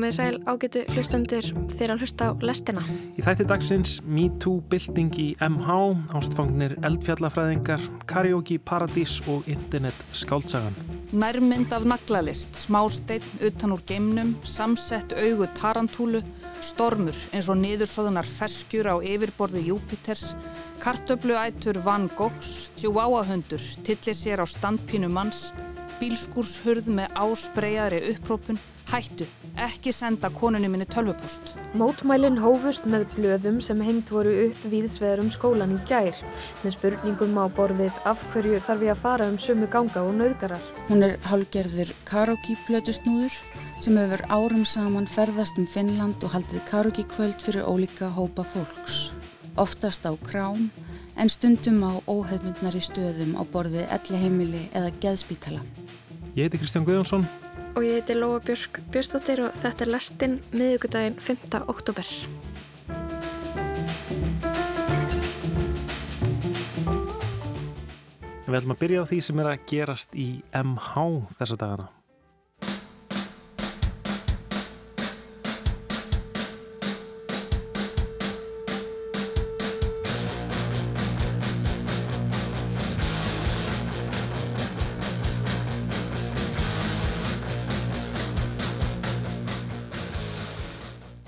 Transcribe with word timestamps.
Komið 0.00 0.14
sæl 0.16 0.36
ágætu 0.48 0.80
hlustendur 0.94 1.46
þegar 1.74 1.90
að 1.92 2.00
hlusta 2.00 2.26
á 2.32 2.40
lestina. 2.40 2.80
Í 2.88 3.20
þætti 3.20 3.44
dagsins 3.50 3.90
MeToo-bilding 4.08 5.18
í 5.20 5.26
MH, 5.44 5.74
ástfangnir 6.16 6.72
eldfjallafræðingar, 6.88 7.84
karaoke 8.08 8.56
paradís 8.64 9.18
og 9.28 9.44
internet 9.44 9.98
skáltsagan. 10.16 10.72
Nærmynd 11.12 11.74
af 11.76 11.84
naglalist, 11.84 12.48
smásteinn 12.62 13.44
utan 13.44 13.76
úr 13.76 13.82
geimnum, 13.84 14.30
samsett 14.40 15.12
augu 15.20 15.50
tarantúlu, 15.60 16.24
stormur 16.64 17.20
eins 17.34 17.52
og 17.52 17.60
niðursóðunar 17.60 18.32
feskjur 18.38 18.88
á 18.88 18.96
yfirborði 19.04 19.66
Júpiters, 19.68 20.30
kartöfluætur 20.80 21.82
Van 21.84 22.08
Goghs, 22.16 22.70
tjúáahundur, 22.80 23.60
tillir 23.84 24.16
sér 24.16 24.40
á 24.40 24.48
standpínu 24.48 25.12
manns, 25.12 25.50
bílskúrshurð 26.00 26.88
með 26.88 27.20
áspreyjaðri 27.20 28.14
upprópun, 28.14 28.64
hættu, 28.88 29.28
ekki 29.60 29.92
senda 29.92 30.30
konunni 30.32 30.68
minni 30.70 30.86
tölvupost. 30.88 31.52
Mótmælinn 31.78 32.38
hófust 32.40 32.86
með 32.88 33.06
blöðum 33.14 33.60
sem 33.64 33.80
hengt 33.84 34.10
voru 34.12 34.32
upp 34.46 34.66
viðsveðrum 34.72 35.30
skólan 35.32 35.74
í 35.76 35.80
gær, 35.88 36.16
með 36.62 36.74
spurningum 36.76 37.36
á 37.36 37.44
borfið 37.56 38.00
af 38.08 38.22
hverju 38.32 38.60
þarf 38.66 38.86
ég 38.86 38.94
að 38.94 39.02
fara 39.04 39.28
um 39.30 39.38
sömu 39.38 39.68
ganga 39.72 40.04
og 40.06 40.14
nauðgarar. 40.18 40.70
Hún 40.88 41.04
er 41.06 41.16
hálgerður 41.28 41.92
karaoke 42.08 42.56
plötusnúður 42.66 43.36
sem 43.80 43.98
hefur 44.00 44.24
árum 44.28 44.64
saman 44.68 45.08
ferðast 45.08 45.60
um 45.60 45.68
Finnland 45.68 46.24
og 46.24 46.34
haldið 46.36 46.64
karaoke 46.70 47.04
kvöld 47.12 47.44
fyrir 47.44 47.68
ólíka 47.68 48.10
hópa 48.16 48.46
fólks. 48.46 49.10
Oftast 49.60 50.06
á 50.08 50.12
krám 50.24 50.70
en 51.16 51.28
stundum 51.28 51.82
á 51.84 52.00
óhefmyndnari 52.08 52.80
stöðum 52.80 53.36
á 53.36 53.42
borfið 53.44 53.86
elli 53.92 54.24
heimili 54.24 54.64
eða 54.72 54.94
geðspítala. 55.02 55.60
Ég 56.36 56.46
heiti 56.46 56.60
Kristján 56.62 56.86
Guðjónsson. 56.86 57.26
Og 57.76 57.84
ég 57.86 58.00
heiti 58.00 58.16
Lóa 58.18 58.40
Björk 58.42 58.80
Björnstóttir 58.90 59.44
og 59.46 59.54
þetta 59.62 59.86
er 59.86 59.92
lestinn 59.94 60.40
miðugudaginn 60.50 61.20
5. 61.22 61.62
oktober. 61.70 62.08
Við 68.50 68.58
ætlum 68.58 68.74
að 68.74 68.82
byrja 68.82 69.06
á 69.06 69.10
því 69.12 69.22
sem 69.22 69.40
er 69.44 69.52
að 69.52 69.64
gerast 69.70 70.18
í 70.18 70.28
MH 70.50 71.08
þessa 71.38 71.58
dagana. 71.60 71.99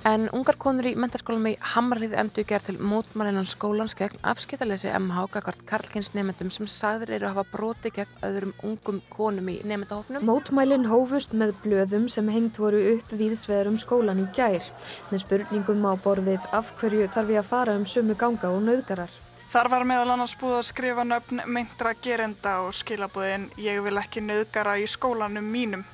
En 0.03 0.25
ungar 0.35 0.57
konur 0.59 0.89
í 0.91 0.97
mentaskólanum 0.99 1.53
í 1.53 1.59
Hamralið 1.77 2.17
emdu 2.19 2.43
gerð 2.43 2.73
til 2.73 2.81
mótmælinan 2.83 3.47
skólans 3.47 3.93
gegn 3.95 4.19
afskiptalesi 4.27 4.91
MH 4.91 5.29
gagvart 5.37 5.63
Karlkins 5.69 6.11
nefndum 6.17 6.51
sem 6.51 6.67
sagður 6.67 7.13
eru 7.15 7.29
að 7.29 7.37
hafa 7.37 7.53
broti 7.53 7.93
gegn 7.95 8.17
öðrum 8.27 8.55
ungum 8.67 8.99
konum 9.13 9.53
í 9.53 9.61
nefndahopnum. 9.63 10.27
Mótmælin 10.27 10.89
hófust 10.91 11.39
með 11.39 11.55
blöðum 11.63 12.09
sem 12.11 12.35
hengt 12.35 12.59
voru 12.59 12.83
upp 12.97 13.15
viðsveðrum 13.15 13.79
skólan 13.79 14.25
í 14.25 14.27
gær, 14.35 14.67
með 15.13 15.23
spurningum 15.23 15.87
á 15.87 15.95
borfið 15.95 16.51
af 16.51 16.75
hverju 16.83 17.07
þarf 17.07 17.35
ég 17.37 17.45
að 17.45 17.51
fara 17.55 17.79
um 17.79 17.87
sömu 17.87 18.19
ganga 18.19 18.51
og 18.51 18.67
nauðgarar. 18.67 19.15
Þar 19.55 19.71
var 19.71 19.87
meðal 19.87 20.17
annars 20.17 20.35
búið 20.41 20.59
að 20.65 20.71
skrifa 20.73 21.07
nöfn 21.07 21.47
myndra 21.47 21.95
gerenda 22.03 22.59
og 22.67 22.75
skilabúðin 22.75 23.53
ég 23.63 23.79
vil 23.87 23.99
ekki 24.03 24.27
nauðgara 24.27 24.81
í 24.83 24.91
skólanum 24.91 25.47
mínum. 25.47 25.87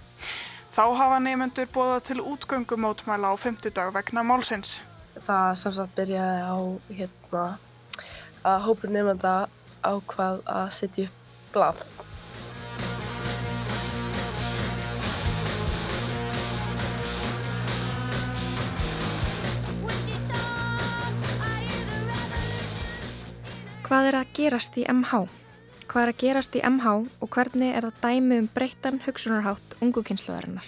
Þá 0.78 0.84
hafa 0.94 1.16
nefnendur 1.18 1.66
bóða 1.74 1.96
til 2.06 2.20
útgöngumótmæla 2.22 3.32
á 3.32 3.34
50 3.34 3.72
dag 3.74 3.88
vegna 3.90 4.22
málsins. 4.22 4.76
Það 5.26 5.56
samsagt 5.58 5.96
byrjaði 5.96 6.44
á 6.46 6.58
hérna, 6.94 7.42
að 8.46 8.58
hópur 8.62 8.92
nefnenda 8.94 9.32
ákvað 9.82 10.38
að 10.46 10.68
setja 10.76 11.08
upp 11.08 11.50
blað. 11.50 11.82
Hvað 23.82 24.12
er 24.12 24.20
að 24.22 24.32
gerast 24.38 24.78
í 24.78 24.86
MH? 24.86 25.47
Hvað 25.88 26.02
er 26.02 26.10
að 26.12 26.18
gerast 26.20 26.56
í 26.58 26.60
MH 26.60 26.90
og 27.24 27.30
hvernig 27.32 27.70
er 27.72 27.86
það 27.86 28.00
dæmi 28.02 28.36
um 28.42 28.48
breyttan 28.52 28.98
hugsunarhátt 29.06 29.76
ungu 29.80 30.02
kynsluðarinnar? 30.04 30.66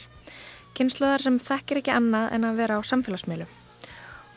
Kynsluðar 0.78 1.24
sem 1.26 1.36
þekkir 1.44 1.80
ekki 1.82 1.92
annað 1.92 2.30
en 2.38 2.46
að 2.48 2.62
vera 2.62 2.78
á 2.80 2.88
samfélagsmiðlu. 2.88 3.48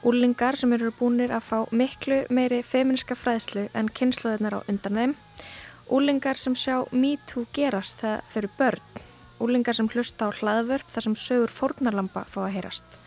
Úlingar 0.04 0.60
sem 0.60 0.76
eru 0.76 0.92
búinir 0.98 1.32
að 1.32 1.48
fá 1.48 1.72
miklu 1.72 2.20
meiri 2.28 2.60
feministka 2.68 3.16
fræðslu 3.16 3.70
en 3.72 3.88
kynsluðarnar 3.96 4.60
á 4.60 4.68
undan 4.68 5.00
þeim. 5.00 5.16
Úlingar 5.88 6.42
sem 6.42 6.60
sjá 6.60 6.82
MeToo 6.92 7.46
gerast 7.56 8.04
þegar 8.04 8.28
þau 8.28 8.38
eru 8.44 8.54
börn. 8.60 9.02
Úlingar 9.40 9.80
sem 9.80 9.88
hlusta 9.88 10.28
á 10.28 10.36
hlaðvörp 10.36 10.92
þar 10.92 11.08
sem 11.08 11.16
sögur 11.16 11.58
fórnarlampa 11.62 12.28
fá 12.28 12.42
að 12.44 12.58
heyrast. 12.58 13.00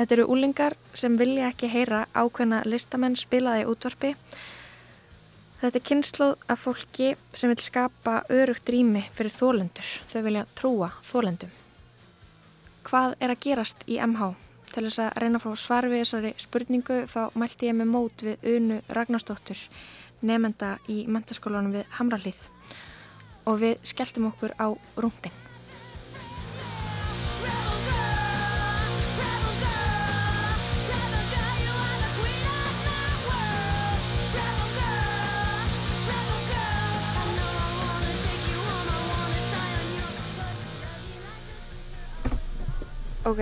Þetta 0.00 0.16
eru 0.16 0.30
úlingar 0.32 0.80
sem 0.96 1.12
vilja 1.20 1.52
ekki 1.52 1.68
heyra 1.68 2.06
ákveðna 2.16 2.64
listamenn 2.64 3.20
spilaði 3.20 3.68
útvarpi 3.68 4.16
Þetta 5.56 5.78
er 5.78 5.84
kynsluð 5.88 6.32
af 6.52 6.64
fólki 6.66 7.12
sem 7.32 7.48
vil 7.48 7.62
skapa 7.64 8.18
örugt 8.28 8.68
rými 8.68 9.06
fyrir 9.16 9.32
þólendur. 9.32 9.88
Þau 10.10 10.20
vilja 10.26 10.42
trúa 10.58 10.90
þólendum. 11.00 11.54
Hvað 12.86 13.16
er 13.24 13.32
að 13.32 13.40
gerast 13.46 13.86
í 13.88 13.96
MH? 14.04 14.34
Til 14.74 14.84
þess 14.84 15.00
að 15.06 15.16
reyna 15.22 15.40
að 15.40 15.46
fá 15.46 15.62
svar 15.62 15.88
við 15.88 16.02
þessari 16.02 16.34
spurningu 16.42 16.98
þá 17.08 17.20
mælti 17.40 17.70
ég 17.70 17.78
með 17.78 17.92
mót 17.94 18.26
við 18.26 18.46
Unu 18.52 18.78
Ragnarsdóttur, 18.92 19.64
nefnda 20.20 20.76
í 20.92 21.06
mentaskólanum 21.08 21.72
við 21.78 21.88
Hamralíð 21.96 22.46
og 23.46 23.60
við 23.62 23.78
skelltum 23.86 24.28
okkur 24.28 24.52
á 24.60 24.68
rúndin. 25.00 25.55
Ok, 43.26 43.40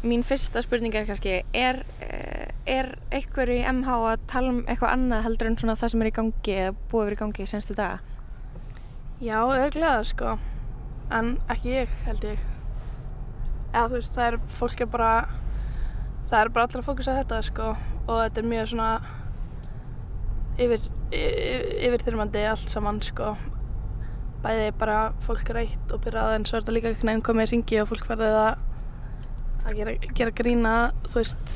mín 0.00 0.22
fyrsta 0.24 0.62
spurning 0.64 0.94
er 0.96 1.04
kannski, 1.04 1.42
er, 1.52 1.82
er 2.64 2.86
einhverju 3.12 3.58
í 3.58 3.64
MH 3.68 3.96
að 4.08 4.22
tala 4.30 4.52
um 4.54 4.60
eitthvað 4.62 4.94
annað 4.94 5.26
heldur 5.26 5.50
en 5.50 5.58
svona 5.60 5.74
það 5.76 5.90
sem 5.92 6.04
er 6.04 6.08
í 6.08 6.12
gangi 6.16 6.54
eða 6.54 6.70
búið 6.88 7.04
verið 7.04 7.18
í 7.18 7.20
gangi 7.20 7.44
í 7.44 7.50
senstu 7.50 7.76
daga? 7.76 7.98
Já, 9.20 9.36
örglega 9.44 10.06
sko, 10.08 10.30
en 11.12 11.28
ekki 11.52 11.74
ég 11.74 11.92
held 12.06 12.24
ég. 12.30 12.46
Eða 13.74 13.82
þú 13.90 13.98
veist, 13.98 14.16
það 14.16 14.30
er 14.30 14.38
fólk 14.62 14.80
er 14.86 14.90
bara, 14.96 15.12
það 16.32 16.38
er 16.40 16.52
bara 16.56 16.64
allir 16.70 16.80
að 16.80 16.88
fókusa 16.88 17.12
á 17.12 17.18
þetta 17.20 17.42
sko 17.50 17.68
og 17.74 18.14
þetta 18.22 18.40
er 18.40 18.50
mjög 18.54 18.72
svona 18.72 18.88
yfir, 20.64 20.88
yfirþyrmandi 21.90 22.46
allt 22.54 22.72
saman 22.72 23.04
sko. 23.04 23.34
Bæði 24.40 24.72
bara 24.80 24.98
fólk 25.28 25.52
er 25.52 25.62
eitt 25.66 25.92
og 25.92 26.00
byrjað 26.08 26.38
en 26.38 26.48
svo 26.48 26.56
er 26.56 26.64
þetta 26.64 26.78
líka 26.78 26.94
einhvern 26.94 27.12
veginn 27.12 27.28
komið 27.28 27.50
í 27.50 27.54
ringi 27.58 27.84
og 27.84 27.92
fólk 27.92 28.08
verðið 28.08 28.42
að 28.46 28.66
að 29.64 29.76
gera, 29.80 29.94
gera 30.16 30.34
grína 30.40 30.74
þú 31.08 31.20
veist 31.20 31.54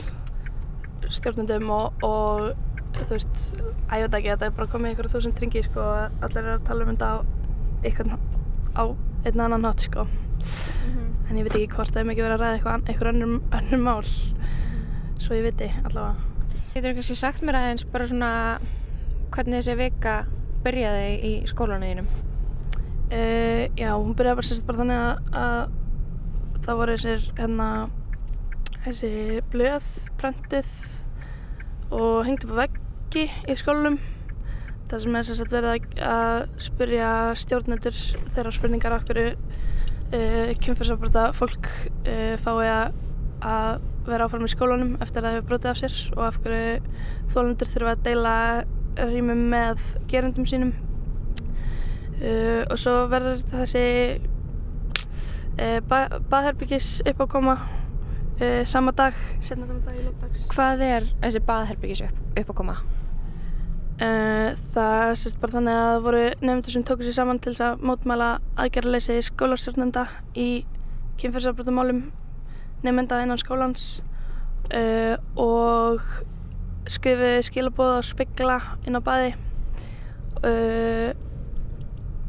stjórnundum 1.14 1.70
og, 1.74 2.04
og 2.06 2.98
þú 2.98 3.08
veist, 3.10 3.40
að 3.88 4.00
ég 4.00 4.06
veit 4.06 4.18
ekki, 4.18 4.30
þetta 4.32 4.48
er 4.48 4.56
bara 4.58 4.70
komið 4.72 4.94
ykkur 4.94 5.10
þúsund 5.12 5.40
ringi 5.42 5.64
sko, 5.66 5.86
allir 6.24 6.44
er 6.44 6.52
að 6.56 6.68
tala 6.68 6.86
um 6.86 6.92
þetta 6.92 7.10
á 7.10 7.16
eitthvað 7.84 8.14
á 8.74 8.84
einn 9.24 9.40
annan 9.40 9.64
nátt 9.64 9.86
sko 9.86 10.04
mm 10.04 10.10
-hmm. 10.94 11.10
en 11.30 11.36
ég 11.36 11.44
veit 11.44 11.56
ekki 11.56 11.74
hvort 11.76 11.92
það 11.92 12.00
er 12.00 12.08
mikið 12.10 12.24
verið 12.24 12.34
að 12.34 12.40
ræða 12.40 12.54
eitthvað 12.54 12.88
eitthvað 12.88 13.12
önnum, 13.14 13.42
önnum 13.58 13.82
mál 13.82 14.04
svo 15.18 15.34
ég 15.34 15.42
veit 15.42 15.60
allavega 15.84 16.14
Getur 16.74 16.90
þú 16.90 16.94
kannski 16.94 17.14
sagt 17.14 17.42
mér 17.42 17.54
aðeins 17.54 17.84
bara 17.84 18.06
svona 18.06 18.58
hvernig 19.30 19.60
þessi 19.62 19.76
vika 19.76 20.26
byrjaði 20.64 21.10
í 21.22 21.32
skólanuðinum? 21.46 22.06
Uh, 23.12 23.68
já, 23.76 23.92
hún 23.94 24.14
byrjaði 24.14 24.36
bara 24.36 24.48
sérst 24.48 24.66
bara 24.66 24.78
þannig 24.78 24.98
að 25.32 25.83
það 26.64 26.80
voru 26.80 26.96
þessir 26.96 27.28
hérna 27.38 27.68
þessi 28.84 29.12
blöð 29.52 29.86
prentuð 30.20 30.72
og 31.94 32.24
hengt 32.26 32.44
upp 32.46 32.56
á 32.56 32.60
veggi 32.64 33.28
í 33.48 33.56
skólunum 33.60 33.98
það 34.90 35.04
sem 35.04 35.16
er 35.16 35.26
sérstætt 35.28 35.54
verið 35.54 36.04
að 36.08 36.42
spyrja 36.62 37.10
stjórnendur 37.40 37.96
þeirra 38.34 38.52
spurningar 38.54 38.96
okkur 38.98 39.20
uh, 39.24 40.52
kynfyrsafbrota 40.62 41.30
fólk 41.36 41.68
uh, 42.04 42.36
fái 42.40 42.68
að, 42.68 43.82
vera 44.04 44.28
áfram 44.28 44.44
í 44.44 44.52
skólunum 44.52 44.96
eftir 45.04 45.20
að 45.20 45.26
það 45.26 45.34
hefur 45.36 45.48
brotið 45.50 45.70
af 45.70 45.80
sér 45.80 45.98
og 46.14 46.22
af 46.26 46.40
hverju 46.44 46.74
þólendur 47.32 47.70
þurfa 47.72 47.94
að 47.94 48.04
deila 48.04 48.34
rýmum 49.10 49.40
með 49.50 49.80
gerendum 50.10 50.46
sínum. 50.48 50.74
Uh, 52.20 52.62
og 52.68 52.76
svo 52.78 52.94
verður 53.10 53.40
þessi 53.50 53.84
baðherbyggis 55.56 56.98
upp 57.06 57.20
á 57.22 57.26
koma 57.30 57.54
uh, 58.40 58.64
sama 58.66 58.92
dag, 58.92 59.14
setna 59.40 59.66
sama 59.66 59.80
dag 59.86 59.96
í 59.98 60.04
lókdags. 60.06 60.44
Hvað 60.50 60.84
er 60.86 61.08
þessi 61.22 61.42
baðherbyggis 61.46 62.04
upp, 62.08 62.20
upp 62.40 62.50
að 62.50 62.58
koma? 62.58 62.76
Uh, 63.94 64.56
það 64.74 65.12
sérst 65.20 65.38
bara 65.42 65.54
þannig 65.54 65.78
að 65.78 65.90
það 65.92 66.04
voru 66.08 66.22
nefndur 66.42 66.74
sem 66.74 66.86
tóku 66.86 67.06
sér 67.06 67.16
saman 67.20 67.38
til 67.38 67.52
þess 67.54 67.66
að 67.68 67.84
mótmæla 67.86 68.30
aðgerðarleysi 68.64 69.20
skólastjórnenda 69.28 70.08
í 70.34 70.48
kynferðsafbrotamálum 71.22 72.08
nefnda 72.84 73.22
innan 73.22 73.40
skólans 73.40 74.02
og 75.38 76.02
skrifu 76.90 77.30
skilabóð 77.46 77.98
og 78.00 78.06
spegla 78.08 78.56
inn 78.88 78.98
á 78.98 79.00
baði 79.04 79.30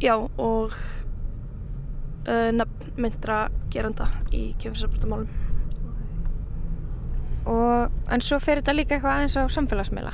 já 0.03 0.13
og 0.19 0.75
uh, 2.27 2.51
nefn 2.55 3.01
myndra 3.01 3.39
geranda 3.73 4.09
í 4.33 4.47
kynferðsafbrotamálum 4.61 5.45
Og, 7.45 7.91
en 8.09 8.23
svo 8.25 8.39
fer 8.41 8.59
þetta 8.59 8.73
líka 8.73 8.95
eitthvað 8.95 9.19
aðeins 9.19 9.37
á 9.37 9.43
samfélagsmiðla. 9.53 10.13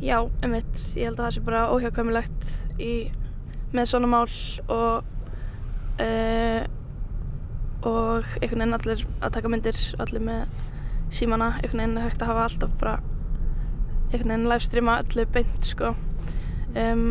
Já, 0.00 0.16
einmitt, 0.40 0.84
ég 0.96 1.10
held 1.10 1.18
að 1.18 1.26
það 1.26 1.34
sé 1.34 1.42
bara 1.44 1.64
óhjákvæmilegt 1.74 2.46
í, 2.80 2.92
með 3.76 3.90
svona 3.90 4.08
mál 4.08 4.30
og 4.72 5.10
uh, 6.00 6.62
og 7.80 8.26
einhvern 8.40 8.60
veginn 8.60 8.76
allir 8.76 9.04
að 9.20 9.34
taka 9.36 9.50
myndir 9.52 9.78
og 9.96 10.02
allir 10.04 10.24
með 10.24 10.40
símana, 11.12 11.50
einhvern 11.60 11.82
veginn 11.82 12.00
er 12.00 12.08
hægt 12.08 12.24
að 12.24 12.32
hafa 12.32 12.46
alltaf 12.48 12.72
bara 12.80 12.96
einhvern 14.10 14.32
veginn 14.32 14.48
livestreama 14.48 14.96
öllu 15.04 15.26
beint 15.36 15.68
sko. 15.68 15.92
Um, 16.76 17.04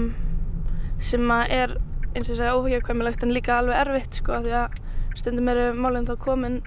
sem 1.03 1.31
að 1.33 1.53
er 1.53 1.77
eins 2.15 2.27
og 2.27 2.33
ég 2.33 2.39
segja 2.39 2.57
óhjákvæmilegt 2.57 3.23
en 3.23 3.33
líka 3.35 3.59
alveg 3.59 3.79
erfitt 3.83 4.19
sko 4.21 4.41
því 4.43 4.55
að 4.63 4.77
stundum 5.19 5.49
eru 5.51 5.65
málinn 5.77 6.07
þá 6.07 6.15
komin 6.21 6.61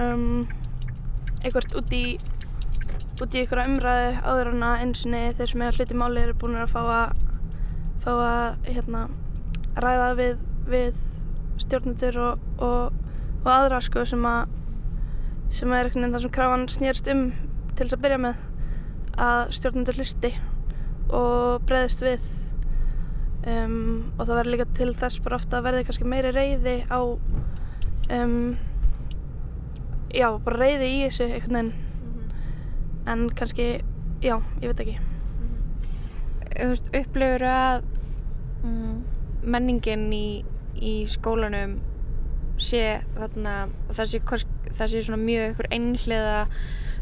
um, 0.00 0.46
einhvert 1.42 1.74
út 1.76 1.92
í 1.96 2.04
út 3.20 3.34
í 3.36 3.42
einhverja 3.42 3.68
umræðu 3.68 4.12
áður 4.24 4.52
en 4.54 4.64
að 4.64 4.84
eins 4.84 5.02
og 5.04 5.16
þeir 5.36 5.50
sem 5.50 5.64
er 5.66 5.76
hluti 5.76 5.98
máli 5.98 6.22
eru 6.24 6.36
búin 6.40 6.56
að 6.56 6.72
fá 6.72 6.80
að 6.84 7.18
fá 8.00 8.10
að 8.16 8.68
hérna, 8.70 9.02
ræða 9.76 10.08
við, 10.16 10.38
við 10.70 11.00
stjórnendur 11.60 12.16
og, 12.24 12.46
og, 12.64 12.94
og 13.42 13.50
aðra 13.52 13.80
sko 13.84 14.06
sem 14.08 14.24
að 14.24 14.56
sem 15.52 15.72
er 15.74 15.88
einhvern 15.88 16.06
veginn 16.06 16.14
það 16.14 16.24
sem 16.24 16.32
krafan 16.36 16.68
snýrst 16.72 17.10
um 17.12 17.26
til 17.74 17.84
þess 17.84 17.98
að 17.98 18.04
byrja 18.06 18.20
með 18.24 18.46
að 19.20 19.52
stjórnendur 19.58 20.00
hlusti 20.00 20.30
og 21.10 21.66
breyðist 21.68 22.04
við 22.06 22.24
um, 23.46 24.10
og 24.16 24.26
það 24.26 24.34
verður 24.34 24.52
líka 24.54 24.66
til 24.76 24.90
þess 24.96 25.22
bara 25.24 25.38
ofta 25.40 25.58
að 25.60 25.68
verði 25.68 25.86
kannski 25.88 26.08
meiri 26.08 26.32
reyði 26.34 26.74
á 26.90 27.00
um, 27.00 28.34
já, 30.14 30.26
bara 30.44 30.58
reyði 30.60 30.90
í 30.90 30.98
þessu 31.06 31.28
einhvern 31.28 31.56
veginn. 31.60 31.72
En 33.10 33.24
kannski, 33.34 33.68
já, 34.22 34.36
ég 34.60 34.72
veit 34.72 34.82
ekki. 34.84 34.98
Þú 36.50 36.68
veist, 36.72 36.90
upplifur 37.00 37.46
að 37.48 37.86
mm, 38.66 38.96
menningin 39.54 40.10
í, 40.12 40.26
í 40.76 40.94
skólanum 41.10 41.78
sé 42.60 43.00
þarna, 43.16 43.54
það 43.94 44.10
sé, 44.12 44.20
það 44.76 44.92
sé 44.92 45.02
svona 45.06 45.22
mjög 45.22 45.46
einhver 45.46 45.70
einhliða 45.72 46.40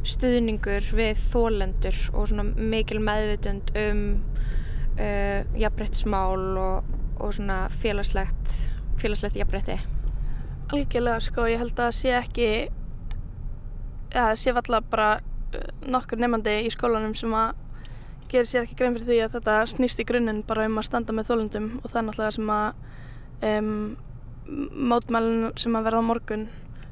stuðningur 0.09 0.87
við 0.95 1.23
þólendur 1.33 1.99
og 2.15 2.29
svona 2.31 2.47
mikil 2.47 3.01
meðvitund 3.03 3.73
um 3.83 4.05
uh, 4.99 5.59
jafnbrettismál 5.59 6.59
og, 6.59 6.91
og 7.19 7.35
svona 7.35 7.67
félagslegt 7.83 8.53
félagslegt 8.99 9.39
jafnbretti 9.39 9.79
algjörlega 10.69 11.23
sko, 11.25 11.47
ég 11.49 11.63
held 11.63 11.73
að 11.73 11.87
það 11.87 11.97
sé 11.97 12.13
ekki 12.19 12.51
það 14.13 14.35
sé 14.43 14.55
valla 14.57 14.83
bara 14.85 15.09
uh, 15.19 15.71
nokkur 15.87 16.21
nefnandi 16.21 16.61
í 16.67 16.75
skólanum 16.75 17.17
sem 17.19 17.35
að 17.37 17.55
gerir 18.29 18.49
sér 18.49 18.67
ekki 18.67 18.77
grein 18.77 18.97
fyrir 18.97 19.09
því 19.09 19.19
að 19.25 19.35
þetta 19.39 19.57
snýst 19.73 20.03
í 20.03 20.07
grunninn 20.09 20.45
bara 20.47 20.67
um 20.69 20.81
að 20.81 20.89
standa 20.91 21.15
með 21.17 21.31
þólundum 21.31 21.69
og 21.81 21.89
það 21.89 22.01
er 22.01 22.07
náttúrulega 22.09 22.37
sem 22.37 22.51
að 22.53 22.67
um, 23.49 23.71
mótmælun 24.93 25.53
sem 25.61 25.77
að 25.77 25.87
verða 25.89 26.03
á 26.05 26.09
morgun 26.09 26.49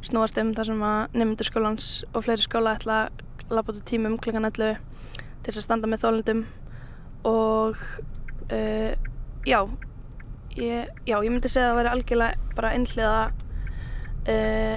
snúast 0.07 0.39
um 0.41 0.53
þar 0.57 0.71
sem 0.71 0.85
að 0.87 1.17
nefndur 1.19 1.49
skólans 1.49 1.89
og 2.13 2.25
fleiri 2.25 2.45
skóla 2.45 2.77
ætla 2.77 2.99
að 3.07 3.53
lappa 3.53 3.75
út 3.75 3.81
í 3.83 3.89
tímum 3.91 4.17
klukkan 4.23 4.49
11 4.49 4.79
til 5.43 5.51
þess 5.51 5.61
að 5.61 5.67
standa 5.67 5.91
með 5.91 6.05
þólundum 6.05 6.43
og 7.27 7.81
uh, 8.53 8.93
já, 9.47 9.61
ég, 10.57 10.93
já, 11.07 11.17
ég 11.17 11.31
myndi 11.31 11.51
segja 11.51 11.71
að 11.71 11.73
það 11.73 11.81
væri 11.81 11.93
algjörlega 11.95 12.53
bara 12.59 12.75
einhliða 12.77 13.23
uh, 14.27 14.77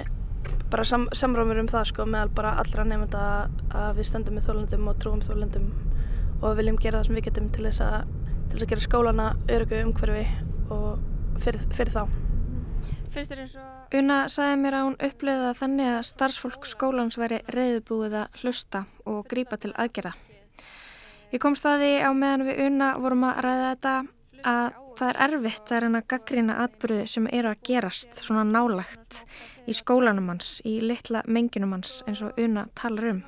bara 0.70 0.86
sam, 0.86 1.08
samrámur 1.16 1.60
um 1.62 1.70
það 1.70 1.90
sko 1.90 2.06
meðal 2.08 2.32
bara 2.34 2.54
allra 2.62 2.86
nefnda 2.86 3.24
að 3.74 3.98
við 3.98 4.10
stöndum 4.10 4.38
með 4.38 4.48
þólundum 4.50 4.90
og 4.90 5.02
trúum 5.02 5.24
þólundum 5.24 5.68
og 6.40 6.56
viljum 6.58 6.78
gera 6.80 7.00
það 7.00 7.10
sem 7.10 7.18
við 7.18 7.28
getum 7.28 7.50
til 7.54 7.66
þess 7.68 7.84
að, 7.84 8.14
til 8.48 8.56
þess 8.56 8.66
að 8.66 8.72
gera 8.72 8.86
skólana 8.86 9.28
öryggu 9.50 9.82
umhverfi 9.84 10.24
og 10.70 11.42
fyrir, 11.42 11.66
fyrir 11.74 11.94
þá. 11.94 12.02
Finnst 13.10 13.32
þér 13.32 13.44
eins 13.44 13.58
og 13.58 13.96
Una 13.98 14.16
sagði 14.30 14.58
mér 14.62 14.74
að 14.78 14.84
hún 14.86 15.00
upplöði 15.02 15.46
það 15.48 15.56
þannig 15.58 15.88
að 15.90 16.04
starfsfólk 16.06 16.66
skólans 16.70 17.16
væri 17.18 17.40
reyðbúið 17.50 18.12
að 18.20 18.42
hlusta 18.44 18.84
og 19.02 19.24
grípa 19.26 19.58
til 19.58 19.72
aðgerða. 19.74 20.12
Ég 21.30 21.38
kom 21.38 21.54
staði 21.54 22.00
á 22.02 22.10
meðan 22.10 22.42
við 22.48 22.64
Una 22.66 22.94
vorum 22.98 23.28
að 23.28 23.36
ræða 23.46 23.66
þetta 23.70 23.90
að 24.50 24.78
það 24.98 25.10
er 25.10 25.18
erfitt 25.26 25.70
að 25.70 25.82
reyna 25.84 26.00
að 26.00 26.08
gaggrína 26.10 26.56
atbyrði 26.64 27.04
sem 27.12 27.28
eru 27.30 27.52
að 27.52 27.60
gerast 27.68 28.18
svona 28.18 28.42
nálagt 28.48 29.20
í 29.70 29.74
skólanum 29.76 30.32
hans, 30.32 30.58
í 30.66 30.80
litla 30.82 31.22
menginum 31.30 31.76
hans 31.76 32.00
eins 32.10 32.24
og 32.26 32.34
Una 32.40 32.66
talar 32.74 33.12
um. 33.12 33.20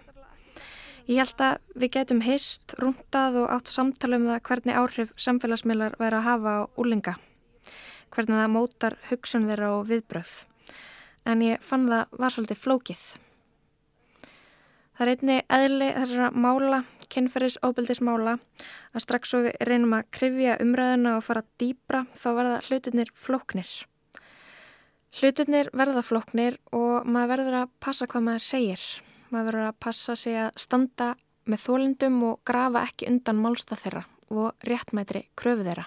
Ég 1.06 1.22
held 1.22 1.43
að 1.46 1.60
við 1.78 1.94
getum 1.96 2.22
hist, 2.26 2.75
rúndað 2.82 3.38
og 3.44 3.54
átt 3.54 3.70
samtala 3.70 4.19
um 4.19 4.28
það 4.32 4.44
hvernig 4.49 4.78
áhrif 4.82 5.14
samfélagsmiðlar 5.19 5.99
væri 6.02 6.19
að 6.19 6.26
hafa 6.26 6.52
á 6.58 6.60
úlinga, 6.78 7.14
hvernig 8.10 8.38
það 8.43 8.54
mótar 8.54 8.96
hugsun 9.10 9.46
þeirra 9.46 9.75
og 9.78 9.87
viðbröð. 9.90 10.32
En 11.26 11.43
ég 11.46 11.62
fann 11.62 11.87
það 11.87 12.19
var 12.19 12.34
svolítið 12.34 12.62
flókið. 12.66 13.04
Það 14.93 15.06
er 15.06 15.12
einni 15.16 15.38
eðli 15.56 15.90
þessara 15.96 16.30
mála, 16.35 16.82
kynferðis 17.12 17.59
óbyldismála, 17.64 18.37
að 18.92 19.04
strax 19.04 19.33
svo 19.33 19.42
við 19.47 19.57
reynum 19.69 19.97
að 19.99 20.09
krifja 20.16 20.59
umræðuna 20.64 21.16
og 21.19 21.25
fara 21.26 21.45
dýbra 21.61 22.04
þá 22.16 22.28
verða 22.38 22.61
hlutinir 22.69 23.12
flóknir. 23.14 23.73
Hlutinir 25.12 25.69
verða 25.76 26.02
flóknir 26.07 26.57
og 26.73 27.04
maður 27.04 27.35
verður 27.35 27.59
að 27.61 27.73
passa 27.85 28.09
hvað 28.09 28.26
maður 28.28 28.47
segir. 28.47 28.85
Maður 29.28 29.50
verður 29.50 29.69
að 29.69 29.81
passa 29.85 30.16
sig 30.16 30.38
að 30.40 30.57
standa 30.64 31.12
með 31.45 31.64
þólendum 31.66 32.19
og 32.31 32.40
grafa 32.49 32.87
ekki 32.88 33.11
undan 33.11 33.40
málsta 33.42 33.76
þeirra 33.76 34.07
og 34.33 34.66
réttmætri 34.66 35.26
kröfu 35.37 35.66
þeirra. 35.66 35.85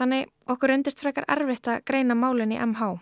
Þannig 0.00 0.30
okkur 0.48 0.72
undist 0.78 1.02
frekar 1.02 1.26
erfitt 1.28 1.68
að 1.68 1.82
greina 1.88 2.16
málinn 2.16 2.54
í 2.54 2.60
MH. 2.60 2.94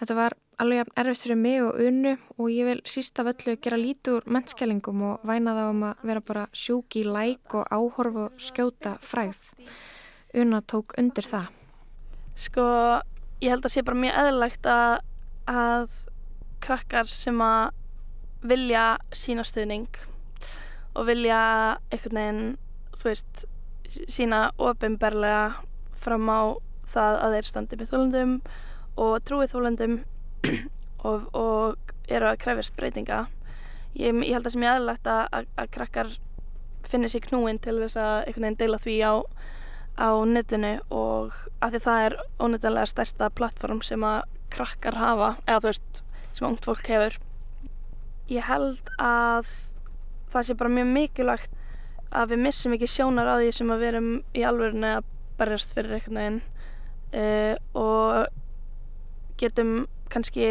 Þetta 0.00 0.16
var 0.16 0.36
alveg 0.60 0.90
erfitt 0.98 1.22
fyrir 1.24 1.38
mig 1.38 1.62
og 1.64 1.78
unnu 1.80 2.12
og 2.36 2.50
ég 2.52 2.68
vil 2.68 2.82
sísta 2.88 3.24
völlu 3.26 3.56
gera 3.62 3.78
lítið 3.80 4.18
úr 4.18 4.28
mennskælingum 4.34 5.02
og 5.08 5.24
væna 5.26 5.54
þá 5.56 5.62
um 5.70 5.82
að 5.88 6.04
vera 6.08 6.22
bara 6.28 6.44
sjúk 6.52 6.96
í 7.00 7.04
læk 7.06 7.56
og 7.56 7.72
áhorf 7.72 8.18
og 8.26 8.42
skjóta 8.42 8.96
fræð. 9.00 9.50
Unna 10.34 10.62
tók 10.62 10.94
undir 10.98 11.26
það. 11.28 11.48
Sko, 12.36 12.64
ég 13.42 13.52
held 13.52 13.66
að 13.66 13.74
sé 13.74 13.84
bara 13.84 14.00
mjög 14.02 14.18
eðlilegt 14.22 14.68
að, 14.68 14.94
að 15.46 15.96
krakkar 16.64 17.08
sem 17.10 17.40
að 17.44 17.72
vilja 18.42 18.86
sína 19.14 19.44
stuðning 19.46 19.88
og 20.96 21.06
vilja 21.08 21.40
einhvern 21.92 22.18
veginn, 22.18 22.46
þú 22.98 23.08
veist, 23.08 23.44
sína 24.10 24.50
ofinberlega 24.60 25.62
fram 26.02 26.28
á 26.28 26.40
það 26.92 27.18
að 27.24 27.36
þeir 27.36 27.48
standi 27.48 27.78
með 27.78 27.92
þólundum 27.92 28.34
og 29.00 29.14
trúið 29.24 29.54
þólundum 29.54 30.00
og, 31.08 31.28
og 31.32 31.94
eru 32.08 32.28
að 32.30 32.40
krefjast 32.42 32.76
breytinga. 32.78 33.24
Ég, 33.94 34.14
ég 34.24 34.36
held 34.36 34.46
að 34.46 34.54
sem 34.54 34.64
ég 34.64 34.76
eðlilegt 34.76 35.08
að, 35.10 35.24
að, 35.32 35.48
að 35.60 35.72
krakkar 35.76 36.14
finni 36.88 37.10
sér 37.12 37.24
knúin 37.26 37.60
til 37.62 37.78
þess 37.80 37.98
að 38.00 38.14
einhvern 38.26 38.46
veginn 38.46 38.60
deila 38.60 38.80
því 38.82 38.96
á 39.04 39.14
á 40.00 40.08
netinu 40.24 40.78
og 40.88 41.34
af 41.60 41.72
því 41.72 41.80
það 41.84 42.04
er 42.06 42.14
ónættilega 42.40 42.88
stærsta 42.88 43.28
plattform 43.36 43.82
sem 43.84 44.04
að 44.04 44.22
krakkar 44.52 44.96
hafa, 44.96 45.34
eða 45.46 45.60
þú 45.60 45.68
veist 45.68 46.02
sem 46.32 46.48
ungt 46.48 46.64
fólk 46.64 46.88
hefur 46.88 47.18
ég 48.32 48.46
held 48.48 48.92
að 49.00 49.50
það 50.32 50.46
sé 50.48 50.56
bara 50.56 50.72
mjög 50.72 50.92
mikilvægt 50.96 51.58
að 52.12 52.34
við 52.34 52.44
missum 52.46 52.76
ekki 52.76 52.88
sjónar 52.88 53.28
á 53.28 53.34
því 53.40 53.50
sem 53.56 53.72
að 53.72 53.82
við 53.82 53.90
erum 53.92 54.10
í 54.36 54.44
alvörinu 54.48 54.92
að 54.96 55.10
berjast 55.40 55.74
fyrir 55.76 55.96
einhvern 55.96 56.20
veginn 56.20 56.40
uh, 57.16 57.54
og 57.76 58.26
getum 59.40 59.74
kannski 60.12 60.48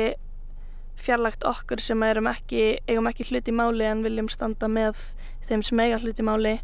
fjarlagt 1.01 1.45
okkur 1.47 1.81
sem 1.81 2.03
erum 2.05 2.29
ekki, 2.29 2.79
eigum 2.89 3.09
ekki 3.09 3.27
hlut 3.29 3.49
í 3.49 3.55
máli 3.55 3.87
en 3.89 4.03
viljum 4.05 4.29
standa 4.29 4.69
með 4.69 4.99
þeim 5.47 5.63
sem 5.65 5.81
eiga 5.81 6.01
hlut 6.01 6.19
í 6.21 6.25
máli 6.25 6.57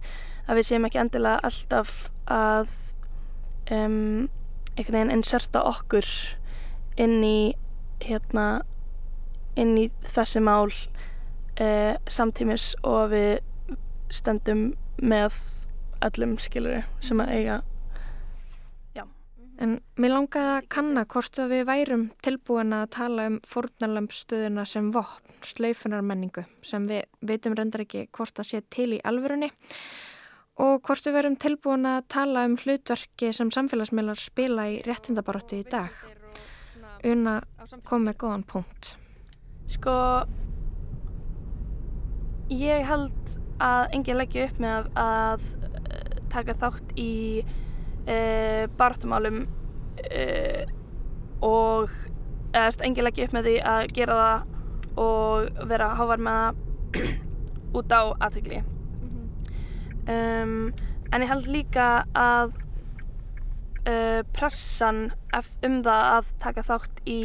að 0.47 0.59
við 0.59 0.69
séum 0.69 0.87
ekki 0.87 1.01
endilega 1.01 1.41
alltaf 1.47 1.93
að 2.31 2.73
um, 3.73 4.27
einhvern 4.75 4.99
veginn 4.99 5.15
inserta 5.17 5.63
okkur 5.65 6.07
inn 7.01 7.19
í 7.25 7.39
hérna 8.03 8.47
inn 9.57 9.73
í 9.79 9.87
þessi 10.05 10.41
mál 10.43 10.69
uh, 10.69 11.97
samtímis 12.05 12.73
og 12.85 13.13
við 13.15 13.39
stöndum 14.13 14.69
með 15.01 15.35
öllum 16.05 16.37
skiluru 16.41 16.83
sem 17.03 17.21
að 17.23 17.33
eiga 17.33 17.57
En 19.57 19.79
mér 19.97 20.13
langaði 20.13 20.49
að 20.53 20.67
kanna 20.69 21.03
hvort 21.09 21.39
að 21.41 21.53
við 21.55 21.63
værum 21.65 22.03
tilbúin 22.25 22.75
að 22.77 22.91
tala 22.93 23.23
um 23.31 23.39
fórnarlömpstöðuna 23.47 24.65
sem 24.69 24.91
vopn, 24.93 25.33
slaufunarmenningu 25.41 26.43
sem 26.61 26.85
við 26.89 27.07
veitum 27.25 27.55
reyndar 27.57 27.87
ekki 27.87 28.05
hvort 28.13 28.37
að 28.37 28.49
sé 28.51 28.61
til 28.69 28.91
í 28.99 29.01
alvörunni 29.01 29.49
og 30.61 30.81
hvort 30.85 31.09
við 31.09 31.17
verum 31.17 31.39
tilbúin 31.41 31.89
að 31.89 32.05
tala 32.13 32.45
um 32.49 32.57
hlutverki 32.61 33.31
sem 33.33 33.49
samfélagsmiðlar 33.53 34.21
spila 34.21 34.69
í 34.69 34.79
réttindabaróttu 34.85 35.61
í 35.61 35.65
dag. 35.69 35.93
Una 37.05 37.39
kom 37.85 38.07
með 38.07 38.21
góðan 38.23 38.45
punkt. 38.49 38.95
Sko, 39.73 39.93
ég 42.53 42.85
held 42.87 43.37
að 43.61 43.93
enginn 43.97 44.21
leggja 44.21 44.47
upp 44.47 44.59
með 44.61 44.89
að, 44.97 44.97
að 45.01 46.25
taka 46.33 46.57
þátt 46.61 46.93
í 47.01 47.13
uh, 48.07 48.63
baráttumálum 48.79 49.43
uh, 50.03 50.63
og 51.45 51.91
eða 52.55 52.85
enginn 52.87 53.05
leggja 53.05 53.27
upp 53.27 53.35
með 53.37 53.49
því 53.49 53.57
að 53.73 53.91
gera 53.97 54.19
það 54.21 55.01
og 55.03 55.67
vera 55.69 55.89
hávar 55.99 56.23
með 56.25 56.39
það 56.41 56.63
út 57.77 57.93
á 57.93 58.01
aðtökli 58.25 58.63
um, 60.07 60.71
en 61.11 61.23
ég 61.23 61.29
held 61.29 61.51
líka 61.51 61.87
að 62.17 62.55
uh, 63.85 64.23
pressan 64.33 65.11
um 65.37 65.79
það 65.85 66.09
að 66.15 66.33
taka 66.41 66.65
þátt 66.71 67.05
í 67.05 67.21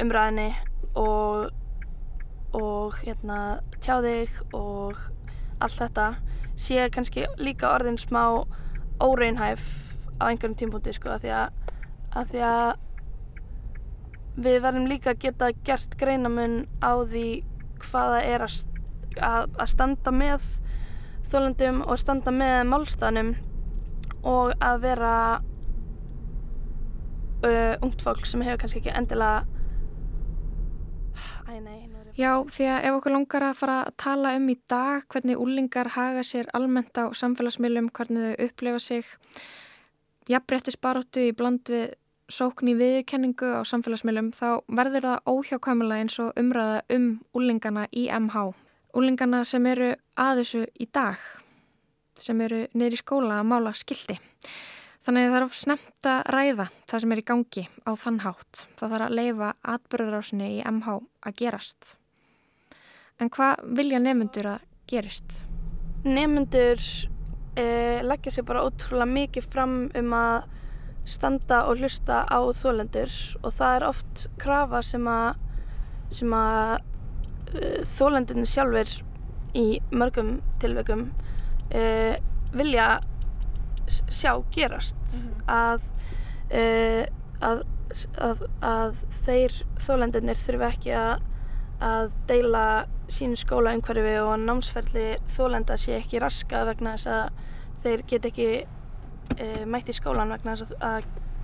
umræðinni 0.00 0.48
og 0.98 1.52
og 2.56 2.96
hérna 3.04 3.60
tjá 3.78 4.00
þig 4.02 4.30
og 4.56 4.98
allt 5.62 5.76
þetta 5.78 6.06
sé 6.58 6.88
kannski 6.92 7.26
líka 7.38 7.70
orðin 7.70 7.98
smá 8.00 8.42
óreinhæf 9.00 9.64
á 10.20 10.28
einhverjum 10.28 10.56
tímpunkti 10.60 10.94
sko 10.94 11.14
að 11.14 11.24
því 11.24 11.34
að, 11.36 11.74
að 12.20 12.32
því 12.32 12.42
að 12.50 12.70
við 14.40 14.58
verðum 14.64 14.88
líka 14.88 15.12
að 15.12 15.22
geta 15.24 15.52
gert 15.66 15.96
greinamun 16.00 16.64
á 16.80 16.92
því 17.02 17.26
hvaða 17.84 18.20
er 18.28 18.44
að, 18.46 18.58
að, 19.20 19.68
standa 19.72 20.12
með 20.14 20.44
þólundum 21.30 21.80
og 21.86 22.00
standa 22.00 22.34
með 22.34 22.58
málstæðanum 22.70 23.32
og 24.26 24.52
að 24.60 24.82
vera 24.84 25.14
uh, 27.44 27.74
ungt 27.80 28.04
fólk 28.04 28.26
sem 28.28 28.44
hefur 28.44 28.62
kannski 28.64 28.82
ekki 28.82 28.94
endilega 28.96 29.46
Æ, 31.50 31.58
nei, 31.64 31.79
Já, 32.18 32.42
því 32.42 32.66
að 32.66 32.84
ef 32.88 32.96
okkur 32.98 33.14
langar 33.14 33.44
að 33.46 33.58
fara 33.60 33.76
að 33.84 33.94
tala 34.02 34.32
um 34.36 34.48
í 34.50 34.56
dag 34.68 35.04
hvernig 35.12 35.38
úlingar 35.40 35.92
haga 35.94 36.24
sér 36.26 36.48
almennt 36.56 36.98
á 36.98 37.06
samfélagsmiðlum, 37.14 37.90
hvernig 37.94 38.34
þau 38.34 38.46
upplefa 38.48 38.80
sig, 38.82 39.10
jafnbrettis 40.30 40.76
baróttu 40.76 41.28
í 41.28 41.34
bland 41.36 41.70
við 41.70 41.94
sókn 42.30 42.72
í 42.72 42.74
viðkenningu 42.78 43.52
á 43.56 43.60
samfélagsmiðlum, 43.66 44.32
þá 44.34 44.62
verður 44.66 45.06
það 45.06 45.30
óhjákvæmulega 45.32 46.04
eins 46.04 46.18
og 46.22 46.34
umræða 46.40 46.82
um 46.96 47.06
úlingana 47.38 47.86
í 47.94 48.08
MH. 48.10 48.44
Úlingana 48.98 49.44
sem 49.46 49.70
eru 49.70 49.92
að 50.18 50.42
þessu 50.42 50.64
í 50.82 50.90
dag, 50.90 51.22
sem 52.18 52.42
eru 52.42 52.66
í 52.66 52.98
skóla 52.98 53.38
að 53.38 53.48
mála 53.54 53.74
skildi. 53.78 54.18
Þannig 55.00 55.30
að 55.30 55.32
það 55.32 55.46
of 55.46 55.56
snemt 55.56 56.10
að 56.10 56.18
ræða 56.34 56.68
það 56.90 57.00
sem 57.00 57.14
er 57.14 57.22
í 57.22 57.26
gangi 57.30 57.64
á 57.88 57.90
þann 57.96 58.20
hátt. 58.26 58.66
Það 58.76 58.92
þarf 58.92 59.06
að 59.06 59.16
leifa 59.16 59.54
atbyrðurásinni 59.74 60.52
í 60.58 60.60
MH 60.68 60.98
að 61.24 61.40
gerast. 61.40 61.96
En 63.20 63.28
hvað 63.28 63.60
vilja 63.76 63.98
nefnundur 64.00 64.46
að 64.54 64.62
gerist? 64.88 65.42
Nefnundur 66.06 66.80
eh, 67.60 68.00
leggja 68.00 68.32
sér 68.32 68.46
bara 68.48 68.64
ótrúlega 68.64 69.10
mikið 69.10 69.48
fram 69.52 69.74
um 69.98 70.14
að 70.16 70.46
standa 71.10 71.64
og 71.68 71.82
hlusta 71.82 72.22
á 72.24 72.40
þólendur 72.56 73.12
og 73.42 73.52
það 73.58 73.76
er 73.76 73.86
oft 73.90 74.24
krafa 74.40 74.80
sem 74.86 75.04
að, 75.10 75.36
sem 76.16 76.32
að 76.36 76.74
eh, 77.60 77.84
þólendurinn 77.98 78.48
sjálfur 78.48 78.96
í 79.58 79.66
mörgum 79.92 80.38
tilveikum 80.62 81.10
eh, 81.76 82.16
vilja 82.56 83.00
sjá 84.08 84.32
gerast 84.54 84.96
mm 84.96 85.20
-hmm. 85.20 85.42
að, 85.50 85.82
uh, 86.54 87.04
að, 87.40 87.62
að, 88.16 88.42
að 88.62 89.00
þeir 89.26 89.56
þólendunir 89.82 90.38
þurfi 90.38 90.66
ekki 90.68 90.94
að 90.94 92.12
deila 92.28 92.86
sínu 93.14 93.38
skóla 93.40 93.74
umhverfi 93.76 94.16
og 94.22 94.36
námsferðli 94.44 95.06
þólenda 95.34 95.76
sé 95.80 95.96
ekki 95.98 96.20
raskað 96.22 96.70
vegna 96.72 96.96
þess 96.96 97.10
að 97.14 97.24
þeir 97.84 98.04
get 98.12 98.28
ekki 98.30 98.48
uh, 98.60 99.64
mætt 99.66 99.90
í 99.90 99.96
skólan 99.96 100.32
vegna 100.34 100.56
þess 100.60 100.78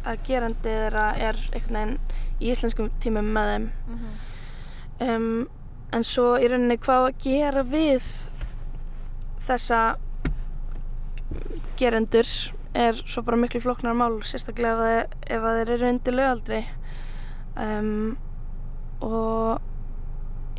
að 0.07 0.23
gerandi 0.27 0.71
þeirra 0.71 1.07
er 1.19 1.39
einhvern 1.51 1.77
veginn 1.77 1.97
í 2.41 2.51
íslenskum 2.53 2.91
tímum 3.03 3.31
með 3.35 3.53
þeim 3.53 3.67
mm 3.67 4.01
-hmm. 4.01 5.07
um, 5.09 5.49
en 5.93 6.05
svo 6.05 6.37
í 6.39 6.49
rauninni 6.49 6.79
hvað 6.79 7.09
að 7.09 7.19
gera 7.25 7.63
við 7.63 8.11
þessa 9.47 9.81
gerendur 11.77 12.29
er 12.77 12.99
svo 13.07 13.23
bara 13.23 13.37
miklu 13.41 13.61
floknar 13.61 13.97
mál 13.97 14.23
sérstaklega 14.23 15.07
ef 15.27 15.43
að 15.43 15.59
þeir 15.59 15.71
eru 15.77 15.89
undir 15.89 16.15
lögaldri 16.15 16.63
um, 17.57 18.17
og 19.01 19.61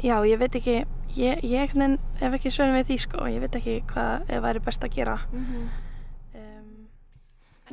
já, 0.02 0.18
ég 0.26 0.40
veit 0.40 0.56
ekki 0.56 0.86
ég, 1.16 1.44
ég 1.44 1.74
hef 2.20 2.34
ekki 2.34 2.52
svörin 2.52 2.76
við 2.78 2.90
því 2.92 2.98
sko 3.06 3.28
ég 3.32 3.44
veit 3.44 3.56
ekki 3.60 3.82
hvað 3.92 4.32
væri 4.44 4.64
best 4.64 4.84
að 4.84 4.96
gera. 4.98 5.18
Mm 5.32 5.46
-hmm. 5.46 5.70
um, 6.36 6.88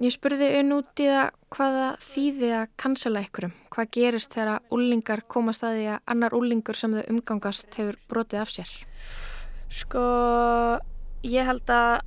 Ég 0.03 0.13
spurði 0.13 0.49
unn 0.61 0.73
út 0.73 1.01
í 1.01 1.07
það 1.07 1.31
hvaða 1.51 1.89
þýði 2.01 2.51
að 2.61 2.67
cancela 2.77 3.21
ykkurum 3.21 3.53
hvað 3.71 3.91
gerist 3.91 4.35
þegar 4.35 4.61
úlingar 4.71 5.23
komast 5.29 5.63
að 5.63 5.77
því 5.79 5.87
að 5.87 6.01
annar 6.07 6.35
úlingur 6.35 6.77
sem 6.77 6.93
þau 6.93 7.05
umgangast 7.11 7.75
hefur 7.75 7.97
brotið 8.09 8.41
af 8.41 8.51
sér? 8.51 8.71
Sko 9.69 10.05
ég 11.23 11.47
held 11.47 11.71
að 11.71 12.01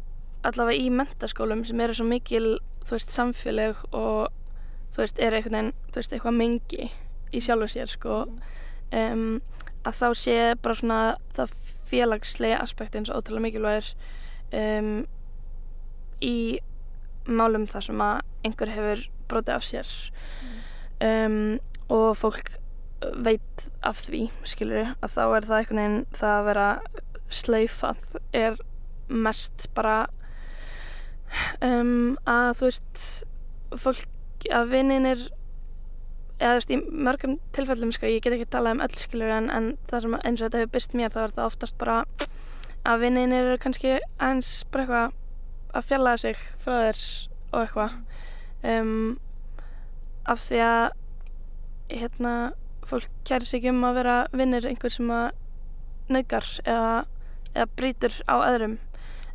allavega 0.44 0.80
í 0.80 0.90
mentaskólum 0.90 1.66
sem 1.66 1.80
eru 1.80 1.94
svo 1.94 2.06
mikil 2.06 2.60
þú 2.86 2.96
veist 2.96 3.12
samfélag 3.12 3.80
og 3.92 4.30
þú 4.96 5.04
veist 5.04 5.20
er 5.20 5.36
eitthvað, 5.38 5.74
veist, 5.96 6.14
eitthvað 6.14 6.38
mengi 6.38 6.90
í 7.34 7.42
sjálfu 7.44 7.68
sér 7.74 7.92
sko. 7.92 8.24
Um, 8.96 9.42
að 9.88 10.00
þá 10.02 10.08
sé 10.20 10.38
bara 10.62 10.80
svona 10.80 11.02
það 11.38 11.56
félagslega 11.88 12.60
aspekti 12.64 13.00
eins 13.00 13.12
og 13.12 13.22
ótrúlega 13.22 13.46
mikilvægir 13.46 13.92
um, 14.60 14.92
í 16.24 16.38
málum 17.28 17.68
þar 17.72 17.88
sem 17.88 18.04
að 18.04 18.22
einhver 18.48 18.72
hefur 18.72 19.04
brotið 19.28 19.56
af 19.56 19.66
sér. 19.68 19.92
Um, 21.04 21.60
og 21.94 22.16
fólk 22.18 22.56
veit 23.24 23.68
af 23.86 24.00
því 24.08 24.28
skilur 24.48 24.94
að 24.96 25.14
þá 25.14 25.24
er 25.26 25.48
það 25.48 25.58
einhvern 25.60 25.82
veginn 25.82 26.06
það 26.18 26.36
að 26.36 26.48
vera 26.48 26.68
sleifað 27.30 28.00
er 28.36 28.58
mest 29.08 29.68
bara 29.78 29.98
um, 31.62 32.18
að 32.26 32.54
þú 32.60 32.70
veist 32.70 33.04
fólk 33.84 34.48
að 34.54 34.72
vinninir 34.72 35.28
eða 36.38 36.52
þú 36.52 36.58
veist 36.60 36.74
í 36.74 36.80
mörgum 37.08 37.38
tilfellum 37.56 37.94
sko, 37.96 38.10
ég 38.10 38.24
get 38.24 38.36
ekki 38.36 38.50
talað 38.54 38.78
um 38.78 38.84
öll 38.86 38.98
skilur 39.02 39.34
en, 39.34 39.50
en 39.50 39.72
það 39.90 40.04
sem 40.06 40.18
eins 40.22 40.42
og 40.42 40.46
þetta 40.48 40.62
hefur 40.62 40.74
byrst 40.76 40.98
mér 40.98 41.14
þá 41.14 41.22
er 41.24 41.34
það 41.38 41.50
oftast 41.50 41.78
bara 41.82 42.02
að 42.88 43.02
vinninir 43.04 43.48
eru 43.48 43.58
kannski 43.62 43.98
eins 44.24 44.52
bara 44.72 44.86
eitthvað 44.86 45.16
að 45.78 45.88
fjallaða 45.90 46.22
sig 46.22 46.46
frá 46.64 46.78
þér 46.78 47.02
og 47.52 47.60
eitthvað. 47.64 47.98
Um, 48.68 49.20
af 50.28 50.42
því 50.44 50.62
að 50.64 50.86
hérna 51.92 52.34
fólk 52.88 53.12
kæri 53.28 53.48
sig 53.48 53.68
um 53.70 53.84
að 53.88 54.00
vera 54.02 54.16
vinnir 54.36 54.68
einhver 54.68 54.94
sem 54.94 55.12
að 55.12 55.30
nögar 56.12 56.48
eða, 56.64 57.06
eða 57.54 57.70
brítur 57.80 58.18
á 58.28 58.36
öðrum. 58.40 58.78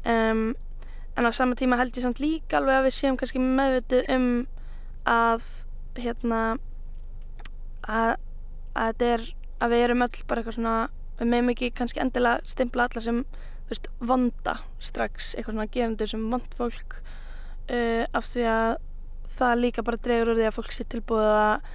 Um, 0.08 0.44
en 1.16 1.28
á 1.28 1.30
sama 1.32 1.56
tíma 1.58 1.76
held 1.80 1.96
ég 1.96 2.06
samt 2.06 2.22
líka 2.22 2.58
alveg 2.58 2.78
að 2.78 2.86
við 2.88 2.96
séum 2.96 3.18
kannski 3.20 3.42
meðvitið 3.42 4.08
um 4.16 4.28
að 5.08 5.48
hérna 6.00 6.42
að, 7.88 8.16
að 8.74 8.92
þetta 8.92 9.10
er 9.16 9.24
að 9.62 9.74
við 9.74 9.84
erum 9.86 10.04
öll 10.06 10.26
bara 10.28 10.42
eitthvað 10.42 10.58
svona 10.58 10.76
við 11.18 11.30
meðum 11.30 11.52
ekki 11.52 11.72
kannski 11.78 12.02
endilega 12.02 12.50
stimpla 12.50 12.88
alla 12.88 13.02
sem 13.04 13.22
þú 13.32 13.74
veist 13.74 13.90
vonda 14.00 14.56
strax 14.82 15.34
eitthvað 15.34 15.54
svona 15.54 15.70
gerandur 15.76 16.10
sem 16.10 16.24
vond 16.32 16.56
fólk 16.58 16.98
uh, 16.98 18.04
af 18.12 18.26
því 18.32 18.48
að 18.50 18.72
það 19.32 19.62
líka 19.62 19.84
bara 19.86 20.02
dregur 20.02 20.32
úr 20.32 20.40
því 20.40 20.48
að 20.48 20.58
fólk 20.58 20.74
sé 20.74 20.86
tilbúið 20.92 21.30
að 21.30 21.70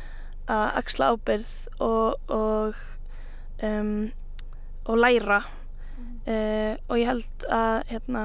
að 0.47 0.67
axla 0.79 1.11
ábyrð 1.11 1.55
og 1.83 2.31
og, 2.31 2.75
um, 3.63 4.11
og 4.85 4.99
læra 4.99 5.41
mm. 5.43 6.13
uh, 6.23 6.73
og 6.87 6.99
ég 7.01 7.09
held 7.09 7.47
að 7.51 7.81
hérna 7.91 8.23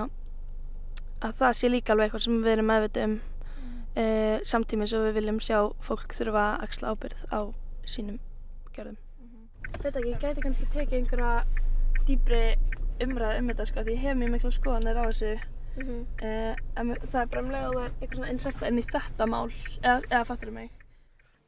að 1.22 1.34
það 1.40 1.56
sé 1.58 1.70
líka 1.70 1.94
alveg 1.94 2.10
eitthvað 2.10 2.26
sem 2.26 2.38
við 2.44 2.52
erum 2.56 2.70
meðvitið 2.70 3.08
um 3.08 3.16
mm. 3.16 3.80
uh, 4.04 4.38
samtímis 4.46 4.94
og 4.94 5.08
við 5.08 5.18
viljum 5.18 5.42
sjá 5.42 5.58
fólk 5.82 6.14
þurfa 6.18 6.46
að 6.52 6.68
axla 6.68 6.94
ábyrð 6.94 7.26
á 7.34 7.40
sínum 7.86 8.18
gjörðum. 8.74 8.96
Mm 8.96 9.28
-hmm. 9.28 9.82
veit 9.82 9.96
ekki, 9.96 10.10
ég 10.10 10.20
gæti 10.20 10.40
kannski 10.40 10.66
tekið 10.74 10.98
einhverja 10.98 11.44
dýbri 12.06 12.44
umræð 13.02 13.38
um 13.38 13.48
þetta 13.48 13.66
sko, 13.66 13.80
því 13.80 13.96
ég 13.96 14.04
hef 14.04 14.16
mjög 14.16 14.30
mikla 14.30 14.50
skoðanir 14.50 15.00
á 15.00 15.04
þessu. 15.10 15.32
Mm 15.76 15.82
-hmm. 15.88 16.02
uh, 16.28 16.54
en 16.76 16.96
það 17.10 17.20
er 17.22 17.26
bara 17.26 17.42
um 17.42 17.50
leið 17.50 17.64
að 17.66 17.74
það 17.74 17.84
er 17.84 17.92
eitthvað 18.00 18.16
svona 18.16 18.32
inserta 18.32 18.68
inn 18.68 18.78
í 18.78 18.86
þetta 18.92 19.26
mál, 19.26 19.52
eða, 19.82 20.02
eða 20.10 20.24
fattur 20.24 20.48
þau 20.48 20.54
mig? 20.54 20.70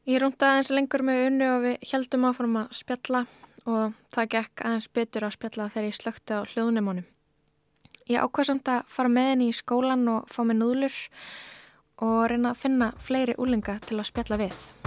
Ég 0.05 0.21
rúndaði 0.21 0.51
aðeins 0.51 0.69
lengur 0.69 1.01
með 1.01 1.27
unnu 1.27 1.45
og 1.49 1.61
við 1.63 1.77
heldum 1.91 2.25
áfram 2.25 2.57
að 2.61 2.71
spjalla 2.77 3.25
og 3.65 3.93
það 4.13 4.29
gekk 4.29 4.61
aðeins 4.61 4.87
betur 4.93 5.25
að 5.25 5.35
spjalla 5.37 5.69
þegar 5.73 5.87
ég 5.87 5.97
slökti 5.97 6.37
á 6.37 6.41
hljóðnumónum. 6.45 7.07
Ég 8.05 8.21
ákvað 8.21 8.45
samt 8.51 8.69
að 8.69 8.83
fara 8.93 9.09
með 9.09 9.29
henni 9.31 9.49
í 9.49 9.57
skólan 9.57 10.07
og 10.13 10.27
fá 10.29 10.43
með 10.45 10.61
núðlur 10.61 10.97
og 12.05 12.19
reyna 12.29 12.53
að 12.53 12.61
finna 12.61 12.91
fleiri 13.01 13.33
úlinga 13.41 13.79
til 13.81 13.97
að 13.97 14.11
spjalla 14.11 14.37
við. 14.45 14.84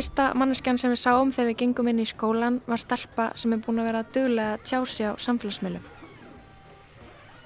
Fyrsta 0.00 0.30
manneskjan 0.32 0.78
sem 0.80 0.94
við 0.94 1.02
sáum 1.02 1.28
þegar 1.28 1.48
við 1.50 1.56
gengum 1.60 1.88
inn 1.90 1.98
í 2.00 2.04
skólan 2.08 2.54
var 2.64 2.80
stelpa 2.80 3.26
sem 3.36 3.52
er 3.52 3.58
búin 3.60 3.82
að 3.82 3.88
vera 3.90 4.00
duglega 4.14 4.54
að 4.54 4.62
tjási 4.70 5.04
á 5.04 5.12
samfélagsmiðlum. 5.20 5.82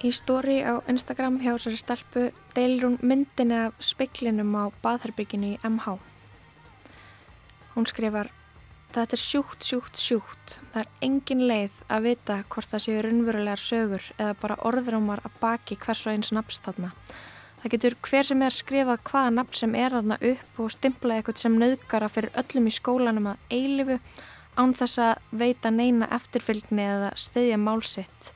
Í 0.06 0.12
stóri 0.14 0.60
á 0.62 0.78
Instagram 0.86 1.40
hjá 1.42 1.50
þessari 1.56 1.80
stelpu 1.82 2.22
deilir 2.54 2.86
hún 2.86 2.94
myndinni 3.02 3.58
af 3.58 3.82
speiklinum 3.82 4.54
á 4.54 4.70
baðherbygginu 4.86 5.50
í 5.56 5.58
MH. 5.66 5.96
Hún 7.74 7.90
skrifar 7.90 8.30
Þetta 8.94 9.18
er 9.18 9.24
sjúkt, 9.24 9.66
sjúkt, 9.66 9.98
sjúkt. 9.98 10.58
Það 10.70 10.82
er 10.84 10.92
engin 11.08 11.46
leið 11.50 11.84
að 11.90 12.06
vita 12.12 12.40
hvort 12.54 12.70
það 12.70 12.86
séu 12.86 13.02
raunverulegar 13.02 13.66
sögur 13.66 14.10
eða 14.14 14.38
bara 14.46 14.62
orðrumar 14.62 15.26
að 15.26 15.40
baki 15.42 15.82
hvers 15.82 16.06
og 16.06 16.14
eins 16.14 16.30
nafns 16.30 16.62
þarna. 16.62 16.94
Það 17.64 17.72
getur 17.72 17.94
hver 18.04 18.26
sem 18.28 18.42
er 18.44 18.52
skrifað 18.52 18.98
hvaða 19.08 19.28
nafn 19.32 19.56
sem 19.56 19.74
er 19.80 19.94
þarna 19.94 20.16
upp 20.30 20.58
og 20.60 20.72
stimpla 20.74 21.14
eitthvað 21.16 21.38
sem 21.40 21.54
nöðgara 21.56 22.10
fyrir 22.12 22.34
öllum 22.42 22.66
í 22.68 22.72
skólanum 22.76 23.28
að 23.30 23.54
eilifu 23.56 23.96
án 24.60 24.74
þess 24.76 25.00
að 25.00 25.38
veita 25.40 25.72
neina 25.72 26.10
eftirfylgni 26.12 26.84
eða 26.84 27.08
stiðja 27.16 27.56
málsitt. 27.62 28.28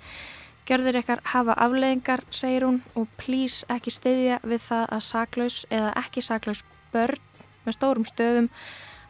Gjörður 0.64 1.00
ykkar 1.02 1.20
hafa 1.34 1.58
afleðingar, 1.60 2.24
segir 2.32 2.64
hún, 2.64 2.80
og 2.96 3.12
plís 3.20 3.58
ekki 3.68 3.92
stiðja 3.92 4.40
við 4.48 4.64
það 4.64 4.96
að 4.96 5.06
saklaus 5.10 5.60
eða 5.68 5.92
ekki 6.06 6.24
saklaus 6.24 6.64
börn 6.96 7.20
með 7.68 7.76
stórum 7.76 8.08
stöfum 8.08 8.48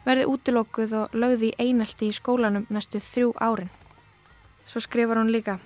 verði 0.03 0.27
útilokkuð 0.35 0.99
og 0.99 1.15
lögði 1.15 1.55
einelti 1.55 2.11
í 2.11 2.19
skólanum 2.19 2.67
næstu 2.67 2.99
þrjú 2.99 3.31
árin. 3.39 3.71
Svo 4.67 4.83
skrifar 4.83 5.23
hún 5.23 5.31
líka. 5.31 5.61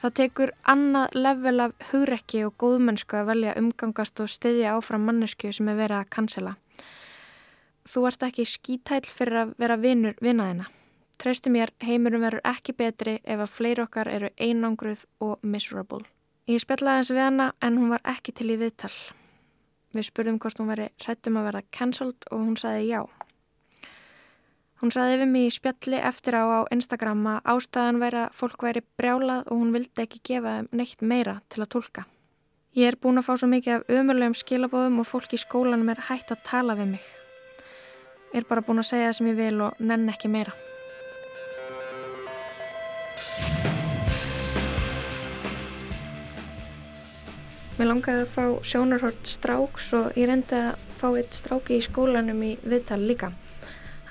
Það 0.00 0.14
tekur 0.18 0.52
annað 0.68 1.16
level 1.16 1.60
af 1.64 1.74
hugrekki 1.90 2.44
og 2.44 2.56
góðmennsku 2.60 3.18
að 3.18 3.28
velja 3.30 3.56
umgangast 3.60 4.20
og 4.20 4.30
styðja 4.32 4.76
áfram 4.76 5.06
mannesku 5.08 5.52
sem 5.54 5.70
er 5.70 5.78
verið 5.78 6.00
að 6.00 6.10
cancela. 6.16 6.54
Þú 7.84 8.06
ert 8.08 8.24
ekki 8.26 8.46
skítæl 8.48 9.04
fyrir 9.06 9.40
að 9.42 9.54
vera 9.60 9.76
vinur 9.80 10.16
vinaðina. 10.24 10.66
Treystu 11.20 11.50
mér, 11.52 11.70
heimurum 11.84 12.24
verður 12.24 12.42
ekki 12.48 12.74
betri 12.76 13.18
ef 13.22 13.44
að 13.44 13.52
fleiri 13.54 13.84
okkar 13.84 14.10
eru 14.10 14.30
einangruð 14.40 15.04
og 15.22 15.38
miserable. 15.46 16.02
Ég 16.50 16.60
spjallaði 16.60 17.00
hans 17.00 17.12
við 17.14 17.22
hana 17.24 17.52
en 17.64 17.78
hún 17.80 17.92
var 17.94 18.02
ekki 18.10 18.34
til 18.36 18.50
í 18.52 18.58
viðtal. 18.60 18.92
Við 19.94 20.08
spurðum 20.10 20.40
hvort 20.42 20.58
hún 20.58 20.72
veri 20.72 20.90
hrættum 21.04 21.38
að 21.38 21.46
verða 21.48 21.62
cancelled 21.70 22.26
og 22.30 22.42
hún 22.42 22.58
saði 22.60 22.88
já. 22.90 23.04
Hún 24.82 24.90
saði 24.90 25.20
við 25.20 25.30
mig 25.30 25.44
í 25.46 25.52
spjalli 25.54 26.00
eftir 26.02 26.34
á 26.34 26.44
á 26.50 26.60
Instagram 26.74 27.22
að 27.30 27.52
ástæðan 27.52 28.00
væri 28.02 28.18
að 28.24 28.34
fólk 28.34 28.64
væri 28.66 28.82
brjálað 28.98 29.46
og 29.46 29.60
hún 29.60 29.70
vildi 29.76 30.02
ekki 30.02 30.20
gefa 30.26 30.56
þeim 30.56 30.68
neitt 30.80 31.04
meira 31.04 31.36
til 31.48 31.62
að 31.62 31.70
tólka. 31.76 32.04
Ég 32.74 32.90
er 32.90 32.98
búin 32.98 33.20
að 33.20 33.28
fá 33.28 33.36
svo 33.38 33.46
mikið 33.52 33.76
af 33.76 33.92
ömurlegum 33.94 34.34
skilabóðum 34.34 34.98
og 34.98 35.06
fólk 35.06 35.36
í 35.36 35.38
skólanum 35.38 35.92
er 35.94 36.02
hægt 36.08 36.34
að 36.34 36.42
tala 36.48 36.74
við 36.74 36.96
mig. 36.96 37.06
Ég 38.34 38.42
er 38.42 38.48
bara 38.48 38.64
búin 38.66 38.82
að 38.82 38.88
segja 38.88 39.12
það 39.12 39.18
sem 39.20 39.28
ég 39.30 39.38
vil 39.38 39.60
og 39.62 39.78
nenn 39.78 40.10
ekki 40.10 40.32
meira. 40.34 40.56
Mér 47.78 47.92
langaði 47.92 48.26
að 48.26 48.34
fá 48.34 48.44
sjónarhort 48.66 49.30
stráks 49.30 49.88
og 49.94 50.18
ég 50.18 50.26
reyndi 50.30 50.58
að 50.58 50.82
fá 50.98 51.08
eitt 51.14 51.38
stráki 51.38 51.78
í 51.78 51.86
skólanum 51.86 52.42
í 52.42 52.52
viðtal 52.66 53.00
líka. 53.06 53.30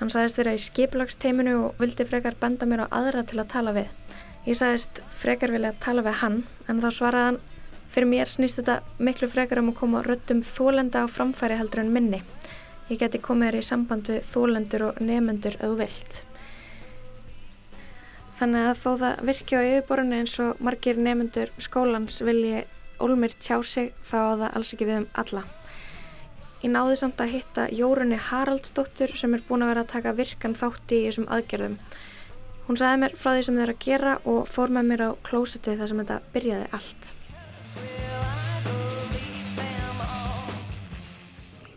Hann 0.00 0.10
sagðist 0.10 0.40
vera 0.40 0.54
í 0.56 0.60
skiplagsteiminu 0.60 1.54
og 1.68 1.78
vildi 1.78 2.06
frekar 2.08 2.34
benda 2.40 2.66
mér 2.66 2.84
á 2.84 2.94
aðra 2.98 3.22
til 3.28 3.38
að 3.38 3.50
tala 3.52 3.74
við. 3.76 3.90
Ég 4.44 4.58
sagðist 4.58 5.00
frekar 5.22 5.54
vilja 5.54 5.72
tala 5.80 6.02
við 6.04 6.18
hann 6.20 6.42
en 6.68 6.82
þá 6.82 6.88
svaraði 6.92 7.28
hann 7.30 7.40
fyrir 7.94 8.10
mér 8.10 8.30
snýst 8.32 8.58
þetta 8.58 8.80
miklu 8.98 9.30
frekar 9.30 9.62
um 9.62 9.70
að 9.70 9.78
koma 9.78 10.02
röttum 10.02 10.42
þólenda 10.44 11.04
á 11.04 11.08
framfæri 11.08 11.56
heldur 11.60 11.84
en 11.84 11.94
minni. 11.94 12.20
Ég 12.90 13.00
geti 13.00 13.22
komið 13.22 13.52
þér 13.52 13.58
í 13.60 13.66
samband 13.70 14.10
við 14.10 14.26
þólendur 14.34 14.88
og 14.90 15.00
nefendur 15.00 15.56
að 15.60 15.72
þú 15.72 15.78
vilt. 15.78 16.20
Þannig 18.40 18.68
að 18.68 18.80
þó 18.82 18.90
það 19.00 19.20
virki 19.30 19.56
á 19.56 19.62
yfirborunni 19.62 20.20
eins 20.20 20.34
og 20.42 20.64
margir 20.66 20.98
nefendur 20.98 21.54
skólans 21.62 22.18
vilji 22.26 22.64
Olmir 23.02 23.32
tjá 23.42 23.56
sig 23.66 23.94
þá 24.06 24.18
að 24.20 24.42
það 24.42 24.50
alls 24.58 24.74
ekki 24.74 24.86
við 24.86 24.98
um 25.00 25.06
alla. 25.22 25.42
Ég 26.64 26.70
náði 26.72 26.94
samt 26.96 27.18
að 27.20 27.32
hitta 27.34 27.64
Jórunni 27.76 28.16
Haraldsdóttur 28.16 29.10
sem 29.20 29.34
er 29.36 29.42
búin 29.44 29.60
að 29.66 29.68
vera 29.74 29.82
að 29.84 29.90
taka 29.90 30.12
virkan 30.16 30.54
þátti 30.56 30.96
í 30.96 31.08
þessum 31.10 31.26
aðgerðum. 31.28 31.74
Hún 32.64 32.78
sagði 32.80 33.00
mér 33.02 33.16
frá 33.20 33.34
því 33.34 33.42
sem 33.44 33.58
þeir 33.60 33.72
að 33.74 33.82
gera 33.84 34.14
og 34.32 34.46
fór 34.48 34.72
með 34.72 34.86
mér 34.88 35.02
á 35.04 35.10
klósetti 35.28 35.74
þar 35.76 35.90
sem 35.90 36.00
þetta 36.00 36.16
byrjaði 36.32 36.70
allt. 36.78 37.10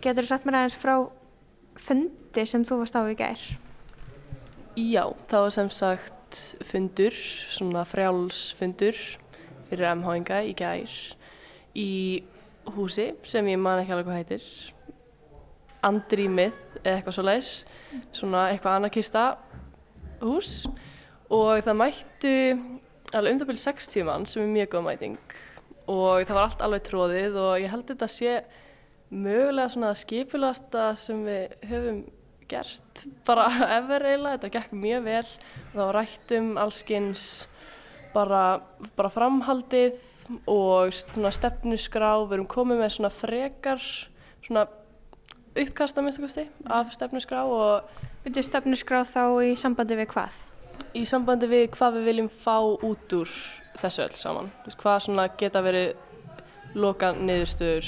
Getur 0.05 0.23
þú 0.23 0.29
sagt 0.29 0.47
mér 0.47 0.59
aðeins 0.61 0.77
frá 0.79 0.93
fundi 1.89 2.47
sem 2.47 2.63
þú 2.71 2.79
varst 2.85 2.95
á 2.95 3.03
í 3.03 3.19
gær? 3.19 3.43
Já, 4.79 5.03
það 5.27 5.45
var 5.49 5.53
sem 5.57 5.73
sagt 5.81 6.41
fundur, 6.71 7.19
svona 7.51 7.83
frjálsfundur 7.91 9.03
fyrir 9.67 9.91
MH-inga 9.97 10.39
í 10.47 10.55
gær 10.55 10.97
í 11.75 11.91
húsi 12.79 13.09
sem 13.27 13.51
ég 13.51 13.59
man 13.59 13.83
ekki 13.83 13.97
alveg 13.97 14.07
hvað 14.13 14.23
heitir 14.23 14.49
Andrýmið 15.87 16.57
eða 16.83 16.95
eitthvað 16.97 17.17
svo 17.17 17.25
leiðis 17.27 17.51
svona 18.15 18.47
eitthvað 18.51 18.79
anarkista 18.79 19.25
hús. 20.21 20.65
Og 21.33 21.63
það 21.65 21.79
mættu 21.81 22.35
alveg 23.15 23.33
um 23.33 23.41
það 23.41 23.49
byrju 23.51 23.63
60 23.63 24.07
mann 24.07 24.27
sem 24.27 24.43
er 24.43 24.53
mjög 24.53 24.71
góð 24.75 24.85
mæting. 24.87 25.17
Og 25.87 26.23
það 26.27 26.35
var 26.35 26.45
allt 26.45 26.63
alveg 26.63 26.85
tróðið 26.87 27.39
og 27.41 27.51
ég 27.63 27.71
held 27.71 27.87
þetta 27.89 28.07
að 28.07 28.15
sé 28.15 28.37
mögulega 29.07 29.71
svona 29.71 29.93
skipulasta 29.95 30.89
sem 30.99 31.21
við 31.27 31.53
höfum 31.69 32.01
gert. 32.51 33.05
Bara 33.27 33.47
efer 33.77 34.07
eiginlega, 34.07 34.39
þetta 34.39 34.53
gekk 34.57 34.75
mjög 34.75 35.05
vel. 35.07 35.29
Það 35.73 35.83
var 35.83 35.99
rætt 36.01 36.35
um 36.39 36.49
allskins 36.63 37.29
bara, 38.15 38.43
bara 38.97 39.11
framhaldið 39.13 39.99
og 40.49 40.95
svona 40.95 41.31
stefnusgrá, 41.35 42.11
við 42.25 42.39
erum 42.39 42.51
komið 42.51 42.81
með 42.81 42.93
svona 42.97 43.13
frekar 43.13 43.83
svona 44.43 44.65
uppkasta 45.63 46.03
minnstakosti 46.05 46.47
af 46.69 46.93
stefnusgrá 46.95 47.45
og 47.47 48.05
Vildu 48.27 48.41
stefnusgrá 48.43 49.05
þá 49.07 49.21
í 49.47 49.53
sambandi 49.55 49.95
við 49.95 50.09
hvað? 50.11 50.39
Í 50.99 51.05
sambandi 51.07 51.47
við 51.47 51.61
hvað 51.77 51.93
við 51.95 52.07
viljum 52.09 52.27
fá 52.27 52.57
út 52.59 53.13
úr 53.15 53.29
þessu 53.79 54.01
öll 54.03 54.17
saman. 54.19 54.49
Hvað 54.67 54.97
svona 55.05 55.27
geta 55.39 55.61
verið 55.63 55.93
loka 56.75 57.13
niðurstöður 57.15 57.87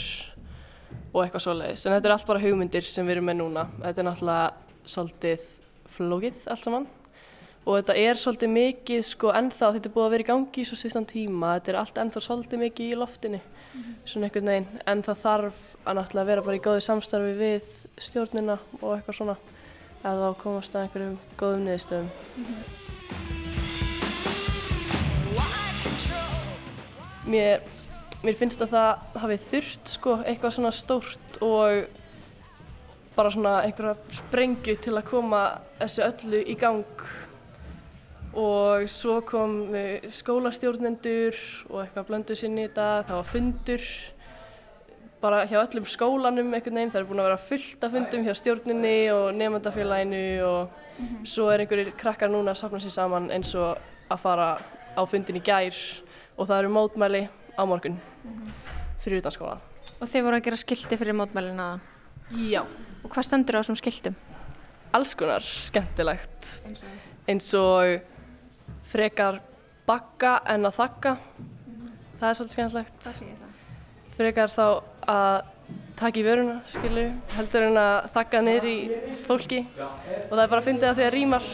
og 1.12 1.20
eitthvað 1.26 1.44
svoleiðis, 1.44 1.84
en 1.84 1.98
þetta 1.98 2.08
er 2.08 2.14
allt 2.16 2.30
bara 2.30 2.44
hugmyndir 2.46 2.88
sem 2.88 3.04
við 3.04 3.18
erum 3.18 3.28
með 3.28 3.38
núna, 3.42 3.66
þetta 3.82 4.00
er 4.00 4.08
náttúrulega 4.08 4.88
svolítið 4.94 5.46
flókið 5.98 6.48
allt 6.54 6.70
saman. 6.70 6.88
Og 7.66 7.82
þetta 7.82 8.00
er 8.00 8.24
svolítið 8.24 8.54
mikið 8.56 9.06
sko 9.10 9.34
ennþá, 9.36 9.74
þetta 9.76 9.92
er 9.92 9.96
búið 9.98 10.08
að 10.08 10.16
vera 10.16 10.24
í 10.24 10.30
gangi 10.30 10.64
í 10.64 10.70
svo 10.70 10.80
sviftan 10.80 11.10
tíma, 11.10 11.58
þetta 11.58 11.74
er 11.74 11.82
allt 11.82 12.00
ennþá 12.06 12.24
svolítið 12.30 12.64
mikið 12.64 12.94
í 12.94 13.00
loftinni. 13.04 13.42
Svona 14.06 14.28
einhvern 14.28 14.52
veginn 14.52 14.82
en 14.86 15.04
það 15.06 15.22
þarf 15.24 15.62
að 15.86 15.98
náttúrulega 16.00 16.30
vera 16.32 16.46
bara 16.46 16.60
í 16.60 16.66
góði 16.66 16.82
samstarfi 16.86 17.34
við 17.40 17.64
stjórnina 18.00 18.58
og 18.82 18.96
eitthvað 18.96 19.18
svona, 19.20 19.38
að 20.04 20.22
þá 20.24 20.30
komast 20.44 20.76
að 20.76 20.86
einhverjum 20.86 21.18
góðum 21.40 21.66
niðurstöðum 21.68 22.10
mm 22.10 22.46
-hmm. 22.46 22.78
Mér, 27.30 27.62
mér 28.24 28.36
finnst 28.40 28.62
að 28.62 28.72
það 28.74 29.20
hafi 29.22 29.36
þurft 29.52 29.90
sko 29.92 30.16
eitthvað 30.26 30.54
svona 30.56 30.72
stórt 30.72 31.42
og 31.46 31.86
bara 33.16 33.32
svona 33.32 33.62
einhverja 33.68 33.96
sprengju 34.16 34.76
til 34.80 34.96
að 34.96 35.10
koma 35.12 35.42
þessu 35.82 36.06
öllu 36.06 36.40
í 36.48 36.56
gang 36.60 37.04
og 38.38 38.86
svo 38.92 39.20
kom 39.26 39.74
skólastjórnendur 40.14 41.38
og 41.70 41.84
eitthvað 41.84 42.08
blöndu 42.10 42.38
sinni 42.38 42.66
í 42.66 42.70
þetta, 42.70 42.90
það 43.08 43.20
var 43.20 43.30
fundur 43.32 43.86
bara 45.20 45.40
hjá 45.50 45.58
öllum 45.60 45.88
skólanum 45.90 46.54
einhvern 46.54 46.78
veginn, 46.80 46.92
það 46.94 47.02
er 47.02 47.08
búin 47.10 47.22
að 47.22 47.28
vera 47.28 47.40
fullt 47.50 47.84
af 47.84 47.96
fundum 47.96 48.28
hjá 48.28 48.36
stjórninni 48.40 48.98
og 49.12 49.26
nefndafélaginu 49.36 50.22
og 50.48 51.26
svo 51.28 51.50
er 51.52 51.64
einhverjir 51.64 51.92
krakkar 52.00 52.32
núna 52.32 52.54
að 52.54 52.62
safna 52.62 52.80
sér 52.84 52.96
saman 52.96 53.28
eins 53.34 53.52
og 53.60 53.82
að 54.10 54.22
fara 54.24 54.50
á 54.96 55.02
fundin 55.10 55.40
í 55.40 55.44
gær 55.44 55.76
og 56.38 56.48
það 56.48 56.62
eru 56.62 56.72
mótmæli 56.78 57.24
á 57.60 57.64
morgun 57.68 58.00
fyrir 59.04 59.20
utan 59.20 59.36
skólan. 59.36 59.66
Og 60.00 60.08
þið 60.08 60.26
voru 60.28 60.40
að 60.40 60.46
gera 60.48 60.60
skildi 60.60 61.00
fyrir 61.00 61.18
mótmælin 61.18 61.60
aðan. 61.60 61.84
Já. 62.48 62.62
Og 63.04 63.12
hvað 63.12 63.28
stendur 63.28 63.60
á 63.60 63.62
þessum 63.62 63.80
skildum? 63.80 64.16
Alls 64.96 65.16
konar 65.20 65.44
skemmtilegt 65.46 66.62
eins 67.30 67.52
og 67.58 68.00
frekar 68.90 69.40
bakka 69.90 70.40
en 70.50 70.70
að 70.70 70.78
þakka. 70.80 71.16
Það 72.20 72.30
er 72.30 72.38
svolítið 72.40 72.56
skemmtilegt. 72.56 73.10
Frekar 74.18 74.54
þá 74.54 74.66
að 75.10 75.38
taka 76.00 76.20
í 76.20 76.24
vöruna, 76.24 76.62
skilur, 76.70 77.12
heldur 77.36 77.66
en 77.68 77.78
að 77.80 78.10
þakka 78.16 78.42
niður 78.46 78.68
í 78.70 78.78
fólki 79.28 79.60
og 79.76 80.34
það 80.34 80.44
er 80.44 80.52
bara 80.52 80.62
að 80.62 80.68
fyndið 80.70 80.90
að 80.90 81.00
því 81.00 81.06
að 81.08 81.14
rýmar. 81.16 81.50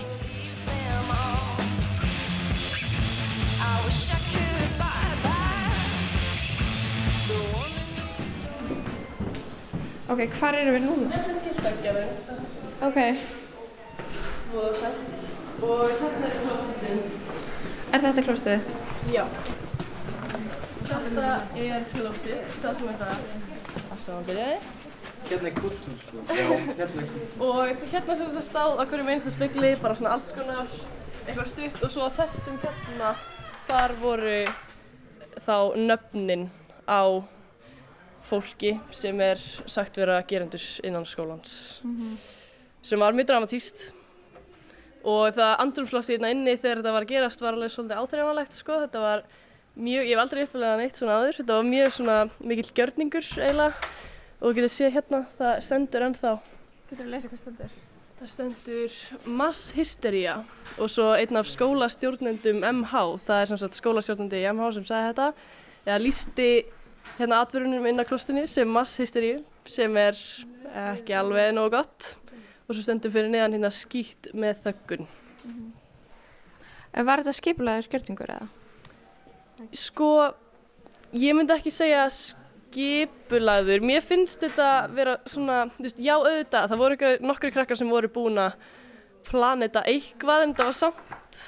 Ok, 10.05 10.21
hvar 10.37 10.53
erum 10.53 10.75
við 10.75 10.83
núna? 10.85 11.07
Þetta 11.11 11.31
er 11.33 11.39
skildagjörðin. 11.41 12.11
Ok. 12.85 12.99
Og. 14.53 14.83
Og 15.65 15.95
þetta 15.97 16.27
er 16.29 16.35
klósitinn. 16.43 17.24
Er 17.95 18.01
þetta 18.03 18.23
klóstið? 18.25 18.63
Já. 19.07 19.21
Þetta 20.89 21.27
er 21.55 21.85
klósið, 21.93 22.41
það 22.59 22.73
sem 22.75 22.89
þetta 22.89 23.13
allt 23.13 24.01
saman 24.03 24.25
byrjaði. 24.27 24.57
Hérna 25.29 25.47
er 25.47 25.55
kultúr 25.55 25.95
sko. 26.01 26.23
Já, 26.27 26.49
hérna 26.49 26.83
er 26.83 26.91
kultúr. 26.91 27.29
Og 27.47 27.85
hérna 27.93 28.17
sem 28.19 28.27
þetta 28.33 28.43
stáð 28.49 28.75
á 28.75 28.83
hverjum 28.83 29.13
einstu 29.13 29.31
spegli, 29.31 29.71
bara 29.79 29.95
svona 29.95 30.11
alls 30.17 30.33
konar, 30.35 30.75
eitthvað 31.23 31.49
stutt 31.53 31.87
og 31.87 31.95
svo 31.95 32.11
þessum 32.19 32.59
hérna, 32.65 33.15
þar 33.69 33.95
voru 34.03 34.37
þá 35.47 35.57
nöfnin 35.79 36.49
á 36.91 37.23
fólki 38.27 38.75
sem 38.91 39.23
er 39.23 39.39
sagt 39.71 40.03
vera 40.03 40.19
gerendur 40.27 40.67
innan 40.83 41.07
skólans. 41.07 41.79
Sem 42.83 42.99
var 42.99 43.15
mjög 43.15 43.31
dramatíst. 43.31 43.93
Og 45.05 45.35
það 45.37 45.51
andrumslofti 45.61 46.15
hérna 46.15 46.31
inni 46.33 46.55
þegar 46.57 46.81
þetta 46.81 46.93
var 46.95 47.05
að 47.05 47.11
gerast 47.13 47.43
var 47.45 47.57
alveg 47.57 47.73
svolítið 47.73 48.01
áþreifanlegt 48.01 48.57
sko. 48.57 48.79
Þetta 48.85 49.03
var 49.03 49.23
mjög, 49.75 50.01
ég 50.01 50.13
hef 50.15 50.23
aldrei 50.23 50.43
uppfylgðað 50.45 50.81
neitt 50.81 50.99
svona 50.99 51.17
áður. 51.19 51.39
Þetta 51.41 51.57
var 51.59 51.67
mjög 51.69 51.95
svona 51.99 52.17
mikill 52.41 52.71
gjörningur 52.79 53.31
eiginlega. 53.37 53.89
Og 54.39 54.47
þú 54.47 54.53
getur 54.57 54.73
séð 54.73 54.95
hérna, 54.97 55.19
það 55.37 55.53
stendur 55.67 56.07
ennþá. 56.07 56.31
Getur 56.89 57.01
þú 57.01 57.05
að 57.05 57.13
lesa 57.13 57.31
hvað 57.31 57.43
stendur? 57.43 57.75
Það 58.15 58.31
stendur 58.31 58.97
masshystería 59.41 60.35
og 60.79 60.89
svo 60.91 61.11
einn 61.17 61.39
af 61.39 61.49
skólastjórnendum 61.51 62.61
MH, 62.63 63.01
það 63.27 63.41
er 63.41 63.49
sem 63.51 63.59
sagt 63.59 63.79
skólastjórnandi 63.79 64.39
í 64.39 64.45
MH 64.53 64.69
sem 64.77 64.85
sagði 64.87 65.09
þetta, 65.09 65.25
eða 65.83 65.97
lísti 65.99 66.47
hérna 67.17 67.41
atbyrjunum 67.43 67.89
inn 67.89 67.99
á 68.01 68.07
klostinu 68.07 68.45
sem 68.49 68.71
masshysteríu 68.71 69.41
sem 69.67 69.99
er 69.99 70.19
ekki 70.85 71.17
alveg 71.17 71.51
nógu 71.57 71.75
gott 71.75 72.07
og 72.65 72.73
svo 72.73 72.83
stendur 72.83 73.13
fyrir 73.13 73.31
neðan 73.31 73.57
hérna 73.57 73.71
skýtt 73.73 74.31
með 74.37 74.61
þöggun. 74.65 75.09
Var 76.95 77.21
þetta 77.21 77.35
skipulaður 77.35 77.89
gjörningur 77.91 78.33
eða? 78.35 78.47
Sko, 79.75 80.09
ég 81.15 81.35
myndi 81.37 81.55
ekki 81.55 81.73
segja 81.73 82.05
skipulaður, 82.13 83.83
mér 83.85 84.03
finnst 84.03 84.41
þetta 84.43 84.69
vera 84.95 85.17
svona, 85.29 85.65
þú 85.75 85.85
veist, 85.87 86.01
já 86.03 86.15
auðvitað, 86.15 86.71
það 86.71 86.81
voru 86.81 87.11
nokkri 87.29 87.53
krakkar 87.55 87.79
sem 87.79 87.91
voru 87.91 88.11
búin 88.11 88.41
að 88.41 88.57
plana 89.29 89.67
þetta 89.67 89.85
eitthvað 89.91 90.43
en 90.43 90.55
þetta 90.55 90.69
var 90.69 90.77
samt 90.79 91.45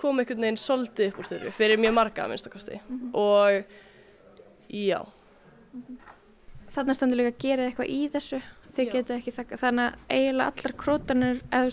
kom 0.00 0.20
einhvern 0.20 0.44
veginn 0.44 0.60
soldið 0.60 1.10
upp 1.10 1.20
úr 1.22 1.28
þurru 1.30 1.50
fyrir 1.54 1.80
mjög 1.80 1.94
marga 1.96 2.24
að 2.24 2.34
minnstakosti 2.34 2.80
og 3.16 3.74
já, 4.68 5.00
Þarna 6.74 6.94
stendur 6.96 7.20
líka 7.20 7.30
að 7.30 7.42
gera 7.44 7.66
eitthvað 7.68 7.90
í 7.94 7.98
þessu. 8.10 8.40
Já. 8.82 8.92
geta 8.92 9.14
ekki 9.18 9.34
þakka. 9.36 9.60
Þannig 9.62 9.84
að 9.84 10.16
eiginlega 10.16 10.52
allar 10.52 10.74
krótanir, 10.82 11.42
eða 11.50 11.70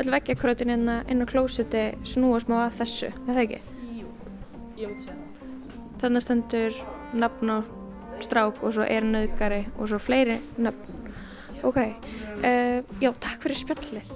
öll 0.00 0.10
veggjakrótin 0.14 0.72
hérna 0.72 0.96
inn 1.10 1.24
á 1.24 1.26
klósiti 1.28 1.84
snúa 2.06 2.40
smá 2.40 2.56
að 2.66 2.78
þessu. 2.80 3.10
Er 3.10 3.34
það 3.34 3.42
ekki? 3.44 3.60
jú, 3.98 4.06
ég 4.78 4.88
myndi 4.88 5.04
segja 5.04 5.16
það. 5.16 5.26
Þannig 6.00 6.24
stendur 6.24 6.72
nafn 7.12 7.52
á 7.52 7.58
strák 8.24 8.62
og 8.64 8.72
svo 8.76 8.84
er 8.86 9.04
nöðgari 9.04 9.66
og 9.76 9.90
svo 9.90 10.00
fleiri 10.00 10.40
nöfn. 10.60 10.98
Ok, 11.66 11.76
uh, 11.76 12.80
já, 13.04 13.12
takk 13.20 13.42
fyrir 13.44 13.60
spjallið. 13.60 14.06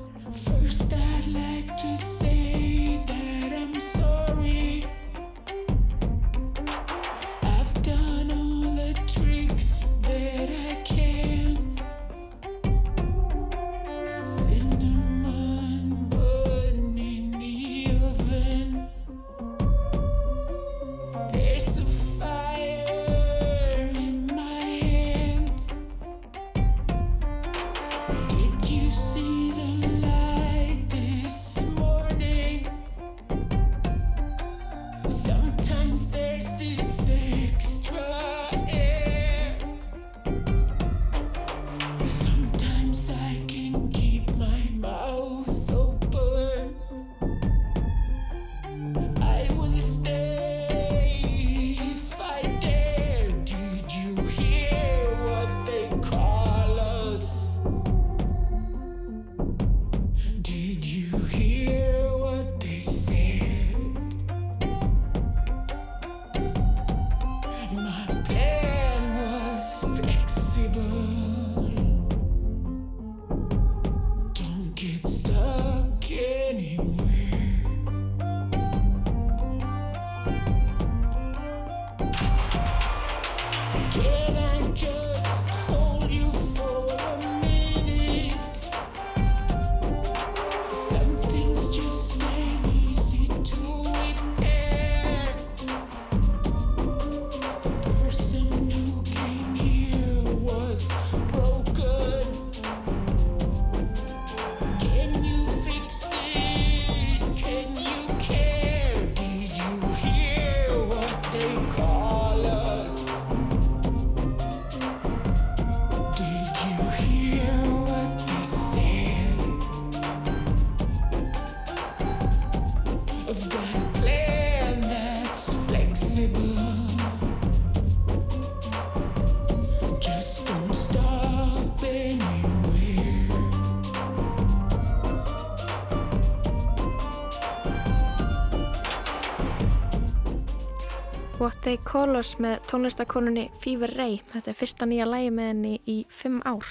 They 141.64 141.78
Call 141.80 142.12
Us 142.18 142.34
með 142.36 142.58
tónlistakonunni 142.68 143.46
Fever 143.56 143.88
Ray. 143.96 144.18
Þetta 144.34 144.50
er 144.50 144.56
fyrsta 144.58 144.84
nýja 144.84 145.06
lægi 145.08 145.30
með 145.32 145.46
henni 145.48 145.70
í 145.88 145.94
fimm 146.12 146.42
ár. 146.44 146.68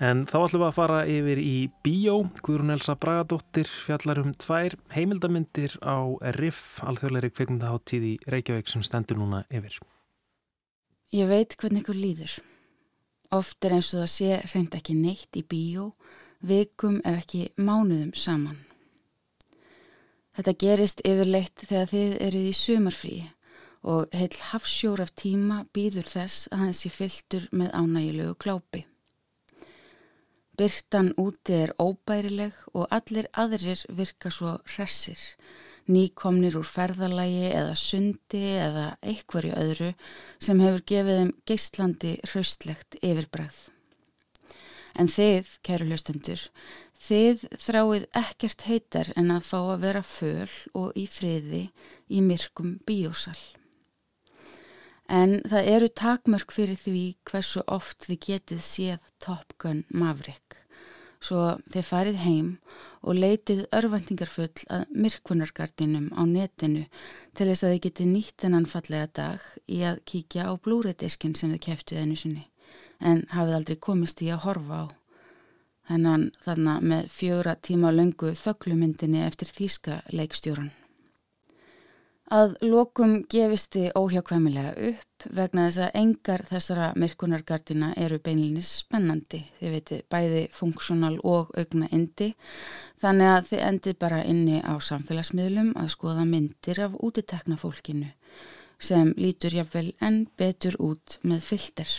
En 0.00 0.22
þá 0.24 0.36
ætlum 0.38 0.62
við 0.62 0.68
að 0.70 0.76
fara 0.78 1.00
yfir 1.04 1.40
í 1.42 1.56
Bíó. 1.84 2.14
Guðrún 2.40 2.72
Elsa 2.72 2.94
Bragadóttir 2.96 3.68
fjallar 3.68 4.22
um 4.22 4.30
tvær 4.32 4.78
heimildamindir 4.94 5.74
á 5.84 6.00
RIF, 6.38 6.78
alþjóðleiri 6.88 7.28
kveikmyndaháttíð 7.34 8.06
í 8.08 8.12
Reykjavík 8.32 8.72
sem 8.72 8.84
stendur 8.88 9.20
núna 9.20 9.42
yfir. 9.52 9.76
Ég 11.12 11.28
veit 11.28 11.52
hvernig 11.60 11.84
ykkur 11.84 11.98
líður. 12.00 12.38
Oft 13.36 13.68
er 13.68 13.74
eins 13.76 13.90
og 13.92 14.06
það 14.06 14.12
sé 14.14 14.38
reynd 14.54 14.78
ekki 14.78 14.96
neitt 14.96 15.36
í 15.36 15.42
bíó, 15.44 15.90
vikum 16.40 17.02
ef 17.04 17.20
ekki 17.26 17.42
mánuðum 17.60 18.14
saman. 18.16 18.56
Þetta 20.38 20.56
gerist 20.64 21.04
yfirleitt 21.04 21.66
þegar 21.66 21.92
þið 21.92 22.16
eruð 22.30 22.48
í 22.48 22.56
sumarfríi 22.56 23.28
og 23.82 24.12
heil 24.12 24.36
hafsjór 24.50 25.00
af 25.00 25.14
tíma 25.16 25.64
býður 25.74 26.08
þess 26.08 26.48
að 26.52 26.64
hans 26.64 26.82
sé 26.84 26.92
fylltur 26.92 27.48
með 27.52 27.72
ánægilegu 27.72 28.36
klápi. 28.36 28.84
Byrtan 30.60 31.14
úti 31.16 31.54
er 31.56 31.70
óbærileg 31.80 32.52
og 32.76 32.90
allir 32.92 33.30
aðrir 33.32 33.80
virka 33.96 34.28
svo 34.28 34.58
hressir, 34.68 35.20
nýkomnir 35.88 36.58
úr 36.60 36.68
ferðalagi 36.68 37.46
eða 37.48 37.76
sundi 37.80 38.42
eða 38.60 38.90
eitthverju 39.00 39.54
öðru 39.56 39.94
sem 40.36 40.60
hefur 40.60 40.84
gefið 40.92 41.20
þeim 41.20 41.30
geistlandi 41.48 42.12
hraustlegt 42.26 42.98
yfirbræð. 43.00 43.56
En 45.00 45.08
þið, 45.08 45.48
kæru 45.64 45.86
hlustendur, 45.88 46.42
þið 47.00 47.46
þráið 47.62 48.04
ekkert 48.20 48.66
heitar 48.68 49.12
en 49.16 49.32
að 49.32 49.48
fá 49.48 49.58
að 49.62 49.80
vera 49.86 50.04
föl 50.04 50.50
og 50.76 50.92
í 50.92 51.06
friði 51.08 51.62
í 52.10 52.20
myrkum 52.20 52.76
bíósal. 52.84 53.38
En 55.10 55.40
það 55.50 55.68
eru 55.74 55.88
takmörk 55.98 56.52
fyrir 56.54 56.78
því 56.78 57.04
hversu 57.26 57.64
oft 57.66 58.06
þið 58.06 58.18
getið 58.26 58.60
séð 58.62 59.08
Top 59.18 59.56
Gun 59.58 59.82
Maverick. 59.90 60.60
Svo 61.20 61.58
þið 61.72 61.88
farið 61.88 62.20
heim 62.22 62.52
og 63.02 63.18
leitið 63.18 63.64
örvendingarfull 63.76 64.62
að 64.72 64.86
myrkvunargardinum 64.94 66.06
á 66.14 66.22
netinu 66.30 66.86
til 67.34 67.48
þess 67.50 67.66
að 67.66 67.74
þið 67.74 67.82
getið 67.88 68.10
nýtt 68.14 68.46
enn 68.46 68.70
fallega 68.70 69.10
dag 69.18 69.50
í 69.66 69.82
að 69.84 70.00
kíkja 70.08 70.46
á 70.46 70.52
blúrediskin 70.56 71.34
sem 71.34 71.52
þið 71.56 71.64
keftuð 71.66 72.02
ennu 72.04 72.16
sinni 72.22 72.46
en 73.00 73.24
hafið 73.34 73.58
aldrei 73.58 73.78
komist 73.88 74.22
í 74.22 74.30
að 74.30 74.44
horfa 74.46 74.82
á. 74.84 74.86
Þannig 75.90 76.26
þannig 76.44 76.90
með 76.92 77.08
fjögra 77.10 77.56
tíma 77.68 77.90
löngu 77.90 78.36
þöglumyndinni 78.38 79.24
eftir 79.26 79.50
þýska 79.50 80.02
leikstjóran. 80.14 80.70
Að 82.30 82.52
lokum 82.62 83.24
gefist 83.26 83.72
þið 83.74 83.96
óhjákvæmilega 83.98 84.74
upp 84.86 85.24
vegna 85.34 85.64
þess 85.66 85.80
að 85.82 85.96
engar 85.98 86.44
þessara 86.46 86.90
myrkunargardina 87.02 87.88
eru 87.98 88.20
beinlinis 88.22 88.70
spennandi. 88.84 89.40
Þið 89.58 89.74
veitu 89.74 89.98
bæði 90.14 90.44
funksjónal 90.54 91.16
og 91.26 91.50
augna 91.58 91.90
indi 91.90 92.30
þannig 93.02 93.32
að 93.32 93.50
þið 93.50 93.64
endið 93.72 93.98
bara 94.06 94.22
inni 94.30 94.62
á 94.62 94.74
samfélagsmiðlum 94.78 95.74
að 95.74 95.90
skoða 95.96 96.28
myndir 96.30 96.84
af 96.86 96.94
útitekna 97.02 97.58
fólkinu 97.58 98.14
sem 98.78 99.10
lítur 99.18 99.58
jáfnvel 99.58 99.90
enn 99.98 100.22
betur 100.38 100.78
út 100.78 101.18
með 101.26 101.42
filter. 101.50 101.90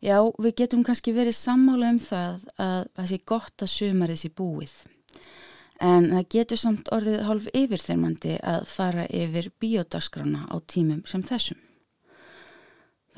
Já, 0.00 0.16
við 0.40 0.62
getum 0.62 0.80
kannski 0.86 1.12
verið 1.12 1.36
sammála 1.36 1.92
um 1.92 2.00
það 2.00 2.46
að 2.56 2.86
það 2.96 3.10
sé 3.12 3.26
gott 3.28 3.66
að 3.66 3.76
sumarið 3.76 4.24
sé 4.24 4.32
búið 4.32 4.78
en 5.80 6.10
það 6.10 6.28
getur 6.34 6.60
samt 6.60 6.90
orðið 6.94 7.24
hálf 7.28 7.48
yfirþyrmandi 7.54 8.36
að 8.42 8.66
fara 8.70 9.06
yfir 9.06 9.50
bíódaskrána 9.62 10.46
á 10.50 10.56
tímum 10.66 11.04
sem 11.06 11.22
þessum. 11.22 11.58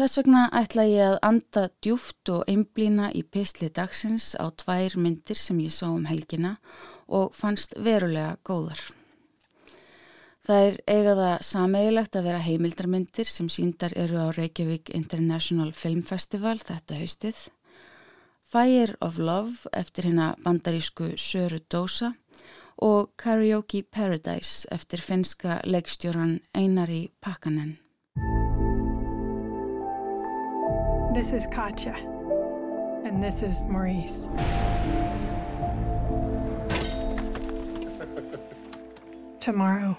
Þess 0.01 0.17
vegna 0.17 0.47
ætla 0.57 0.87
ég 0.89 1.11
að 1.11 1.19
anda 1.29 1.67
djúft 1.85 2.31
og 2.33 2.47
einblýna 2.49 3.11
í 3.13 3.21
pisli 3.21 3.69
dagsins 3.69 4.33
á 4.41 4.49
tvær 4.49 4.97
myndir 4.97 5.37
sem 5.37 5.59
ég 5.61 5.75
sá 5.77 5.91
um 5.91 6.07
helgina 6.09 6.55
og 7.09 7.35
fannst 7.37 7.77
verulega 7.77 8.39
góðar. 8.47 8.81
Það 10.47 10.67
er 10.67 10.79
eigað 10.89 11.21
að 11.27 11.43
sameigilegt 11.47 12.17
að 12.17 12.27
vera 12.31 12.43
heimildarmyndir 12.47 13.29
sem 13.29 13.51
síndar 13.53 13.93
eru 13.93 14.25
á 14.25 14.33
Reykjavík 14.33 14.89
International 14.97 15.75
Film 15.77 16.01
Festival 16.03 16.57
þetta 16.59 16.97
haustið. 17.03 17.43
Fire 18.51 18.97
of 19.01 19.19
Love 19.19 19.53
eftir 19.73 20.05
hérna 20.05 20.35
bandarísku 20.45 21.05
Söru 21.17 21.59
Dósa 21.71 22.15
og 22.83 23.13
Karaoke 23.17 23.83
Paradise 23.83 24.69
eftir 24.75 24.99
finska 24.99 25.61
leikstjóran 25.65 26.41
Einari 26.55 27.11
Pakkanen. 27.21 27.79
This 31.15 31.33
is 31.33 31.47
Katja 31.55 31.95
and 33.05 33.23
this 33.23 33.43
is 33.43 33.61
Maurice. 33.69 34.29
Tomorrow 39.41 39.97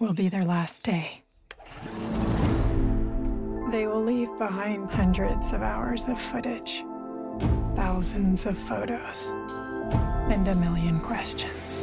will 0.00 0.12
be 0.14 0.28
their 0.28 0.44
last 0.44 0.82
day. 0.82 1.22
They 3.70 3.86
will 3.86 4.04
leave 4.04 4.28
behind 4.38 4.90
hundreds 4.90 5.52
of 5.52 5.62
hours 5.62 6.08
of 6.08 6.20
footage, 6.20 6.84
thousands 7.96 8.44
of 8.44 8.58
photos, 8.58 9.32
and 10.28 10.46
a 10.48 10.54
million 10.54 11.00
questions. 11.00 11.82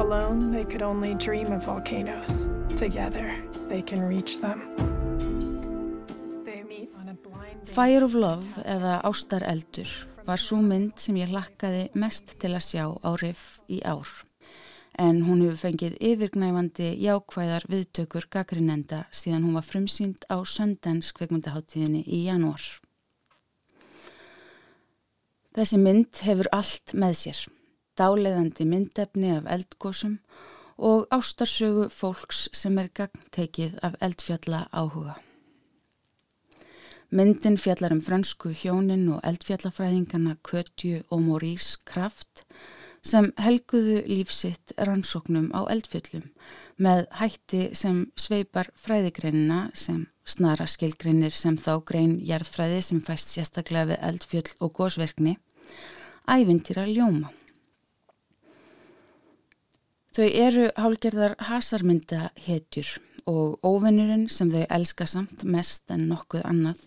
Alone, 0.00 0.50
they 0.50 0.64
could 0.64 0.82
only 0.82 1.14
dream 1.14 1.52
of 1.52 1.64
volcanoes. 1.64 2.48
Together, 2.76 3.36
they 3.68 3.80
can 3.80 4.02
reach 4.02 4.40
them. 4.40 4.60
Fire 7.64 8.02
of 8.02 8.14
Love 8.14 8.46
eða 8.64 9.02
Ástareldur 9.06 9.90
var 10.26 10.38
svo 10.38 10.58
mynd 10.62 10.98
sem 10.98 11.14
ég 11.22 11.30
hlakkaði 11.30 11.92
mest 11.94 12.40
til 12.42 12.56
að 12.58 12.66
sjá 12.72 12.84
á 12.90 13.10
riff 13.22 13.60
í 13.70 13.84
ár. 13.86 14.10
En 14.94 15.24
hún 15.26 15.40
hefur 15.42 15.58
fengið 15.58 15.96
yfirgnæfandi 15.98 16.92
jákvæðar 17.02 17.66
viðtökur 17.66 18.28
gaggrinenda 18.30 19.00
síðan 19.10 19.48
hún 19.48 19.56
var 19.58 19.66
frumsýnd 19.66 20.22
á 20.30 20.38
Sundance 20.46 21.10
kveikmyndaháttíðinni 21.18 22.04
í 22.06 22.24
janúar. 22.28 22.62
Þessi 25.54 25.78
mynd 25.82 26.22
hefur 26.26 26.50
allt 26.54 26.94
með 26.94 27.18
sér. 27.18 27.40
Dáleðandi 27.98 28.66
myndefni 28.66 29.34
af 29.34 29.50
eldgósum 29.50 30.16
og 30.78 31.06
ástarsögu 31.14 31.88
fólks 31.90 32.48
sem 32.54 32.78
er 32.78 32.90
gangtekið 32.94 33.78
af 33.86 33.94
eldfjalla 34.02 34.64
áhuga. 34.70 35.18
Myndin 37.14 37.58
fjallar 37.58 37.94
um 37.94 38.00
fransku 38.02 38.50
hjónin 38.50 39.06
og 39.14 39.20
eldfjallafræðingana 39.26 40.34
Kötju 40.42 41.04
og 41.10 41.20
Maurice 41.22 41.78
Kraft 41.86 42.42
sem 43.04 43.30
helguðu 43.40 44.00
lífsitt 44.08 44.72
rannsóknum 44.88 45.50
á 45.52 45.68
eldfjöllum 45.68 46.30
með 46.80 47.04
hætti 47.20 47.68
sem 47.76 48.06
sveipar 48.16 48.70
fræðigreinina 48.80 49.68
sem 49.76 50.06
snara 50.24 50.66
skilgreinir 50.66 51.34
sem 51.36 51.56
þá 51.60 51.84
grein 51.84 52.16
jarðfræði 52.24 52.80
sem 52.82 53.02
fæst 53.04 53.34
sérstaklega 53.34 53.92
við 53.92 54.04
eldfjöll 54.08 54.50
og 54.64 54.72
gósverkni, 54.78 55.36
ævintýra 56.24 56.86
ljóma. 56.88 57.30
Þau 60.14 60.28
eru 60.30 60.68
hálgerðar 60.78 61.34
hasarmynda 61.42 62.30
hetjur 62.46 62.94
og 63.28 63.58
óvinnurinn 63.66 64.28
sem 64.30 64.50
þau 64.52 64.64
elska 64.76 65.06
samt 65.10 65.42
mest 65.44 65.90
en 65.90 66.06
nokkuð 66.08 66.44
annað 66.46 66.84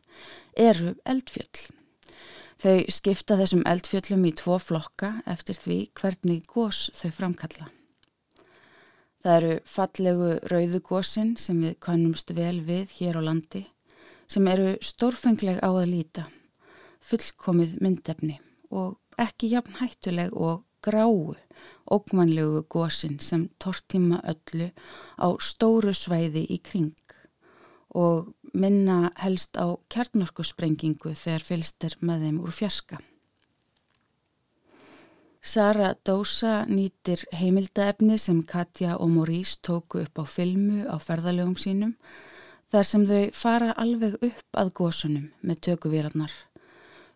eru 0.57 0.95
eldfjöll. 1.05 1.76
Þau 2.57 2.87
skipta 2.89 3.35
þessum 3.37 3.61
eldfjöllum 3.69 4.23
í 4.25 4.31
tvo 4.39 4.55
flokka 4.57 5.11
eftir 5.29 5.57
því 5.61 5.75
hvernig 5.99 6.45
gós 6.49 6.87
þau 6.97 7.11
framkalla. 7.13 7.67
Það 9.21 9.35
eru 9.35 9.51
fallegu 9.69 10.29
rauðugósin 10.49 11.35
sem 11.37 11.59
við 11.61 11.75
kannumst 11.85 12.33
vel 12.33 12.61
við 12.65 12.95
hér 12.97 13.19
á 13.19 13.21
landi 13.27 13.67
sem 14.27 14.47
eru 14.49 14.73
stórfengleg 14.81 15.61
á 15.61 15.69
að 15.69 15.89
líta, 15.91 16.23
fullkomið 17.05 17.77
myndefni 17.83 18.39
og 18.73 18.97
ekki 19.21 19.51
jafn 19.53 19.77
hættuleg 19.77 20.33
og 20.33 20.65
gráu, 20.81 21.35
ógmanlegu 21.85 22.63
gósin 22.73 23.19
sem 23.21 23.47
tortíma 23.61 24.23
öllu 24.33 24.71
á 25.21 25.27
stóru 25.37 25.93
svæði 25.93 26.47
í 26.49 26.57
kring 26.63 27.16
og 27.97 28.33
minna 28.53 29.11
helst 29.17 29.57
á 29.57 29.73
kjarnorkusprengingu 29.91 31.13
þegar 31.17 31.45
fylst 31.49 31.87
er 31.87 31.97
með 31.99 32.25
þeim 32.27 32.41
úr 32.45 32.55
fjaska. 32.55 32.99
Sara 35.41 35.93
Dósa 36.05 36.65
nýtir 36.67 37.23
heimildaefni 37.39 38.17
sem 38.19 38.41
Katja 38.43 38.97
og 38.97 39.13
Maurice 39.15 39.61
tóku 39.63 40.03
upp 40.03 40.19
á 40.21 40.25
filmu 40.27 40.83
á 40.85 40.95
ferðalögum 40.99 41.55
sínum 41.55 41.95
þar 42.71 42.85
sem 42.89 43.07
þau 43.07 43.23
fara 43.33 43.71
alveg 43.79 44.19
upp 44.19 44.61
að 44.61 44.73
gósunum 44.81 45.31
með 45.41 45.63
tökuvélarnar 45.69 46.33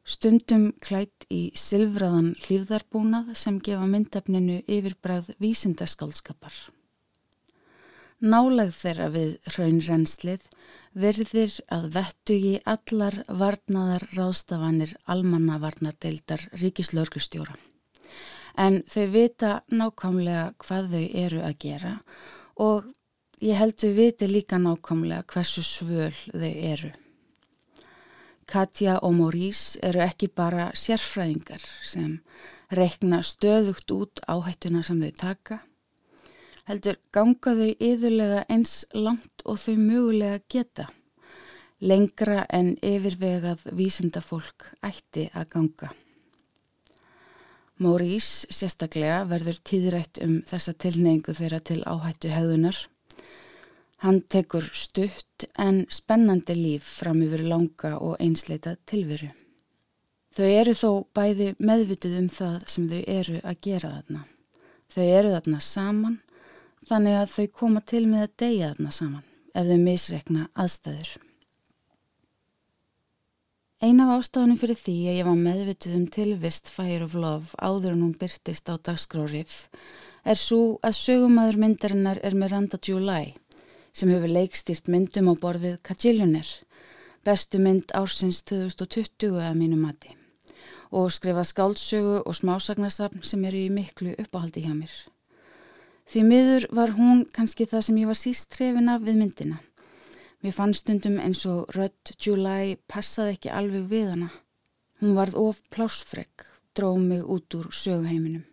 stundum 0.07 0.71
klætt 0.81 1.27
í 1.29 1.51
silfraðan 1.57 2.33
hlýfðarbúnað 2.41 3.33
sem 3.37 3.59
gefa 3.63 3.87
myndefninu 3.89 4.61
yfirbræð 4.65 5.31
vísindaskálskapar. 5.41 6.53
Náleg 8.21 8.69
þeirra 8.77 9.07
við 9.09 9.29
raunrenslið 9.55 10.43
verðir 10.93 11.55
að 11.73 11.87
vettugi 11.95 12.51
allar 12.69 13.15
varnaðar 13.25 14.03
ráðstafanir 14.13 14.91
almannavarnadeildar 15.09 16.43
ríkislörglustjóra. 16.61 17.55
En 18.61 18.83
þau 18.85 19.05
vita 19.15 19.51
nákvæmlega 19.73 20.51
hvað 20.61 20.91
þau 20.93 21.05
eru 21.23 21.41
að 21.47 21.57
gera 21.65 21.93
og 22.61 22.91
ég 23.41 23.57
held 23.57 23.79
þau 23.81 23.93
viti 23.97 24.29
líka 24.29 24.61
nákvæmlega 24.61 25.25
hversu 25.33 25.65
svöl 25.65 26.13
þau 26.13 26.51
eru. 26.51 26.91
Katja 28.45 28.99
og 29.01 29.17
Maurice 29.17 29.79
eru 29.81 30.05
ekki 30.05 30.29
bara 30.29 30.69
sérfræðingar 30.77 31.65
sem 31.87 32.19
reikna 32.69 33.23
stöðugt 33.25 33.89
út 33.97 34.21
áhættuna 34.29 34.85
sem 34.85 35.01
þau 35.01 35.11
taka. 35.17 35.61
Heldur 36.71 36.95
ganga 37.11 37.51
þau 37.57 37.69
yðurlega 37.83 38.45
eins 38.47 38.85
langt 38.95 39.43
og 39.43 39.59
þau 39.59 39.75
mögulega 39.75 40.39
geta. 40.47 40.85
Lengra 41.83 42.45
en 42.47 42.77
yfirvegað 42.79 43.65
vísindafólk 43.75 44.69
ætti 44.87 45.27
að 45.35 45.49
ganga. 45.51 45.89
Maurice 47.81 48.47
sérstaklega 48.53 49.25
verður 49.27 49.59
tíðrætt 49.67 50.21
um 50.23 50.39
þessa 50.47 50.77
tilneingu 50.79 51.35
þeirra 51.35 51.59
til 51.65 51.81
áhættu 51.83 52.31
hegðunar 52.31 52.79
Hann 54.01 54.23
tekur 54.33 54.65
stutt 54.73 55.43
en 55.61 55.83
spennandi 55.93 56.55
líf 56.57 56.87
fram 57.01 57.19
yfir 57.21 57.43
langa 57.45 57.91
og 58.01 58.15
einsleita 58.23 58.73
tilveru. 58.89 59.27
Þau 60.33 60.47
eru 60.47 60.73
þó 60.73 60.89
bæði 61.13 61.51
meðvitið 61.61 62.15
um 62.23 62.29
það 62.33 62.55
sem 62.73 62.87
þau 62.89 63.01
eru 63.19 63.41
að 63.43 63.59
gera 63.67 63.91
þarna. 63.99 64.23
Þau 64.89 65.03
eru 65.05 65.33
þarna 65.35 65.59
saman 65.67 66.17
þannig 66.89 67.17
að 67.17 67.33
þau 67.35 67.47
koma 67.59 67.81
til 67.81 68.05
með 68.07 68.23
að 68.25 68.37
deyja 68.43 68.71
þarna 68.71 68.93
saman 68.95 69.27
ef 69.51 69.67
þau 69.67 69.77
misrekna 69.81 70.47
aðstæður. 70.63 71.11
Eina 73.81 74.05
af 74.05 74.21
ástafunum 74.21 74.59
fyrir 74.61 74.77
því 74.77 74.95
að 75.09 75.15
ég 75.17 75.25
var 75.25 75.37
meðvitið 75.41 75.93
um 75.97 76.07
tilvist 76.15 76.67
Fire 76.69 77.05
of 77.07 77.15
Love 77.17 77.55
áður 77.57 77.95
en 77.95 78.03
hún 78.05 78.17
byrtist 78.21 78.69
á 78.69 78.77
dagskráriff 78.77 79.63
er 80.21 80.37
svo 80.37 80.77
að 80.85 80.99
sögumæður 80.99 81.57
myndarinnar 81.63 82.21
er 82.21 82.37
Miranda 82.37 82.77
July 82.77 83.33
sem 83.91 84.11
hefur 84.13 84.35
leikstýrt 84.37 84.91
myndum 84.91 85.31
á 85.31 85.35
borðið 85.41 85.79
Kajillioner, 85.87 86.47
bestu 87.25 87.59
mynd 87.59 87.89
ársins 87.97 88.43
2020 88.45 89.41
að 89.41 89.57
mínu 89.57 89.79
mati 89.81 90.13
og 90.91 91.09
skrifa 91.15 91.43
skáldsögu 91.47 92.21
og 92.21 92.35
smásagnasafn 92.35 93.23
sem 93.23 93.49
eru 93.49 93.65
í 93.65 93.73
miklu 93.73 94.13
uppáhaldi 94.19 94.65
hjá 94.65 94.75
mér. 94.75 94.93
Því 96.11 96.21
miður 96.27 96.65
var 96.75 96.91
hún 96.97 97.21
kannski 97.31 97.63
það 97.71 97.83
sem 97.87 97.99
ég 98.01 98.09
var 98.09 98.17
síst 98.19 98.49
trefin 98.51 98.89
af 98.91 99.03
við 99.05 99.19
myndina. 99.21 99.61
Mér 100.43 100.55
fann 100.57 100.73
stundum 100.75 101.15
eins 101.23 101.45
og 101.47 101.71
Rödd 101.71 102.11
July 102.19 102.75
passaði 102.91 103.37
ekki 103.37 103.53
alveg 103.55 103.85
við 103.87 104.09
hana. 104.11 104.27
Hún 104.99 105.15
varð 105.15 105.37
of 105.39 105.61
plásfregg, 105.71 106.43
dróð 106.75 106.99
mig 107.05 107.23
út 107.23 107.55
úr 107.55 107.71
söguheiminum. 107.71 108.43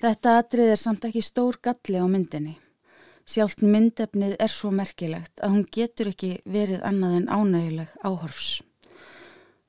Þetta 0.00 0.38
atrið 0.40 0.72
er 0.72 0.80
samt 0.80 1.04
ekki 1.10 1.20
stór 1.22 1.60
galli 1.60 2.00
á 2.00 2.08
myndinni. 2.08 2.56
Sjálft 3.28 3.60
myndefnið 3.60 4.38
er 4.40 4.50
svo 4.50 4.72
merkilegt 4.72 5.44
að 5.44 5.58
hún 5.58 5.66
getur 5.76 6.14
ekki 6.14 6.38
verið 6.48 6.80
annað 6.88 7.18
en 7.20 7.28
ánægileg 7.28 7.92
áhorfs. 8.00 8.62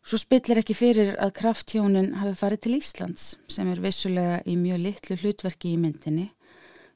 Svo 0.04 0.20
spillir 0.20 0.60
ekki 0.60 0.76
fyrir 0.76 1.14
að 1.16 1.36
krafthjónin 1.40 2.14
hafi 2.20 2.36
farið 2.36 2.64
til 2.66 2.78
Íslands 2.78 3.28
sem 3.48 3.70
er 3.72 3.80
vissulega 3.84 4.42
í 4.44 4.58
mjög 4.60 4.82
litlu 4.84 5.20
hlutverki 5.22 5.72
í 5.72 5.80
myndinni 5.80 6.28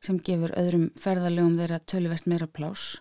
sem 0.04 0.20
gefur 0.20 0.52
öðrum 0.60 0.90
ferðalegum 1.00 1.56
þeirra 1.58 1.80
tölvert 1.88 2.28
meira 2.28 2.48
plás 2.52 2.98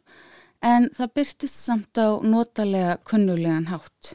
en 0.65 0.89
það 0.97 1.13
byrtist 1.19 1.59
samt 1.61 1.99
á 1.99 2.09
notalega 2.23 2.97
kunnulegan 3.05 3.69
hátt. 3.71 4.15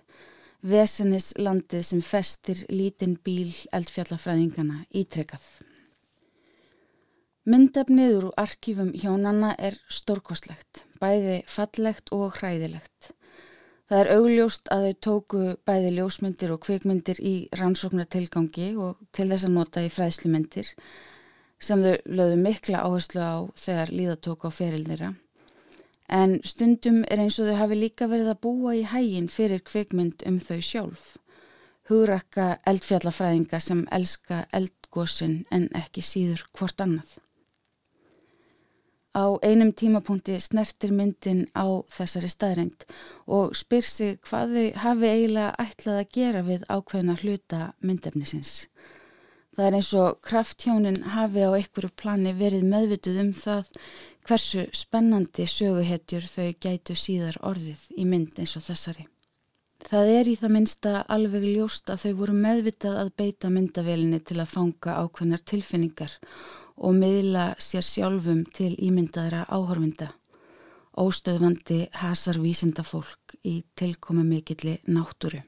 Vesenis 0.62 1.32
landið 1.38 1.84
sem 1.88 2.02
festir 2.06 2.66
lítinn 2.70 3.18
bíl 3.26 3.52
eldfjallafræðingana 3.74 4.84
ítrekað. 4.94 5.44
Myndefnið 7.50 8.18
úr 8.20 8.28
arkífum 8.38 8.92
hjónanna 8.94 9.56
er 9.58 9.80
stórkoslegt, 9.90 10.86
bæði 11.02 11.42
fallegt 11.50 12.14
og 12.14 12.38
hræðilegt. 12.38 13.16
Það 13.92 14.00
er 14.06 14.10
augljóst 14.16 14.70
að 14.72 14.84
þau 14.86 14.94
tóku 15.04 15.40
bæði 15.68 15.90
ljósmyndir 15.98 16.52
og 16.54 16.62
kveikmyndir 16.64 17.18
í 17.28 17.34
rannsóknartilgangi 17.60 18.68
og 18.80 19.02
til 19.12 19.26
þess 19.28 19.44
að 19.44 19.58
nota 19.58 19.82
í 19.84 19.90
fræðslumyndir 19.92 20.70
sem 21.60 21.82
þau 21.84 21.98
lögðu 22.08 22.38
mikla 22.40 22.86
áherslu 22.88 23.20
á 23.20 23.36
þegar 23.60 23.92
líðatók 23.92 24.46
á 24.48 24.50
ferildira. 24.56 25.10
En 26.08 26.38
stundum 26.48 27.02
er 27.12 27.20
eins 27.20 27.42
og 27.44 27.52
þau 27.52 27.60
hafi 27.60 27.80
líka 27.82 28.08
verið 28.08 28.32
að 28.32 28.40
búa 28.48 28.78
í 28.80 28.86
hægin 28.94 29.28
fyrir 29.28 29.60
kveikmynd 29.68 30.24
um 30.24 30.40
þau 30.40 30.62
sjálf. 30.70 31.04
Hugrakka 31.92 32.48
eldfjallafræðinga 32.72 33.60
sem 33.60 33.84
elska 33.92 34.46
eldgósin 34.56 35.42
en 35.52 35.68
ekki 35.76 36.00
síður 36.00 36.48
hvort 36.56 36.80
annað. 36.80 37.12
Á 39.12 39.36
einum 39.44 39.74
tímapunkti 39.76 40.38
snertir 40.40 40.94
myndin 40.96 41.44
á 41.52 41.68
þessari 41.92 42.30
staðrænt 42.32 42.86
og 43.28 43.58
spyr 43.60 43.84
sig 43.84 44.20
hvað 44.24 44.54
þau 44.56 44.68
hafi 44.86 45.10
eiginlega 45.10 45.66
ætlað 45.66 46.00
að 46.00 46.14
gera 46.18 46.44
við 46.48 46.64
ákveðna 46.72 47.18
hluta 47.20 47.60
myndefnisins. 47.84 48.54
Það 49.52 49.68
er 49.68 49.78
eins 49.82 49.92
og 50.00 50.22
krafthjónin 50.24 51.02
hafi 51.12 51.44
á 51.44 51.52
einhverju 51.52 51.92
plani 52.00 52.32
verið 52.40 52.70
meðvituð 52.72 53.20
um 53.26 53.34
það 53.36 53.74
hversu 54.28 54.64
spennandi 54.72 55.48
söguhetjur 55.50 56.28
þau 56.32 56.48
gætu 56.64 56.96
síðar 56.96 57.42
orðið 57.44 57.90
í 58.00 58.08
mynd 58.08 58.40
eins 58.40 58.56
og 58.56 58.64
þessari. 58.70 59.10
Það 59.82 60.10
er 60.14 60.28
í 60.30 60.38
það 60.38 60.54
minsta 60.56 60.92
alveg 61.12 61.46
ljóst 61.50 61.90
að 61.90 62.04
þau 62.06 62.12
voru 62.20 62.34
meðvitað 62.38 62.98
að 63.02 63.14
beita 63.18 63.50
myndavelinni 63.52 64.20
til 64.24 64.38
að 64.40 64.52
fanga 64.54 64.98
ákveðnar 65.02 65.42
tilfinningar 65.52 66.14
og 66.22 66.61
miðla 66.90 67.52
sér 67.62 67.86
sjálfum 67.86 68.42
til 68.58 68.74
ímyndaðra 68.82 69.44
áhorfinda. 69.54 70.08
Óstöðvandi 70.98 71.86
hasar 72.02 72.42
vísinda 72.42 72.84
fólk 72.84 73.38
í 73.46 73.62
tilkomi 73.78 74.26
mikilli 74.26 74.80
náttúru. 74.90 75.44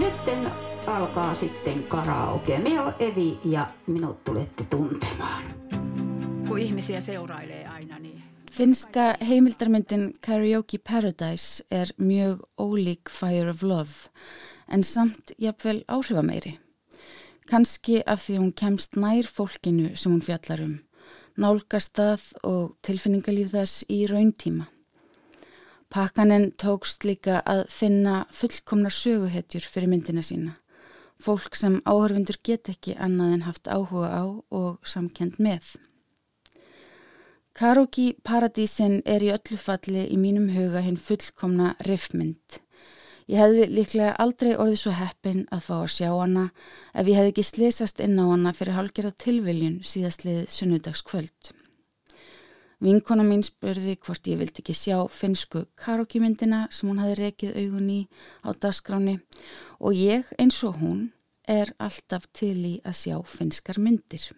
Nyt 0.00 0.69
alkaa 0.90 1.34
sitten 1.34 1.82
karaoke. 1.82 2.58
Me 2.58 2.80
on 2.80 2.94
Evi 2.98 3.38
ja 3.44 3.66
minut 3.86 4.24
tulette 4.24 4.64
tuntemaan. 4.64 5.42
kun 6.50 6.58
ihmisiä 6.58 7.00
seurailee 7.00 7.66
aina. 7.66 7.98
Niin... 7.98 8.22
Finska 8.52 9.00
heimildarmyndin 9.28 10.12
Karaoke 10.26 10.78
Paradise 10.90 11.64
er 11.70 11.88
mjög 11.98 12.38
ólík 12.60 13.10
Fire 13.10 13.50
of 13.50 13.62
Love 13.62 14.10
en 14.68 14.84
samt 14.84 15.30
jafnvel 15.38 15.84
áhrifameiri. 15.88 16.58
Kanski 17.50 18.02
af 18.06 18.20
því 18.26 18.38
hún 18.38 18.52
kemst 18.52 18.96
nær 18.96 19.26
fólkinu 19.26 19.94
sem 19.94 20.12
hún 20.12 20.22
fjallar 20.22 20.60
um, 20.62 20.74
nálgastað 21.38 22.22
og 22.42 22.76
tilfinningalíf 22.82 23.54
þess 23.54 23.84
í 23.90 24.04
rauntíma. 24.10 24.66
Pakkanen 25.90 26.50
tókst 26.58 27.06
líka 27.06 27.42
að 27.46 27.64
finna 27.70 28.24
fullkomna 28.34 28.90
söguhetjur 28.90 29.62
fyrir 29.62 29.90
myndina 29.90 30.22
sína. 30.22 30.58
Fólk 31.20 31.54
sem 31.58 31.82
áhörfundur 31.84 32.38
get 32.42 32.70
ekki 32.72 32.94
annað 32.96 33.34
en 33.34 33.42
haft 33.44 33.68
áhuga 33.68 34.08
á 34.08 34.24
og 34.48 34.78
samkend 34.88 35.36
með. 35.36 35.74
Karogi 37.52 38.14
Paradísin 38.24 39.02
er 39.04 39.20
í 39.20 39.28
öllu 39.34 39.58
falli 39.60 40.06
í 40.08 40.16
mínum 40.16 40.48
huga 40.54 40.80
hinn 40.80 40.96
fullkomna 40.96 41.74
riffmynd. 41.84 42.60
Ég 43.30 43.38
hefði 43.38 43.66
líklega 43.68 44.14
aldrei 44.22 44.54
orðið 44.56 44.80
svo 44.80 44.96
heppin 44.96 45.42
að 45.52 45.66
fá 45.68 45.74
að 45.82 45.92
sjá 45.98 46.08
hana 46.08 46.46
ef 46.94 47.04
ég 47.10 47.18
hefði 47.18 47.34
ekki 47.34 47.44
slesast 47.46 48.00
inn 48.02 48.16
á 48.16 48.24
hana 48.26 48.54
fyrir 48.56 48.78
hálgerða 48.78 49.12
tilviljun 49.22 49.80
síðastlið 49.86 50.46
sunnudagskvöld. 50.50 51.52
Vinkona 52.80 53.24
mín 53.28 53.42
spurði 53.44 53.98
hvort 54.00 54.28
ég 54.30 54.38
vildi 54.40 54.62
ekki 54.62 54.72
sjá 54.72 54.96
finsku 55.12 55.66
Karogi 55.76 56.20
myndina 56.22 56.62
sem 56.72 56.88
hún 56.88 57.02
hefði 57.02 57.16
rekið 57.18 57.58
augun 57.60 57.90
í 57.92 57.98
á 58.40 58.56
dasgráni 58.56 59.18
og 59.76 59.96
ég 59.98 60.30
eins 60.40 60.62
og 60.64 60.78
hún 60.80 61.02
er 61.44 61.74
alltaf 61.76 62.24
til 62.32 62.56
í 62.56 62.74
að 62.80 62.96
sjá 63.02 63.16
finskar 63.28 63.76
myndir. 63.84 64.30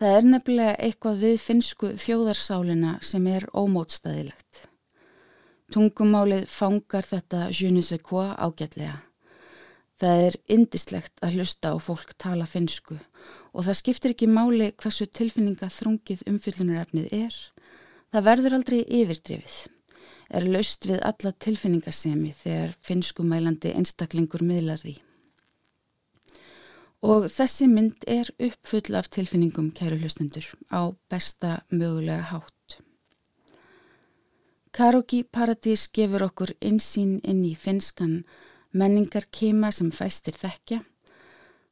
Það 0.00 0.16
er 0.16 0.28
nefnilega 0.30 0.78
eitthvað 0.86 1.20
við 1.26 1.36
finsku 1.42 1.90
þjóðarsálina 2.00 2.96
sem 3.04 3.26
er 3.28 3.44
ómótstæðilegt. 3.52 4.64
Tungumálið 5.72 6.48
fangar 6.48 7.04
þetta 7.04 7.50
je 7.52 7.70
ne 7.72 7.82
sais 7.84 8.00
quoi 8.00 8.32
ágætlega. 8.32 9.02
Það 10.00 10.26
er 10.28 10.40
indislegt 10.56 11.20
að 11.20 11.36
hlusta 11.36 11.70
á 11.70 11.78
fólk 11.78 12.16
tala 12.18 12.48
finsku 12.48 12.96
og 13.54 13.66
það 13.68 13.78
skiptir 13.78 14.14
ekki 14.14 14.28
máli 14.30 14.72
hversu 14.82 15.06
tilfinninga 15.06 15.70
þrungið 15.70 16.26
umfyllunarefnið 16.30 17.12
er. 17.14 17.38
Það 18.10 18.26
verður 18.28 18.56
aldrei 18.58 18.80
yfirdrifið. 18.82 19.56
Er 20.34 20.46
laust 20.48 20.86
við 20.88 21.02
alla 21.06 21.32
tilfinningasemi 21.46 22.32
þegar 22.34 22.72
finskumælandi 22.82 23.74
einstaklingur 23.78 24.42
miðlar 24.42 24.80
því. 24.82 24.94
Og 27.04 27.28
þessi 27.28 27.68
mynd 27.68 28.06
er 28.08 28.30
uppfull 28.42 28.96
af 28.96 29.10
tilfinningum 29.12 29.68
kæru 29.76 30.00
hlustendur 30.00 30.46
á 30.72 30.90
besta 31.12 31.60
mögulega 31.70 32.24
hátt. 32.32 32.78
Karogi 34.74 35.20
Paradís 35.22 35.84
gefur 35.94 36.24
okkur 36.26 36.54
einsýn 36.64 37.20
inn 37.22 37.44
í 37.46 37.52
finskan 37.54 38.24
menningar 38.72 39.28
kema 39.30 39.70
sem 39.70 39.92
fæstir 39.94 40.34
þekkja. 40.40 40.80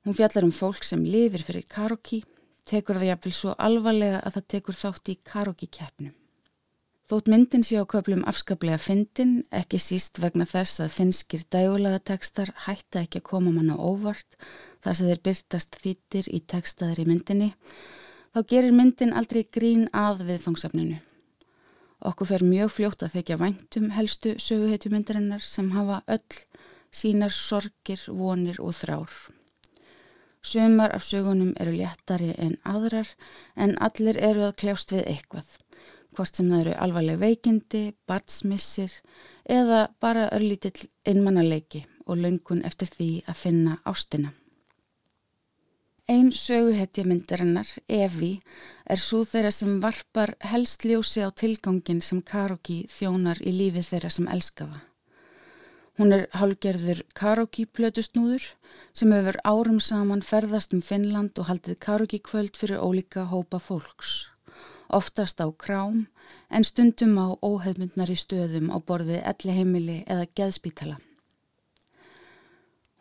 Hún 0.03 0.17
fjallar 0.19 0.45
um 0.45 0.51
fólk 0.51 0.83
sem 0.83 1.05
lifir 1.07 1.45
fyrir 1.47 1.69
karoki, 1.71 2.25
tekur 2.67 2.99
það 2.99 3.13
jafnvel 3.13 3.37
svo 3.37 3.53
alvarlega 3.59 4.19
að 4.23 4.37
það 4.37 4.49
tekur 4.55 4.79
þátt 4.79 5.11
í 5.13 5.15
karoki-keppnum. 5.31 6.15
Þótt 7.13 7.29
myndin 7.29 7.65
sé 7.67 7.77
á 7.77 7.85
köplum 7.85 8.23
afskaplega 8.27 8.79
fyndin, 8.81 9.43
ekki 9.53 9.79
síst 9.83 10.19
vegna 10.23 10.47
þess 10.49 10.81
að 10.81 10.95
finskir 10.95 11.43
dægulega 11.53 12.01
tekstar 12.11 12.51
hætta 12.65 13.03
ekki 13.03 13.21
að 13.21 13.29
koma 13.29 13.53
manna 13.53 13.77
óvart 13.77 14.39
þar 14.83 14.97
sem 14.97 15.11
þeir 15.11 15.21
byrtast 15.29 15.79
þýttir 15.83 16.31
í 16.33 16.41
tekstaðri 16.51 17.05
myndinni, 17.07 17.51
þá 18.33 18.41
gerir 18.49 18.75
myndin 18.75 19.13
aldrei 19.13 19.45
grín 19.45 19.85
að 19.93 20.25
viðfangsefninu. 20.31 21.03
Okkur 22.03 22.31
fer 22.33 22.43
mjög 22.43 22.73
fljótt 22.79 23.05
að 23.07 23.19
þekja 23.19 23.39
væntum 23.39 23.93
helstu 23.95 24.35
söguhetjumyndarinnar 24.43 25.45
sem 25.47 25.69
hafa 25.77 26.01
öll 26.11 26.41
sínar 26.91 27.31
sorgir, 27.31 28.03
vonir 28.09 28.59
og 28.59 28.75
þrár. 28.75 29.13
Sumar 30.43 30.90
af 30.90 31.05
sögunum 31.07 31.53
eru 31.61 31.72
léttari 31.76 32.32
en 32.38 32.57
aðrar 32.66 33.09
en 33.57 33.76
allir 33.78 34.18
eru 34.18 34.49
að 34.49 34.57
kljást 34.64 34.93
við 34.95 35.07
eitthvað, 35.12 35.47
hvort 36.16 36.36
sem 36.36 36.51
það 36.51 36.64
eru 36.64 36.74
alvarleg 36.86 37.20
veikindi, 37.22 37.82
batsmissir 38.11 38.93
eða 39.47 39.86
bara 40.03 40.28
örlítill 40.34 40.88
innmannaleiki 41.07 41.84
og 42.07 42.18
löngun 42.24 42.64
eftir 42.66 42.90
því 42.90 43.11
að 43.30 43.43
finna 43.45 43.78
ástina. 43.86 44.34
Einn 46.11 46.32
söguhetja 46.34 47.05
myndarinnar, 47.07 47.68
Evi, 47.86 48.32
er 48.90 48.99
svo 48.99 49.22
þeirra 49.22 49.53
sem 49.55 49.76
varpar 49.80 50.34
helst 50.51 50.82
ljósi 50.84 51.22
á 51.22 51.30
tilgangin 51.30 52.03
sem 52.03 52.18
Karoki 52.20 52.82
þjónar 52.90 53.38
í 53.47 53.55
lífi 53.55 53.84
þeirra 53.86 54.11
sem 54.11 54.26
elskaða. 54.26 54.80
Hún 56.01 56.14
er 56.16 56.22
hálgerður 56.32 57.03
karaoke-plötusnúður 57.18 58.45
sem 58.97 59.11
hefur 59.12 59.36
árum 59.45 59.80
saman 59.84 60.22
ferðast 60.24 60.72
um 60.72 60.80
Finnland 60.80 61.36
og 61.43 61.51
haldið 61.51 61.80
karaoke-kvöld 61.84 62.57
fyrir 62.57 62.80
ólíka 62.80 63.26
hópa 63.28 63.59
fólks. 63.61 64.12
Oftast 64.88 65.43
á 65.45 65.53
krám 65.53 66.07
en 66.49 66.64
stundum 66.64 67.18
á 67.20 67.36
óhefmyndnari 67.45 68.16
stöðum 68.16 68.70
á 68.72 68.80
borfið 68.80 69.20
elliheimili 69.20 69.99
eða 70.07 70.30
geðspítala. 70.40 70.97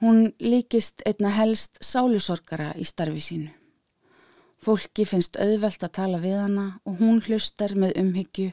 Hún 0.03 0.33
líkist 0.43 1.05
einna 1.07 1.31
helst 1.31 1.79
sálusorgara 1.79 2.73
í 2.75 2.83
starfi 2.83 3.23
sínu. 3.23 3.53
Fólki 4.59 5.05
finnst 5.07 5.39
auðvelt 5.39 5.87
að 5.87 5.95
tala 5.95 6.19
við 6.19 6.35
hana 6.41 6.67
og 6.83 6.99
hún 6.99 7.23
hlustar 7.23 7.71
með 7.71 7.95
umhyggju 8.03 8.49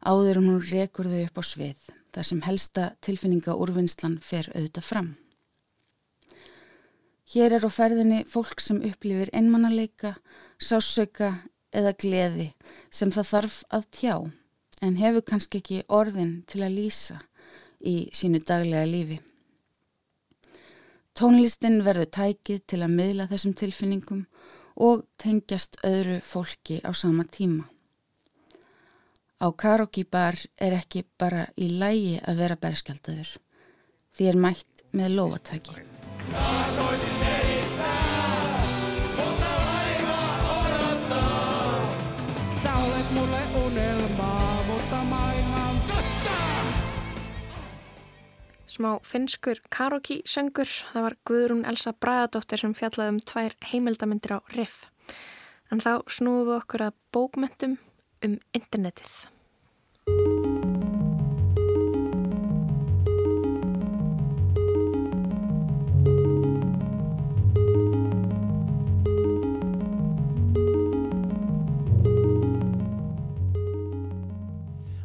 áður 0.00 0.40
hún 0.40 0.64
rekur 0.70 1.10
þau 1.12 1.20
upp 1.26 1.38
á 1.40 1.44
svið 1.50 1.92
þar 2.14 2.28
sem 2.28 2.42
helsta 2.46 2.86
tilfinninga 3.04 3.56
úrvinnslan 3.58 4.20
fer 4.22 4.48
auðvitað 4.54 4.88
fram. 4.88 5.10
Hér 7.34 7.56
er 7.56 7.66
á 7.66 7.70
ferðinni 7.72 8.22
fólk 8.28 8.60
sem 8.60 8.82
upplifir 8.84 9.30
einmannaleika, 9.32 10.14
sásauka 10.60 11.32
eða 11.74 11.94
gleði 11.98 12.48
sem 12.92 13.10
það 13.10 13.30
þarf 13.32 13.60
að 13.74 13.86
tjá 13.98 14.14
en 14.84 14.98
hefur 15.00 15.24
kannski 15.26 15.62
ekki 15.62 15.84
orðin 15.88 16.42
til 16.50 16.62
að 16.66 16.76
lýsa 16.78 17.20
í 17.80 17.96
sínu 18.14 18.40
daglega 18.44 18.86
lífi. 18.88 19.20
Tónlistin 21.14 21.82
verður 21.86 22.10
tækið 22.10 22.64
til 22.70 22.82
að 22.82 22.96
miðla 22.98 23.28
þessum 23.30 23.54
tilfinningum 23.58 24.24
og 24.74 25.04
tengjast 25.22 25.78
öðru 25.86 26.18
fólki 26.26 26.80
á 26.82 26.90
sama 26.90 27.24
tíma. 27.24 27.68
Á 29.44 29.52
karokibar 29.52 30.38
er 30.56 30.72
ekki 30.72 31.02
bara 31.20 31.42
í 31.60 31.66
lægi 31.68 32.14
að 32.24 32.38
vera 32.40 32.54
berskjaldadur. 32.56 33.28
Því 34.16 34.28
er 34.30 34.38
mætt 34.40 34.84
með 34.96 35.10
lovatæki. 35.18 35.74
Smá 48.74 48.96
finskur 49.04 49.60
karoki-söngur. 49.68 50.72
Það 50.94 51.04
var 51.04 51.18
Guðrún 51.28 51.68
Elsa 51.68 51.92
Bræðadóttir 51.92 52.64
sem 52.64 52.72
fjallaði 52.72 53.18
um 53.18 53.20
tvær 53.20 53.58
heimildamindir 53.74 54.34
á 54.34 54.40
riff. 54.56 54.88
En 55.68 55.84
þá 55.84 56.00
snúum 56.08 56.48
við 56.48 56.56
okkur 56.62 56.88
að 56.88 56.98
bókmentum 57.12 57.78
um 58.24 58.40
internetið. 58.56 59.33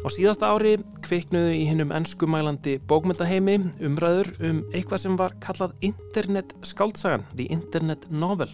Á 0.09 0.17
síðasta 0.17 0.47
ári 0.49 0.71
kveiknuðu 1.05 1.49
í 1.53 1.65
hinnum 1.69 1.91
ennskumælandi 1.93 2.71
bókmyndaheimi 2.89 3.59
umræður 3.85 4.31
um 4.47 4.63
eitthvað 4.73 5.03
sem 5.03 5.17
var 5.19 5.35
kallað 5.43 5.75
Internet 5.85 6.55
skáltsagan, 6.65 7.27
The 7.35 7.45
Internet 7.53 8.07
Novel. 8.09 8.49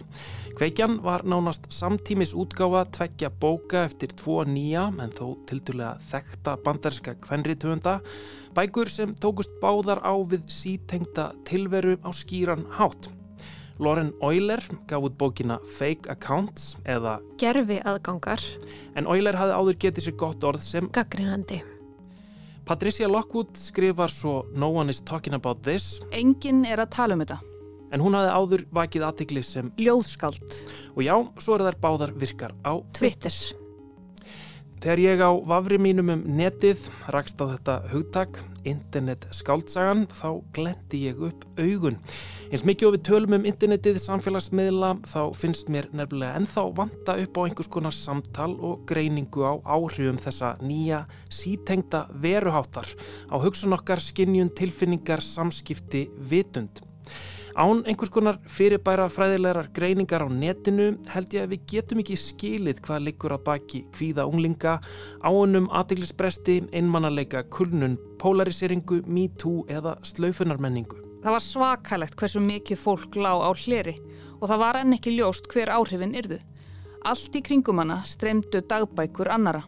Kveikjan 0.58 0.98
var 1.06 1.24
nánast 1.24 1.70
samtímis 1.72 2.36
útgáfa 2.36 2.84
tveggja 2.98 3.32
bóka 3.40 3.86
eftir 3.86 4.12
tvo 4.12 4.42
nýja 4.44 4.90
en 5.00 5.16
þó 5.16 5.32
tildulega 5.48 5.96
þekta 6.10 6.58
bandarska 6.60 7.16
kvenriðtöfunda, 7.24 8.02
bækur 8.52 8.92
sem 8.92 9.16
tókust 9.16 9.56
báðar 9.64 10.04
á 10.04 10.12
við 10.12 10.44
sítengta 10.52 11.30
tilveru 11.48 11.96
á 12.04 12.12
skýran 12.12 12.68
hátt. 12.76 13.15
Lauren 13.78 14.12
Euler 14.24 14.62
gaf 14.88 15.04
út 15.04 15.16
bókina 15.20 15.58
Fake 15.76 16.08
Accounts 16.12 16.76
eða 16.88 17.18
Gerfi 17.40 17.76
aðgangar 17.84 18.40
en 18.96 19.08
Euler 19.10 19.36
hafði 19.36 19.56
áður 19.60 19.80
getið 19.84 20.06
sér 20.06 20.16
gott 20.22 20.46
orð 20.48 20.64
sem 20.64 20.88
Gaggrinandi 20.96 21.60
Patricia 22.66 23.06
Lockwood 23.06 23.52
skrifar 23.60 24.10
svo 24.10 24.46
No 24.56 24.72
one 24.74 24.90
is 24.90 24.98
talking 25.00 25.36
about 25.36 25.62
this. 25.62 26.00
Engin 26.10 26.64
er 26.66 26.82
að 26.82 26.96
tala 26.96 27.14
um 27.14 27.22
þetta. 27.22 27.36
En 27.94 28.02
hún 28.02 28.16
hafði 28.18 28.32
áður 28.34 28.64
vakið 28.74 29.04
aðtikli 29.06 29.44
sem 29.46 29.70
Ljóðskald 29.78 30.56
og 30.96 31.04
já, 31.06 31.14
svo 31.38 31.54
er 31.54 31.68
þær 31.68 31.78
báðar 31.84 32.16
virkar 32.18 32.56
á 32.66 32.74
Twitter 32.96 33.36
Þegar 34.76 35.00
ég 35.00 35.22
á 35.24 35.30
vafri 35.48 35.78
mínum 35.80 36.10
um 36.12 36.22
netið 36.36 36.82
rakst 37.14 37.40
á 37.40 37.48
þetta 37.48 37.76
hugtak, 37.94 38.36
internet 38.68 39.24
skáldsagan, 39.32 40.04
þá 40.12 40.42
glendi 40.52 41.00
ég 41.06 41.22
upp 41.30 41.46
augun. 41.56 41.96
Eins 42.50 42.62
mikið 42.66 42.88
og 42.90 42.94
við 42.94 43.04
tölum 43.08 43.36
um 43.38 43.46
internetið 43.48 43.96
samfélagsmiðla 44.04 44.90
þá 45.08 45.20
finnst 45.38 45.72
mér 45.72 45.88
nefnilega 45.96 46.36
ennþá 46.38 46.66
vanda 46.76 47.16
upp 47.24 47.40
á 47.40 47.44
einhvers 47.46 47.70
konar 47.72 47.96
samtal 47.96 48.52
og 48.60 48.84
greiningu 48.86 49.42
á 49.48 49.58
áhrifum 49.64 50.20
þessa 50.20 50.52
nýja 50.60 51.06
sítengta 51.32 52.04
veruháttar 52.12 52.92
á 53.32 53.36
hugsun 53.40 53.74
okkar 53.74 54.02
skinnjun 54.04 54.52
tilfinningar 54.54 55.24
samskipti 55.24 56.06
vitund. 56.20 56.84
Án 57.56 57.78
einhvers 57.88 58.10
konar 58.12 58.36
fyrirbæra 58.52 59.06
fræðilegar 59.08 59.70
greiningar 59.72 60.26
á 60.26 60.28
netinu 60.28 60.90
held 61.08 61.32
ég 61.32 61.46
að 61.46 61.54
við 61.54 61.62
getum 61.70 62.02
ekki 62.02 62.18
skilið 62.20 62.82
hvað 62.84 63.06
liggur 63.06 63.32
að 63.32 63.46
baki 63.46 63.80
kvíða 63.96 64.26
unglinga, 64.28 64.74
ánum 65.24 65.70
aðeglisbresti, 65.72 66.58
einmannaleika, 66.76 67.46
kulnun, 67.48 67.96
polariseringu, 68.20 69.00
MeToo 69.08 69.64
eða 69.72 69.94
slaufunarmenningu. 70.04 71.00
Það 71.24 71.36
var 71.38 71.44
svakalegt 71.46 72.20
hversu 72.20 72.44
mikið 72.44 72.82
fólk 72.82 73.16
lág 73.16 73.40
á 73.40 73.50
hleri 73.56 73.96
og 74.36 74.50
það 74.50 74.62
var 74.66 74.80
enn 74.82 74.98
ekki 74.98 75.16
ljóst 75.16 75.48
hver 75.48 75.72
áhrifin 75.72 76.12
yrðu. 76.12 76.42
Allt 77.08 77.40
í 77.40 77.44
kringum 77.46 77.80
hana 77.80 78.02
streymdu 78.04 78.60
dagbækur 78.68 79.32
annara. 79.32 79.64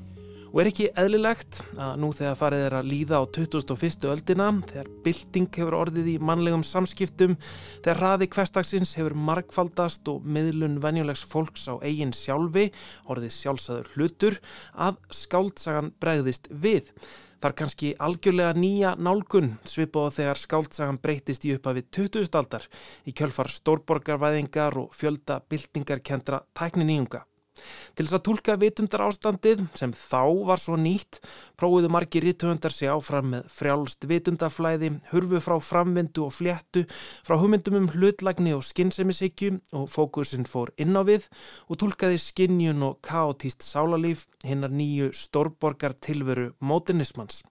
Og 0.48 0.62
er 0.62 0.70
ekki 0.70 0.86
eðlilegt 0.96 1.60
að 1.76 1.98
nú 2.00 2.08
þegar 2.16 2.38
farið 2.40 2.62
er 2.64 2.76
að 2.78 2.88
líða 2.88 3.20
á 3.20 3.24
2001. 3.36 4.06
öldina, 4.08 4.48
þegar 4.70 4.88
bylting 5.04 5.50
hefur 5.58 5.76
orðið 5.76 6.10
í 6.14 6.16
mannlegum 6.24 6.64
samskiptum, 6.64 7.36
þegar 7.84 8.02
raði 8.04 8.30
hverstagsins 8.32 8.94
hefur 8.96 9.16
markfaldast 9.28 10.08
og 10.08 10.24
miðlun 10.24 10.80
venjulegs 10.80 11.26
fólks 11.28 11.68
á 11.68 11.76
eigin 11.84 12.16
sjálfi, 12.16 12.70
orðið 13.12 13.36
sjálfsæður 13.36 13.94
hlutur, 13.94 14.40
að 14.72 15.00
skáldsagan 15.20 15.92
bregðist 16.00 16.48
við. 16.48 16.94
Það 17.38 17.52
er 17.52 17.58
kannski 17.60 17.94
algjörlega 18.02 18.54
nýja 18.58 18.96
nálgun 18.98 19.52
svipað 19.68 20.16
þegar 20.16 20.40
skáldsagan 20.42 20.98
breytist 21.04 21.44
í 21.46 21.52
uppafið 21.54 21.92
20. 22.00 22.32
aldar 22.40 22.66
í 23.06 23.14
kjölfar 23.14 23.52
stórborgarvæðingar 23.60 24.80
og 24.80 24.96
fjölda 24.96 25.42
byltingarkendra 25.46 26.42
tækniníunga. 26.58 27.27
Til 27.94 28.06
þess 28.06 28.16
að 28.18 28.24
tólka 28.28 28.56
vitundar 28.60 29.04
ástandið 29.08 29.64
sem 29.78 29.92
þá 29.96 30.22
var 30.48 30.62
svo 30.62 30.78
nýtt 30.80 31.20
prófuðu 31.58 31.90
margi 31.92 32.22
rítuhundar 32.24 32.74
sig 32.74 32.92
áfram 32.92 33.32
með 33.34 33.50
frjálst 33.52 34.08
vitundaflæði, 34.10 34.92
hurfu 35.12 35.42
frá 35.42 35.56
framvindu 35.62 36.26
og 36.26 36.34
fléttu, 36.36 36.84
frá 37.26 37.38
hugmyndum 37.40 37.80
um 37.82 37.90
hlutlagni 37.94 38.54
og 38.56 38.64
skinnsemisikju 38.66 39.58
og 39.78 39.90
fókusin 39.92 40.48
fór 40.48 40.72
inn 40.78 40.96
á 40.98 41.02
við 41.06 41.28
og 41.68 41.82
tólkaði 41.82 42.22
skinnjun 42.22 42.86
og 42.88 42.98
kaotíst 43.04 43.66
sálalíf 43.66 44.26
hinnar 44.46 44.74
nýju 44.74 45.12
stórborgar 45.16 45.96
tilveru 45.98 46.52
mótinismans. 46.60 47.42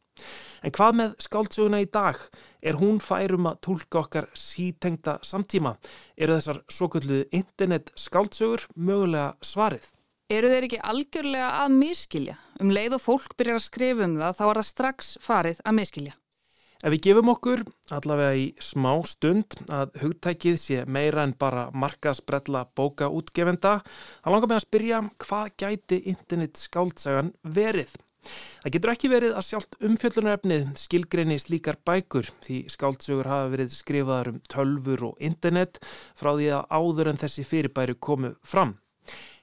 En 0.65 0.73
hvað 0.73 0.95
með 0.99 1.11
skáldsöguna 1.25 1.81
í 1.83 1.89
dag? 1.93 2.21
Er 2.61 2.79
hún 2.81 2.97
færum 3.03 3.49
að 3.51 3.59
tólka 3.67 4.01
okkar 4.01 4.29
sítengta 4.33 5.17
samtíma? 5.25 5.75
Eru 6.17 6.39
þessar 6.39 6.63
svo 6.73 6.89
kalluðu 6.93 7.27
internet 7.41 7.93
skáldsögur 8.07 8.65
mögulega 8.75 9.35
svarið? 9.45 9.91
Eru 10.27 10.49
þeir 10.51 10.65
ekki 10.67 10.77
algjörlega 10.83 11.49
að 11.61 11.75
miskilja? 11.77 12.33
Um 12.59 12.71
leið 12.75 12.97
og 12.97 12.99
fólk 12.99 13.35
byrjar 13.39 13.61
að 13.61 13.63
skrifa 13.63 14.03
um 14.03 14.15
það 14.19 14.33
þá 14.35 14.41
er 14.45 14.57
það 14.57 14.65
strax 14.67 15.11
farið 15.23 15.59
að 15.63 15.75
miskilja. 15.77 16.15
Ef 16.83 16.91
við 16.93 17.03
gefum 17.05 17.29
okkur 17.31 17.61
allavega 17.95 18.33
í 18.35 18.49
smá 18.59 18.89
stund 19.07 19.55
að 19.71 19.95
hugtækið 20.01 20.57
sé 20.59 20.81
meira 20.83 21.23
en 21.23 21.31
bara 21.39 21.69
markasbrella 21.71 22.65
bóka 22.75 23.07
útgefenda, 23.07 23.79
þá 24.19 24.27
langar 24.27 24.51
mig 24.51 24.59
að 24.59 24.65
spyrja 24.65 24.99
hvað 25.23 25.53
gæti 25.63 25.99
internet 26.11 26.59
skáldsagan 26.59 27.31
verið? 27.41 27.93
Það 28.65 28.75
getur 28.75 28.91
ekki 28.91 29.11
verið 29.13 29.37
að 29.39 29.45
sjálft 29.47 29.77
umfjöllunarefnið 29.87 30.65
skilgreini 30.81 31.37
slíkar 31.39 31.79
bækur 31.87 32.33
því 32.43 32.57
skáldsögur 32.75 33.31
hafa 33.31 33.47
verið 33.55 33.71
skrifaðar 33.79 34.33
um 34.33 34.43
tölfur 34.51 35.05
og 35.13 35.23
internet 35.23 35.79
frá 36.19 36.33
því 36.33 36.51
að 36.57 36.67
áður 36.81 37.11
en 37.13 37.23
þessi 37.23 37.47
fyrirbæri 37.47 37.95
komu 37.95 38.33
fram. 38.43 38.75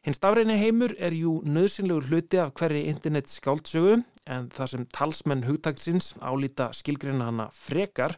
Hinn 0.05 0.13
stafræni 0.13 0.59
heimur 0.61 0.93
er 1.01 1.15
jú 1.17 1.39
nöðsynlegur 1.49 2.11
hluti 2.11 2.37
af 2.37 2.51
hverju 2.59 2.83
internet 2.91 3.31
skáldsögu 3.33 4.03
en 4.29 4.51
það 4.53 4.69
sem 4.69 4.83
talsmenn 4.93 5.47
hugtagsins 5.47 6.11
álýta 6.21 6.67
skilgreina 6.77 7.31
hana 7.31 7.47
frekar 7.57 8.13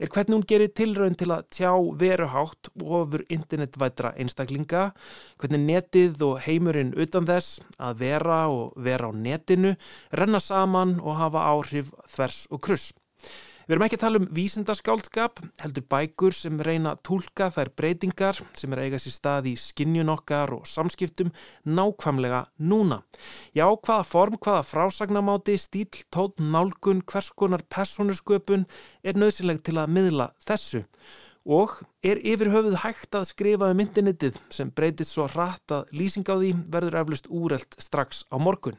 er 0.00 0.08
hvernig 0.14 0.32
hún 0.32 0.46
gerir 0.48 0.72
tilraun 0.72 1.16
til 1.20 1.28
að 1.36 1.44
tjá 1.52 1.74
veruhátt 2.00 2.70
ofur 2.80 3.26
internetvætra 3.28 4.14
einstaklinga, 4.16 4.86
hvernig 5.36 5.60
netið 5.66 6.24
og 6.24 6.40
heimurinn 6.46 6.94
utan 6.96 7.28
þess 7.28 7.60
að 7.76 8.00
vera 8.06 8.38
og 8.48 8.72
vera 8.88 9.08
á 9.08 9.12
netinu 9.12 9.74
renna 10.16 10.40
saman 10.40 10.96
og 11.02 11.20
hafa 11.20 11.44
áhrif 11.52 11.92
þvers 12.16 12.46
og 12.48 12.64
kruss. 12.64 12.94
Við 13.66 13.74
erum 13.74 13.82
ekki 13.82 13.96
að 13.96 14.02
tala 14.04 14.18
um 14.20 14.26
vísindaskálskap, 14.30 15.40
heldur 15.58 15.82
bækur 15.90 16.34
sem 16.38 16.60
reyna 16.62 16.92
að 16.94 17.00
tólka 17.08 17.48
þær 17.50 17.70
breytingar 17.74 18.38
sem 18.54 18.74
er 18.76 18.82
eigast 18.84 19.08
í 19.10 19.10
stað 19.10 19.48
í 19.50 19.54
skinnjun 19.58 20.12
okkar 20.12 20.52
og 20.54 20.68
samskiptum 20.70 21.32
nákvæmlega 21.66 22.44
núna. 22.62 23.00
Já, 23.58 23.66
hvaða 23.66 24.04
form, 24.06 24.36
hvaða 24.38 24.60
frásagnamáti, 24.68 25.56
stíl, 25.58 25.88
tótt, 26.14 26.38
nálgun, 26.38 27.00
hvers 27.10 27.32
konar 27.34 27.64
personusköpun 27.66 28.68
er 29.02 29.18
nöðsynleg 29.18 29.58
til 29.66 29.74
að 29.82 29.90
miðla 29.96 30.28
þessu. 30.46 30.84
Og 31.42 31.74
er 32.06 32.20
yfir 32.22 32.52
höfuð 32.54 32.76
hægt 32.84 33.18
að 33.18 33.26
skrifa 33.32 33.72
um 33.74 33.82
internetið 33.82 34.38
sem 34.46 34.70
breytist 34.70 35.10
svo 35.16 35.26
hratt 35.32 35.74
að 35.74 35.90
lýsing 35.90 36.30
á 36.30 36.38
því 36.38 36.52
verður 36.70 37.00
eflust 37.02 37.26
úrelt 37.34 37.74
strax 37.82 38.22
á 38.30 38.38
morgun. 38.38 38.78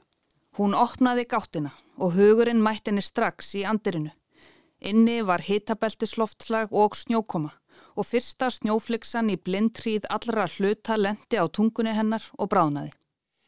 Hún 0.56 0.80
opnaði 0.80 1.28
gáttina 1.28 1.74
og 2.00 2.16
hugurinn 2.16 2.64
mætt 2.64 2.88
henni 2.88 3.04
strax 3.04 3.52
í 3.60 3.66
andirinu. 3.68 4.16
Inni 4.82 5.24
var 5.26 5.42
hitabeltisloftslag 5.42 6.70
og 6.72 6.96
snjókoma 6.96 7.54
og 7.98 8.06
fyrsta 8.06 8.52
snjóflixan 8.54 9.32
í 9.34 9.40
blindhríð 9.42 10.06
allra 10.14 10.46
hluta 10.54 10.98
lendi 11.00 11.40
á 11.42 11.46
tungunni 11.50 11.96
hennar 11.98 12.30
og 12.38 12.52
bráðnaði. 12.54 12.94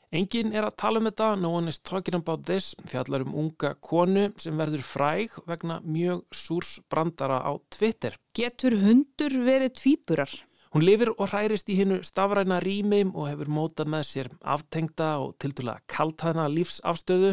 Engin 0.10 0.56
er 0.58 0.66
að 0.66 0.78
tala 0.82 0.98
um 0.98 1.06
þetta, 1.06 1.36
no 1.38 1.52
one 1.54 1.70
is 1.70 1.78
talking 1.86 2.18
about 2.18 2.48
this, 2.48 2.72
fjallar 2.90 3.22
um 3.28 3.36
unga 3.44 3.76
konu 3.78 4.32
sem 4.42 4.58
verður 4.58 4.82
fræg 4.82 5.36
vegna 5.46 5.78
mjög 5.86 6.24
súrs 6.34 6.80
brandara 6.90 7.44
á 7.46 7.54
Twitter. 7.70 8.18
Getur 8.34 8.80
hundur 8.82 9.38
verið 9.46 9.76
tvíburar? 9.78 10.34
Hún 10.70 10.84
lifir 10.86 11.09
og 11.15 11.32
hærist 11.32 11.70
í 11.74 11.80
hinnu 11.80 11.95
stafræna 12.05 12.59
rými 12.61 12.99
og 13.09 13.26
hefur 13.26 13.49
mótað 13.49 13.88
með 13.89 14.03
sér 14.05 14.28
aftengta 14.53 15.07
og 15.17 15.32
tildulega 15.41 15.82
kaltæðna 15.89 16.45
lífsafstöðu, 16.53 17.32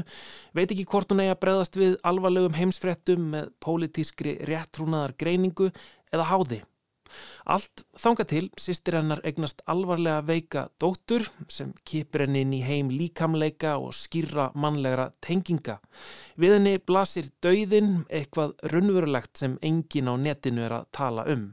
veit 0.56 0.70
ekki 0.72 0.86
hvort 0.88 1.12
hún 1.12 1.20
eigi 1.20 1.34
að 1.34 1.42
breyðast 1.42 1.76
við 1.76 1.98
alvarlegum 2.08 2.56
heimsfrettum 2.56 3.26
með 3.34 3.50
pólitískri 3.60 4.38
réttrúnaðar 4.48 5.12
greiningu 5.20 5.68
eða 6.14 6.30
háði. 6.30 6.62
Allt 7.44 7.84
þanga 8.00 8.26
til 8.30 8.46
sýstir 8.60 8.96
hennar 8.98 9.20
egnast 9.28 9.60
alvarlega 9.70 10.24
veika 10.26 10.64
dóttur 10.80 11.28
sem 11.52 11.74
kipir 11.84 12.24
henni 12.24 12.42
inn 12.46 12.56
í 12.56 12.62
heim 12.64 12.88
líkamleika 12.88 13.76
og 13.76 13.92
skýra 14.00 14.48
mannlegra 14.56 15.10
tenginga. 15.20 15.76
Við 16.40 16.56
henni 16.56 16.74
blasir 16.80 17.28
dauðin 17.44 18.00
eitthvað 18.08 18.56
raunverulegt 18.72 19.36
sem 19.44 19.60
engin 19.60 20.08
á 20.08 20.14
netinu 20.16 20.66
er 20.66 20.80
að 20.80 20.90
tala 20.96 21.28
um. 21.36 21.50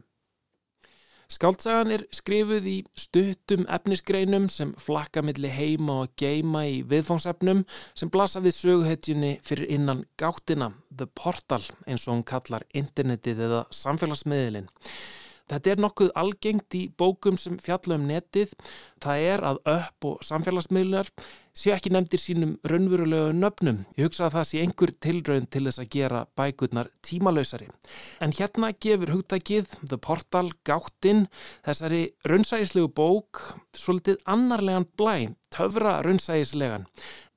Skáltsagan 1.31 1.93
er 1.95 2.03
skrifuð 2.13 2.67
í 2.69 2.75
stuttum 2.99 3.65
efnisgreinum 3.71 4.49
sem 4.51 4.73
flakka 4.81 5.23
milli 5.25 5.51
heima 5.51 6.01
og 6.03 6.13
geima 6.19 6.65
í 6.69 6.81
viðfóngsefnum 6.89 7.63
sem 7.95 8.11
blasa 8.13 8.43
við 8.43 8.57
söguhetjunni 8.59 9.33
fyrir 9.45 9.71
innan 9.71 10.05
gáttina, 10.19 10.73
The 10.91 11.07
Portal 11.07 11.63
eins 11.87 12.07
og 12.07 12.17
hún 12.17 12.25
kallar 12.27 12.67
internetið 12.75 13.45
eða 13.47 13.65
samfélagsmiðlinn. 13.73 14.69
Þetta 15.53 15.73
er 15.73 15.83
nokkuð 15.83 16.11
algengt 16.17 16.77
í 16.79 16.83
bókum 16.97 17.37
sem 17.37 17.59
fjalla 17.61 17.99
um 17.99 18.07
netið. 18.09 18.53
Það 19.03 19.29
er 19.29 19.45
að 19.51 19.59
upp 19.75 20.07
og 20.09 20.21
samfélagsmiðlunar 20.25 21.09
séu 21.53 21.73
ekki 21.75 21.91
nefndir 21.93 22.21
sínum 22.21 22.53
raunverulegu 22.65 23.33
nöfnum. 23.37 23.83
Ég 23.97 24.07
hugsa 24.07 24.25
að 24.27 24.37
það 24.37 24.47
sé 24.49 24.61
einhver 24.63 24.93
tilraun 25.05 25.45
til 25.53 25.63
þess 25.67 25.81
að 25.83 25.91
gera 25.93 26.21
bækurnar 26.39 26.89
tímalösari. 27.05 27.67
En 28.23 28.33
hérna 28.33 28.71
gefur 28.73 29.13
hugtækið 29.13 29.75
The 29.83 29.99
Portal 30.01 30.49
gáttinn 30.65 31.27
þessari 31.65 32.07
raunsægislegu 32.29 32.89
bók 32.97 33.43
svolítið 33.77 34.23
annarlegan 34.25 34.89
blæn, 34.97 35.37
töfra 35.53 35.99
raunsægislegan. 36.05 36.87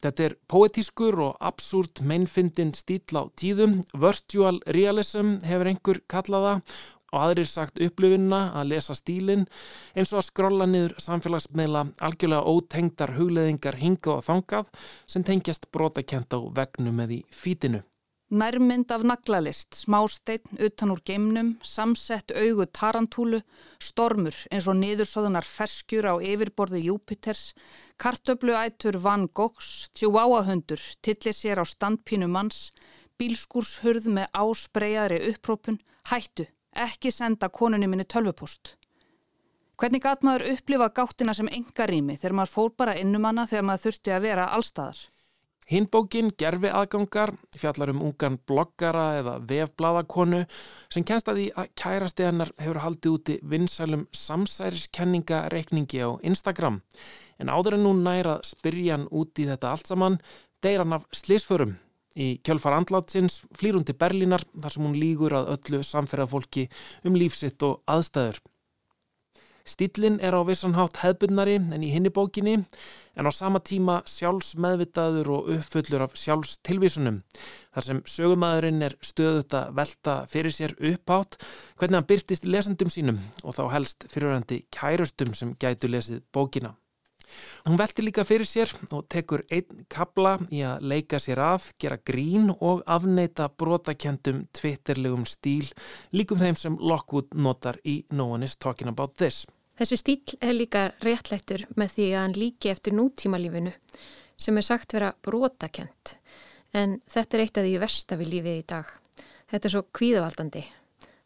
Þetta 0.00 0.24
er 0.24 0.34
poetískur 0.48 1.16
og 1.24 1.38
absúrt 1.40 2.00
meinfindin 2.04 2.72
stíl 2.76 3.16
á 3.16 3.28
tíðum. 3.36 3.80
Virtual 3.96 4.60
realism 4.72 5.36
hefur 5.44 5.70
einhver 5.72 6.00
kallaða 6.08 6.60
og 7.12 7.18
aðrir 7.22 7.48
sagt 7.50 7.80
upplifinna 7.82 8.52
að 8.58 8.72
lesa 8.74 8.96
stílinn 8.98 9.46
eins 9.94 10.12
og 10.12 10.22
að 10.22 10.28
skrolla 10.30 10.68
niður 10.70 10.96
samfélagsmeila 11.02 11.84
algjörlega 12.02 12.54
ótengdar 12.54 13.16
hugleðingar 13.18 13.80
hinga 13.82 14.16
og 14.18 14.24
þangað 14.26 14.72
sem 15.06 15.26
tengjast 15.26 15.70
brotakent 15.74 16.34
á 16.34 16.40
vegnum 16.56 17.04
eða 17.04 17.18
í 17.18 17.22
fítinu. 17.30 17.82
Nærmynd 18.26 18.90
af 18.90 19.04
naglalist, 19.06 19.76
smásteinn 19.78 20.58
utan 20.58 20.90
úr 20.90 20.98
geimnum, 21.06 21.52
samsett 21.62 22.32
augu 22.34 22.64
tarantúlu, 22.66 23.38
stormur 23.78 24.34
eins 24.50 24.66
og 24.66 24.74
niðursóðunar 24.80 25.46
feskjur 25.46 26.08
á 26.10 26.14
yfirborði 26.18 26.80
Júpiters, 26.88 27.52
kartöfluætur 28.02 28.98
Van 28.98 29.28
Goghs, 29.30 29.92
tjúáahundur, 29.94 30.82
tillir 31.06 31.38
sér 31.38 31.62
á 31.62 31.64
standpínu 31.70 32.26
manns, 32.26 32.72
bílskúrshurð 33.14 34.10
með 34.18 34.26
áspreyjaðri 34.34 35.22
upprópun, 35.30 35.78
hættu, 36.10 36.50
ekki 36.84 37.10
senda 37.14 37.48
konunni 37.48 37.88
minni 37.88 38.04
tölvupúst. 38.04 38.76
Hvernig 39.76 40.00
gat 40.00 40.22
maður 40.24 40.54
upplifa 40.54 40.88
gáttina 40.96 41.34
sem 41.36 41.50
engarými 41.52 42.16
þegar 42.16 42.34
maður 42.38 42.52
fór 42.54 42.72
bara 42.80 42.96
innum 42.96 43.26
hana 43.28 43.44
þegar 43.48 43.66
maður 43.68 43.84
þurfti 43.86 44.14
að 44.16 44.24
vera 44.24 44.48
allstaðar? 44.56 45.02
Hinnbókin 45.66 46.30
Gerfi 46.38 46.70
aðgangar 46.70 47.32
fjallar 47.58 47.90
um 47.90 48.04
ungan 48.06 48.38
bloggara 48.46 49.06
eða 49.18 49.34
vefbladakonu 49.50 50.44
sem 50.94 51.04
kennst 51.04 51.28
að 51.28 51.40
því 51.40 51.46
að 51.58 51.72
kærasti 51.82 52.26
hennar 52.28 52.52
hefur 52.62 52.80
haldið 52.84 53.16
úti 53.18 53.38
vinsælum 53.42 54.06
samsæriskenningareikningi 54.14 56.04
á 56.06 56.10
Instagram. 56.22 56.80
En 57.42 57.50
áður 57.50 57.76
en 57.76 57.84
nú 57.88 57.96
næra 57.98 58.38
spyrja 58.46 58.94
hann 58.94 59.10
út 59.10 59.42
í 59.42 59.48
þetta 59.50 59.74
allt 59.74 59.90
saman, 59.90 60.20
deyr 60.62 60.84
hann 60.86 60.96
af 60.96 61.10
slísförum 61.12 61.76
Í 62.16 62.38
kjölfar 62.40 62.78
andlátsins 62.78 63.42
flýr 63.56 63.76
hún 63.76 63.84
til 63.84 63.98
Berlínar 64.00 64.44
þar 64.56 64.72
sem 64.72 64.84
hún 64.88 64.96
lígur 64.96 65.36
að 65.36 65.50
öllu 65.56 65.82
samferðafólki 65.84 66.68
um 67.04 67.18
lífsitt 67.18 67.60
og 67.66 67.82
aðstæður. 67.84 68.40
Stílinn 69.66 70.20
er 70.22 70.30
á 70.30 70.46
vissanhátt 70.46 71.00
hefbundnari 71.02 71.56
en 71.58 71.82
í 71.82 71.90
hinni 71.90 72.12
bókinni 72.14 72.54
en 73.18 73.26
á 73.26 73.32
sama 73.34 73.58
tíma 73.58 73.98
sjálfsmeðvitaður 74.06 75.30
og 75.34 75.50
uppfullur 75.56 76.04
af 76.06 76.14
sjálfstilvísunum. 76.22 77.18
Þar 77.74 77.86
sem 77.88 78.02
sögumæðurinn 78.14 78.86
er 78.86 78.94
stöðut 79.02 79.58
að 79.58 79.74
velta 79.80 80.16
fyrir 80.30 80.54
sér 80.54 80.76
uppátt 80.78 81.40
hvernig 81.74 81.98
hann 81.98 82.10
byrtist 82.14 82.46
lesendum 82.46 82.94
sínum 82.94 83.18
og 83.42 83.58
þá 83.58 83.64
helst 83.74 84.06
fyrirhandi 84.12 84.62
kærustum 84.70 85.34
sem 85.34 85.56
gætu 85.58 85.90
lesið 85.90 86.22
bókina. 86.30 86.76
Hún 87.66 87.78
velti 87.78 88.04
líka 88.04 88.24
fyrir 88.26 88.46
sér 88.48 88.70
og 88.94 89.06
tekur 89.12 89.42
einn 89.50 89.84
kabla 89.92 90.36
í 90.54 90.62
að 90.66 90.84
leika 90.92 91.20
sér 91.22 91.40
að, 91.42 91.70
gera 91.80 91.98
grín 91.98 92.52
og 92.54 92.84
afneita 92.86 93.48
brotakendum 93.48 94.44
tvitterlegum 94.56 95.26
stíl 95.28 95.66
líkum 96.14 96.40
þeim 96.40 96.58
sem 96.58 96.78
Lockwood 96.80 97.34
notar 97.34 97.80
í 97.84 98.02
No 98.10 98.30
One 98.34 98.46
is 98.46 98.56
Talking 98.56 98.92
About 98.92 99.16
This. 99.18 99.44
Þessi 99.76 99.98
stíl 100.00 100.38
er 100.40 100.54
líka 100.56 100.86
réttlættur 101.04 101.66
með 101.76 101.96
því 101.96 102.06
að 102.12 102.22
hann 102.22 102.38
líki 102.38 102.70
eftir 102.72 102.96
nútímalífinu 102.96 103.74
sem 104.40 104.56
er 104.56 104.64
sagt 104.64 104.94
vera 104.96 105.12
brotakent 105.24 106.16
en 106.76 107.00
þetta 107.08 107.36
er 107.36 107.44
eitt 107.44 107.58
af 107.58 107.66
því 107.66 107.76
versta 107.80 108.16
við 108.20 108.32
lífið 108.34 108.60
í 108.60 108.64
dag. 108.68 108.88
Þetta 109.50 109.68
er 109.68 109.74
svo 109.74 109.82
kvíðavaldandi. 109.96 110.64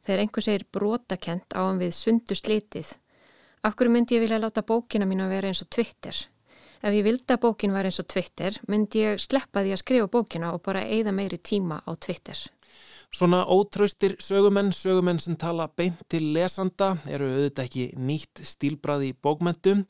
Þegar 0.04 0.22
einhver 0.24 0.44
segir 0.44 0.66
brotakent 0.72 1.56
á 1.56 1.60
hann 1.62 1.80
við 1.80 1.94
sundu 1.96 2.36
slitið 2.36 2.92
Hverju 3.60 3.92
myndi 3.92 4.14
ég 4.16 4.22
vilja 4.22 4.38
láta 4.40 4.62
bókina 4.64 5.04
mín 5.04 5.20
að 5.20 5.34
vera 5.34 5.48
eins 5.50 5.60
og 5.60 5.68
Twitter? 5.68 6.16
Ef 6.80 6.94
ég 6.96 7.04
vildi 7.04 7.34
að 7.34 7.42
bókin 7.42 7.74
var 7.76 7.84
eins 7.84 8.00
og 8.00 8.06
Twitter, 8.08 8.56
myndi 8.72 9.02
ég 9.02 9.20
sleppa 9.20 9.60
því 9.60 9.74
að 9.74 9.80
skrifa 9.82 10.08
bókina 10.14 10.52
og 10.54 10.62
bara 10.64 10.86
eigða 10.88 11.12
meiri 11.12 11.36
tíma 11.36 11.82
á 11.84 11.92
Twitter. 11.92 12.40
Svona 13.10 13.40
ótraustir 13.50 14.12
sögumenn, 14.22 14.68
sögumenn 14.70 15.18
sem 15.18 15.34
tala 15.34 15.64
beint 15.74 15.98
til 16.12 16.28
lesanda 16.30 16.92
eru 17.10 17.26
auðvitað 17.26 17.64
ekki 17.64 17.86
nýtt 17.98 18.42
stílbraði 18.46 19.08
í 19.10 19.16
bókmentum 19.18 19.80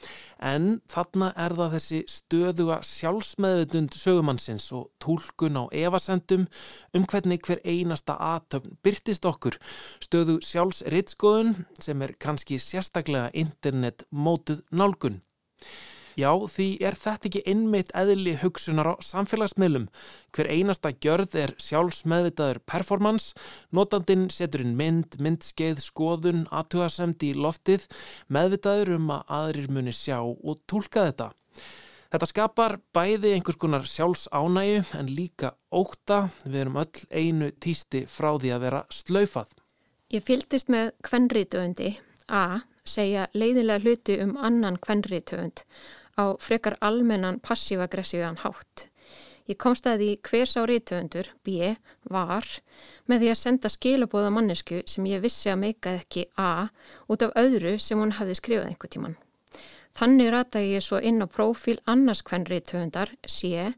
en 0.50 0.70
þarna 0.88 1.28
er 1.44 1.52
það 1.58 1.74
þessi 1.76 2.00
stöðuga 2.08 2.78
sjálfsmeðutund 2.88 3.98
sögumannsins 4.00 4.70
og 4.72 4.88
tólkun 5.04 5.60
á 5.60 5.64
evasendum 5.68 6.48
um 6.96 7.04
hvernig 7.12 7.44
hver 7.44 7.60
einasta 7.60 8.16
aðtöfn 8.16 8.80
byrtist 8.80 9.28
okkur. 9.28 9.60
Stöðu 10.00 10.38
sjálfsritskoðun 10.40 11.58
sem 11.76 12.00
er 12.00 12.16
kannski 12.16 12.56
sérstaklega 12.56 13.28
internet 13.36 14.08
mótuð 14.08 14.64
nálgun. 14.72 15.20
Já, 16.18 16.30
því 16.50 16.68
er 16.82 16.96
þetta 16.98 17.28
ekki 17.28 17.42
innmitt 17.48 17.92
eðli 17.96 18.36
hugsunar 18.40 18.92
á 18.92 18.94
samfélagsmiðlum. 19.04 19.88
Hver 20.34 20.50
einasta 20.50 20.92
gjörð 20.96 21.36
er 21.38 21.54
sjálfsmeðvitaður 21.62 22.62
performance, 22.66 23.36
notandin 23.74 24.28
setur 24.32 24.64
inn 24.64 24.74
mynd, 24.78 25.18
myndskeið, 25.22 25.82
skoðun, 25.84 26.46
aðtugasemd 26.50 27.22
í 27.26 27.34
loftið, 27.36 27.86
meðvitaður 28.32 28.96
um 28.96 29.14
að 29.14 29.32
aðrir 29.40 29.70
muni 29.70 29.94
sjá 29.94 30.18
og 30.22 30.60
tólka 30.70 31.06
þetta. 31.10 31.30
Þetta 32.10 32.26
skapar 32.26 32.76
bæði 32.90 33.36
einhvers 33.36 33.58
konar 33.62 33.86
sjálfsánægu 33.86 34.82
en 34.98 35.10
líka 35.14 35.52
óta, 35.70 36.24
við 36.42 36.64
erum 36.64 36.80
öll 36.82 37.04
einu 37.14 37.52
týsti 37.62 38.02
frá 38.10 38.32
því 38.34 38.54
að 38.56 38.64
vera 38.66 38.84
slaufað. 38.90 39.52
Ég 40.10 40.24
fylgist 40.26 40.72
með 40.74 40.90
kvennriðtöfundi 41.06 41.92
A 42.30 42.62
segja 42.86 43.26
leiðilega 43.34 43.82
hluti 43.82 44.16
um 44.22 44.36
annan 44.38 44.78
kvennriðtöfund 44.82 45.64
á 46.20 46.36
frekar 46.38 46.76
almennan 46.84 47.40
passív-aggressívan 47.40 48.40
hátt. 48.44 48.90
Ég 49.48 49.58
komst 49.58 49.86
að 49.88 50.02
því 50.02 50.10
hver 50.28 50.46
sá 50.46 50.60
rítöfundur, 50.68 51.30
B, 51.42 51.72
var, 52.12 52.46
með 53.10 53.24
því 53.24 53.30
að 53.32 53.40
senda 53.40 53.70
skilabóða 53.72 54.30
mannesku 54.36 54.84
sem 54.86 55.08
ég 55.10 55.24
vissi 55.24 55.50
að 55.50 55.62
meikaði 55.64 56.04
ekki 56.04 56.26
A 56.38 56.68
út 57.10 57.24
af 57.26 57.34
öðru 57.40 57.74
sem 57.82 57.98
hún 57.98 58.14
hafði 58.20 58.36
skrifað 58.38 58.68
einhver 58.68 58.92
tíman. 58.92 59.16
Þannig 59.98 60.30
rataði 60.30 60.76
ég 60.76 60.84
svo 60.86 61.00
inn 61.02 61.18
á 61.18 61.26
prófíl 61.26 61.80
annars 61.90 62.22
hvern 62.22 62.46
rítöfundar, 62.46 63.10
C, 63.26 63.72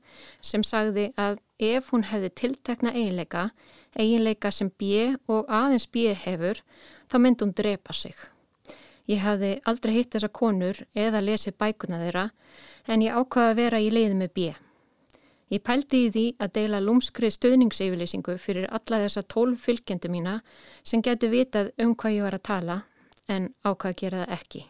sem 0.44 0.66
sagði 0.66 1.08
að 1.16 1.40
ef 1.62 1.88
hún 1.94 2.04
hefði 2.10 2.34
tiltekna 2.42 2.92
eiginleika, 2.92 3.48
eiginleika 3.96 4.52
sem 4.52 4.68
B 4.76 5.14
og 5.32 5.48
aðeins 5.48 5.88
B 5.88 6.12
hefur, 6.12 6.60
þá 7.08 7.16
myndi 7.16 7.46
hún 7.46 7.56
drepa 7.56 7.96
sig. 7.96 8.18
Ég 9.10 9.22
hafði 9.24 9.56
aldrei 9.66 9.94
hitt 9.96 10.12
þessa 10.14 10.30
konur 10.30 10.78
eða 10.94 11.22
lesið 11.24 11.56
bækuna 11.58 11.98
þeirra 12.02 12.28
en 12.86 13.02
ég 13.02 13.16
ákvaði 13.16 13.50
að 13.50 13.58
vera 13.58 13.80
í 13.82 13.90
leiði 13.90 14.18
með 14.18 14.34
B. 14.36 14.52
Ég 15.52 15.60
pældi 15.60 16.06
í 16.06 16.10
því 16.12 16.24
að 16.40 16.52
deila 16.56 16.80
lúmskri 16.80 17.28
stöðningseyfylýsingu 17.34 18.38
fyrir 18.40 18.70
alla 18.72 19.02
þessa 19.02 19.24
tólf 19.34 19.66
fylgjendu 19.66 20.08
mína 20.08 20.38
sem 20.80 21.02
getur 21.04 21.32
vitað 21.34 21.72
um 21.82 21.92
hvað 21.92 22.16
ég 22.16 22.26
var 22.28 22.38
að 22.38 22.46
tala 22.48 22.78
en 23.28 23.50
ákvaði 23.60 23.92
að 23.92 24.00
gera 24.00 24.22
það 24.22 24.36
ekki. 24.38 24.66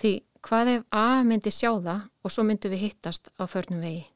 Því 0.00 0.12
hvað 0.46 0.72
ef 0.76 0.84
A 0.90 1.06
myndi 1.26 1.52
sjá 1.52 1.72
það 1.74 2.06
og 2.22 2.32
svo 2.32 2.46
myndi 2.46 2.72
við 2.72 2.86
hittast 2.86 3.32
á 3.36 3.44
förnum 3.44 3.82
vegi. 3.84 4.06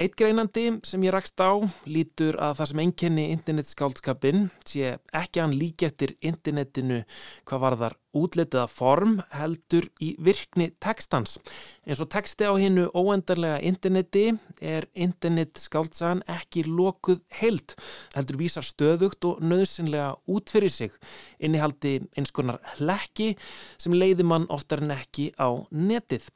Eitt 0.00 0.14
greinandi 0.16 0.78
sem 0.88 1.02
ég 1.04 1.12
rakst 1.12 1.36
á 1.44 1.60
lítur 1.84 2.38
að 2.40 2.54
það 2.56 2.68
sem 2.70 2.80
enkenni 2.86 3.24
internetskáldskapin 3.34 4.46
sé 4.64 4.94
ekki 5.12 5.42
hann 5.42 5.52
líki 5.52 5.84
eftir 5.90 6.14
internetinu 6.24 7.02
hvað 7.44 7.62
var 7.66 7.76
þar 7.82 7.96
útletiða 8.16 8.64
form 8.72 9.18
heldur 9.36 9.90
í 10.00 10.14
virkni 10.16 10.70
tekstans. 10.80 11.36
En 11.84 12.00
svo 12.00 12.08
teksti 12.08 12.48
á 12.48 12.56
hinnu 12.56 12.86
óendarlega 12.96 13.60
interneti 13.60 14.24
er 14.64 14.88
internetskáldsagan 14.96 16.24
ekki 16.32 16.64
lokuð 16.64 17.20
heilt 17.42 17.76
heldur 18.16 18.40
vísar 18.40 18.64
stöðugt 18.64 19.28
og 19.28 19.44
nöðsynlega 19.44 20.14
út 20.32 20.48
fyrir 20.48 20.72
sig 20.72 20.96
innihaldi 21.36 21.98
eins 22.16 22.32
konar 22.32 22.62
hlekki 22.78 23.34
sem 23.76 23.92
leiði 23.92 24.24
mann 24.24 24.48
oftar 24.48 24.80
en 24.80 24.96
ekki 24.96 25.34
á 25.36 25.60
netið. 25.68 26.32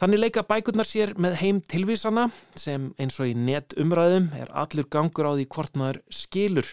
Þannig 0.00 0.20
leika 0.22 0.40
bækurnar 0.48 0.88
sér 0.88 1.10
með 1.20 1.34
heim 1.42 1.58
tilvísana 1.68 2.30
sem 2.56 2.86
eins 2.96 3.18
og 3.20 3.28
í 3.28 3.34
netumræðum 3.36 4.30
er 4.38 4.48
allur 4.56 4.86
gangur 4.88 5.26
á 5.28 5.36
því 5.36 5.44
hvort 5.52 5.74
maður 5.76 5.98
skilur. 6.08 6.70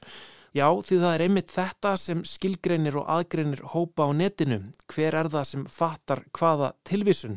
Já, 0.55 0.69
því 0.71 0.99
það 1.01 1.11
er 1.11 1.23
einmitt 1.25 1.51
þetta 1.51 1.91
sem 1.99 2.21
skilgreinir 2.23 2.95
og 3.01 3.09
aðgreinir 3.11 3.65
hópa 3.73 4.07
á 4.07 4.15
netinu. 4.15 4.61
Hver 4.87 5.17
er 5.19 5.27
það 5.33 5.43
sem 5.49 5.67
fattar 5.67 6.23
hvaða 6.39 6.71
tilvísun? 6.87 7.35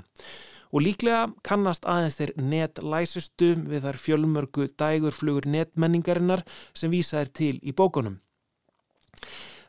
Og 0.70 0.86
líklega 0.86 1.24
kannast 1.42 1.82
aðeins 1.90 2.20
þeir 2.20 2.36
netlæsustu 2.38 3.50
við 3.58 3.88
þar 3.88 3.98
fjölmörgu 3.98 4.68
dægurflugur 4.78 5.50
netmenningarinnar 5.50 6.46
sem 6.70 6.94
vísa 6.94 7.18
er 7.24 7.34
til 7.34 7.56
í 7.66 7.74
bókunum. 7.74 8.20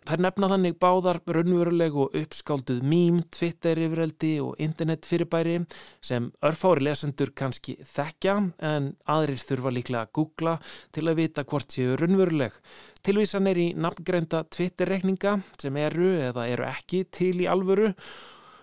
Þær 0.01 0.21
nefna 0.25 0.47
þannig 0.49 0.77
báðar 0.81 1.19
raunveruleg 1.29 1.93
og 1.93 2.15
uppskálduð 2.17 2.79
mím, 2.89 3.19
Twitter 3.29 3.77
yfiröldi 3.83 4.31
og 4.41 4.55
internet 4.63 5.05
fyrirbæri 5.05 5.59
sem 6.01 6.31
örfári 6.41 6.81
lesendur 6.87 7.29
kannski 7.37 7.75
þekkja 7.85 8.33
en 8.65 8.87
aðrir 9.13 9.43
þurfa 9.45 9.73
líklega 9.75 10.07
að 10.07 10.13
googla 10.17 10.55
til 10.97 11.05
að 11.05 11.19
vita 11.21 11.43
hvort 11.45 11.75
séu 11.77 11.93
raunveruleg. 12.01 12.55
Tilvísan 13.05 13.49
er 13.51 13.61
í 13.61 13.67
nafngreinda 13.77 14.41
Twitter 14.49 14.89
rekninga 14.89 15.35
sem 15.61 15.77
eru 15.77 16.09
eða 16.31 16.47
eru 16.49 16.65
ekki 16.71 17.03
til 17.13 17.35
í 17.45 17.49
alvöru 17.51 17.91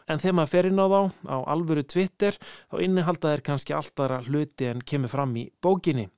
en 0.08 0.18
þegar 0.18 0.36
maður 0.40 0.52
fer 0.56 0.70
inn 0.72 0.82
á 0.82 0.86
þá 0.90 1.00
á 1.22 1.36
alvöru 1.54 1.86
Twitter 1.86 2.40
þá 2.42 2.82
innihalda 2.82 3.36
þeir 3.36 3.44
kannski 3.52 3.78
alltara 3.78 4.18
hluti 4.26 4.72
en 4.72 4.82
kemur 4.82 5.14
fram 5.14 5.38
í 5.38 5.46
bókinni. 5.62 6.08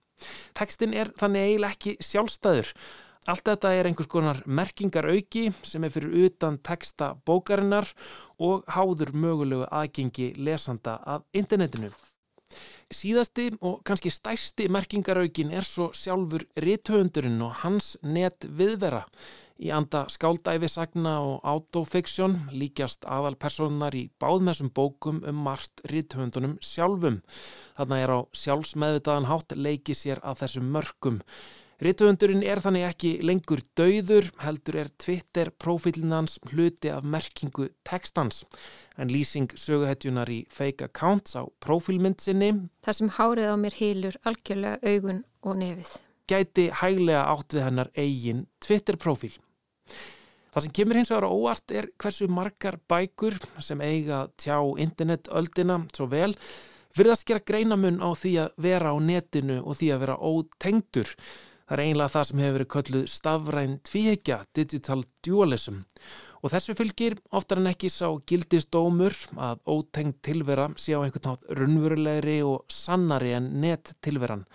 Tekstin 0.57 0.97
er 0.97 1.13
þannig 1.21 1.45
eiginlega 1.45 1.77
ekki 1.77 1.97
sjálfstæður 2.09 2.75
Allt 3.29 3.45
þetta 3.45 3.75
er 3.77 3.85
einhvers 3.85 4.09
konar 4.09 4.39
merkingar 4.49 5.11
auki 5.13 5.51
sem 5.61 5.85
er 5.85 5.93
fyrir 5.93 6.15
utan 6.25 6.57
texta 6.65 7.11
bókarinnar 7.29 7.91
og 8.41 8.65
háður 8.73 9.13
mögulegu 9.13 9.67
aðgengi 9.69 10.31
lesanda 10.41 10.97
af 11.05 11.27
internetinu. 11.37 11.91
Síðasti 12.91 13.51
og 13.63 13.85
kannski 13.87 14.11
stæsti 14.11 14.71
merkingaraukin 14.73 15.53
er 15.55 15.69
svo 15.69 15.91
sjálfur 15.95 16.43
rithöfundurinn 16.65 17.39
og 17.47 17.61
hans 17.61 17.93
net 18.03 18.49
viðvera. 18.49 19.05
Í 19.61 19.69
anda 19.77 20.07
skáldæfisagna 20.09 21.19
og 21.21 21.45
autofiksjón 21.45 22.39
líkjast 22.57 23.05
aðalpersonar 23.05 23.95
í 23.95 24.07
báðmessum 24.19 24.73
bókum 24.75 25.21
um 25.29 25.43
margt 25.45 25.85
rithöfundunum 25.93 26.57
sjálfum. 26.65 27.21
Þarna 27.77 28.01
er 28.01 28.17
á 28.17 28.19
sjálfsmeðvitaðan 28.33 29.29
hátt 29.29 29.55
leiki 29.55 29.95
sér 29.95 30.25
að 30.25 30.47
þessum 30.47 30.73
mörgum. 30.73 31.21
Rittuðundurinn 31.81 32.43
er 32.45 32.61
þannig 32.61 32.83
ekki 32.91 33.11
lengur 33.25 33.63
dauður, 33.79 34.27
heldur 34.43 34.77
er 34.83 34.91
Twitter-profílinans 35.01 36.37
hluti 36.51 36.91
af 36.93 37.07
merkingu 37.09 37.71
textans, 37.89 38.43
en 39.01 39.09
lýsing 39.09 39.49
söguhetjunar 39.57 40.29
í 40.29 40.43
fake 40.53 40.91
accounts 40.91 41.39
á 41.41 41.49
profílmyndsinni. 41.65 42.53
Það 42.85 42.99
sem 42.99 43.13
hárið 43.17 43.49
á 43.49 43.57
mér 43.63 43.79
hýlur 43.81 44.21
algjörlega 44.29 44.93
augun 44.93 45.25
og 45.41 45.57
nefið. 45.63 45.97
Gæti 46.29 46.69
hæglega 46.83 47.25
átt 47.33 47.57
við 47.57 47.67
hennar 47.71 47.93
eigin 47.97 48.45
Twitter-profíl. 48.61 49.33
Það 50.53 50.67
sem 50.67 50.77
kemur 50.77 51.01
hins 51.01 51.15
vegar 51.15 51.31
óvart 51.33 51.73
er 51.73 51.89
hversu 51.97 52.29
margar 52.29 52.77
bækur 52.93 53.41
sem 53.63 53.81
eiga 53.81 54.27
tjá 54.37 54.59
internetöldina 54.83 55.81
svo 55.95 56.11
vel 56.13 56.35
virðast 56.97 57.25
gera 57.29 57.41
greinamun 57.47 58.03
á 58.03 58.13
því 58.13 58.33
að 58.45 58.57
vera 58.67 58.93
á 58.93 58.97
netinu 59.01 59.63
og 59.63 59.79
því 59.79 59.95
að 59.95 60.03
vera 60.05 60.19
ótengdur. 60.19 61.15
Það 61.71 61.79
er 61.79 61.85
einlega 61.85 62.11
það 62.11 62.25
sem 62.27 62.43
hefur 62.43 62.57
verið 62.59 62.69
kölluð 62.75 63.07
stafræn 63.15 63.79
tvíhegja, 63.87 64.41
digital 64.59 65.05
dualism 65.23 65.85
Og 66.41 66.49
þessu 66.55 66.73
fylgir 66.77 67.19
oftar 67.37 67.61
en 67.61 67.69
ekki 67.69 67.91
sá 67.93 68.07
gildistómur 68.29 69.17
að 69.37 69.61
ótengd 69.69 70.23
tilvera 70.25 70.71
sé 70.81 70.97
á 70.97 71.05
einhvern 71.05 71.27
nátt 71.29 71.45
runnverulegri 71.59 72.39
og 72.47 72.65
sannari 72.73 73.35
en 73.37 73.51
net 73.61 73.93
tilveran. 74.01 74.47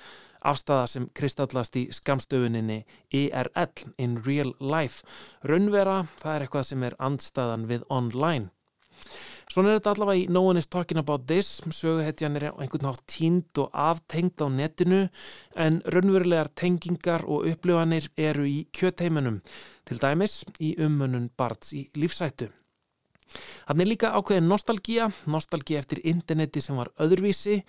Afstæða 0.46 0.88
sem 0.90 1.06
kristallast 1.18 1.78
í 1.78 1.86
skamstöfuninni 1.94 2.84
IRL, 3.14 3.86
in 3.98 4.18
real 4.26 4.54
life. 4.62 5.06
Runnvera, 5.46 6.04
það 6.22 6.36
er 6.36 6.46
eitthvað 6.46 6.68
sem 6.72 6.86
er 6.86 6.98
andstæðan 7.02 7.70
við 7.70 7.86
online. 7.90 8.50
Svona 9.52 9.72
er 9.72 9.80
þetta 9.80 9.94
allavega 9.96 10.24
í 10.24 10.28
No 10.34 10.42
One 10.50 10.62
is 10.62 10.68
Talking 10.72 11.00
About 11.02 11.28
This, 11.30 11.62
söguhetjan 11.62 12.40
er 12.40 12.50
einhvern 12.52 12.88
nátt 12.88 13.06
tínd 13.12 13.62
og 13.62 13.70
aftengt 13.72 14.42
á 14.42 14.48
netinu 14.50 15.06
en 15.56 15.80
raunverulegar 15.94 16.52
tengingar 16.58 17.26
og 17.30 17.48
upplifanir 17.52 18.10
eru 18.18 18.48
í 18.50 18.66
kjötheimunum, 18.76 19.42
til 19.86 20.02
dæmis 20.02 20.44
í 20.60 20.76
umönun 20.82 21.30
barns 21.38 21.74
í 21.78 21.88
lífsættu. 21.96 22.52
Þannig 23.68 23.90
líka 23.90 24.12
ákveðin 24.16 24.50
nostalgía, 24.50 25.08
nostalgía 25.28 25.82
eftir 25.82 26.02
interneti 26.08 26.62
sem 26.64 26.78
var 26.80 26.92
öðruvísi 27.02 27.62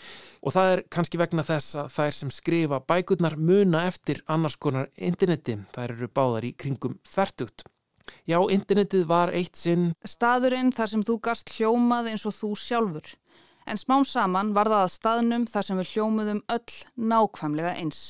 og 0.43 0.55
það 0.57 0.73
er 0.73 0.83
kannski 0.93 1.21
vegna 1.21 1.47
þess 1.47 1.79
að 1.83 2.03
er 2.07 2.19
sem 2.19 2.35
skrifa 2.35 2.83
bækurnar 2.93 3.39
muna 3.39 3.87
eftir 3.91 4.23
annars 4.31 4.59
konar 4.61 4.93
interneti, 4.97 5.59
það 5.75 5.89
eru 5.89 6.13
báðar 6.21 6.51
í 6.51 6.53
kringum 6.59 7.01
þertugt. 7.09 7.67
Já, 8.27 8.39
internetið 8.53 9.07
var 9.11 9.33
eitt 9.35 9.59
sinn. 9.59 9.93
Staðurinn 10.07 10.73
þar 10.75 10.93
sem 10.93 11.05
þú 11.07 11.19
gast 11.29 11.53
hljómað 11.57 12.13
eins 12.13 12.27
og 12.29 12.35
þú 12.37 12.51
sjálfur. 12.63 13.15
En 13.67 13.79
smám 13.81 14.05
saman 14.07 14.53
var 14.55 14.71
það 14.71 14.85
að 14.85 14.93
staðnum 14.95 15.47
þar 15.51 15.67
sem 15.67 15.81
við 15.81 15.93
hljómuðum 15.95 16.43
öll 16.55 16.75
nákvæmlega 17.13 17.73
eins. 17.81 18.03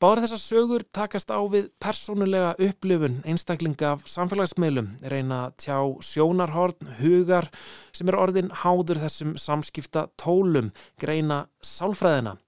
Báður 0.00 0.22
þessar 0.24 0.40
sögur 0.40 0.82
takast 0.96 1.28
á 1.28 1.36
við 1.52 1.66
persónulega 1.76 2.54
upplifun 2.64 3.18
einstaklinga 3.28 3.90
af 3.98 4.06
samfélagsmiðlum, 4.08 4.86
reyna 5.12 5.40
tjá 5.60 5.76
sjónarhorn, 6.00 6.94
hugar 7.02 7.50
sem 7.92 8.08
er 8.08 8.16
orðin 8.16 8.48
háður 8.62 9.02
þessum 9.02 9.34
samskipta 9.36 10.06
tólum, 10.16 10.72
greina 10.96 11.42
sálfræðina. 11.60 12.38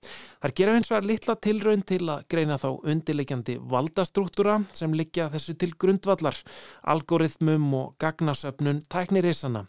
Þar 0.40 0.56
gera 0.62 0.78
hins 0.78 0.92
vegar 0.94 1.10
litla 1.10 1.36
tilraun 1.44 1.84
til 1.92 2.00
að 2.08 2.24
greina 2.32 2.56
þá 2.56 2.70
undirleikjandi 2.72 3.60
valdastruktúra 3.76 4.62
sem 4.72 4.96
liggja 4.96 5.28
þessu 5.36 5.58
til 5.60 5.74
grundvallar, 5.76 6.40
algoritmum 6.88 7.70
og 7.82 7.94
gagnasöpnun 8.00 8.80
tæknirisana. 8.88 9.66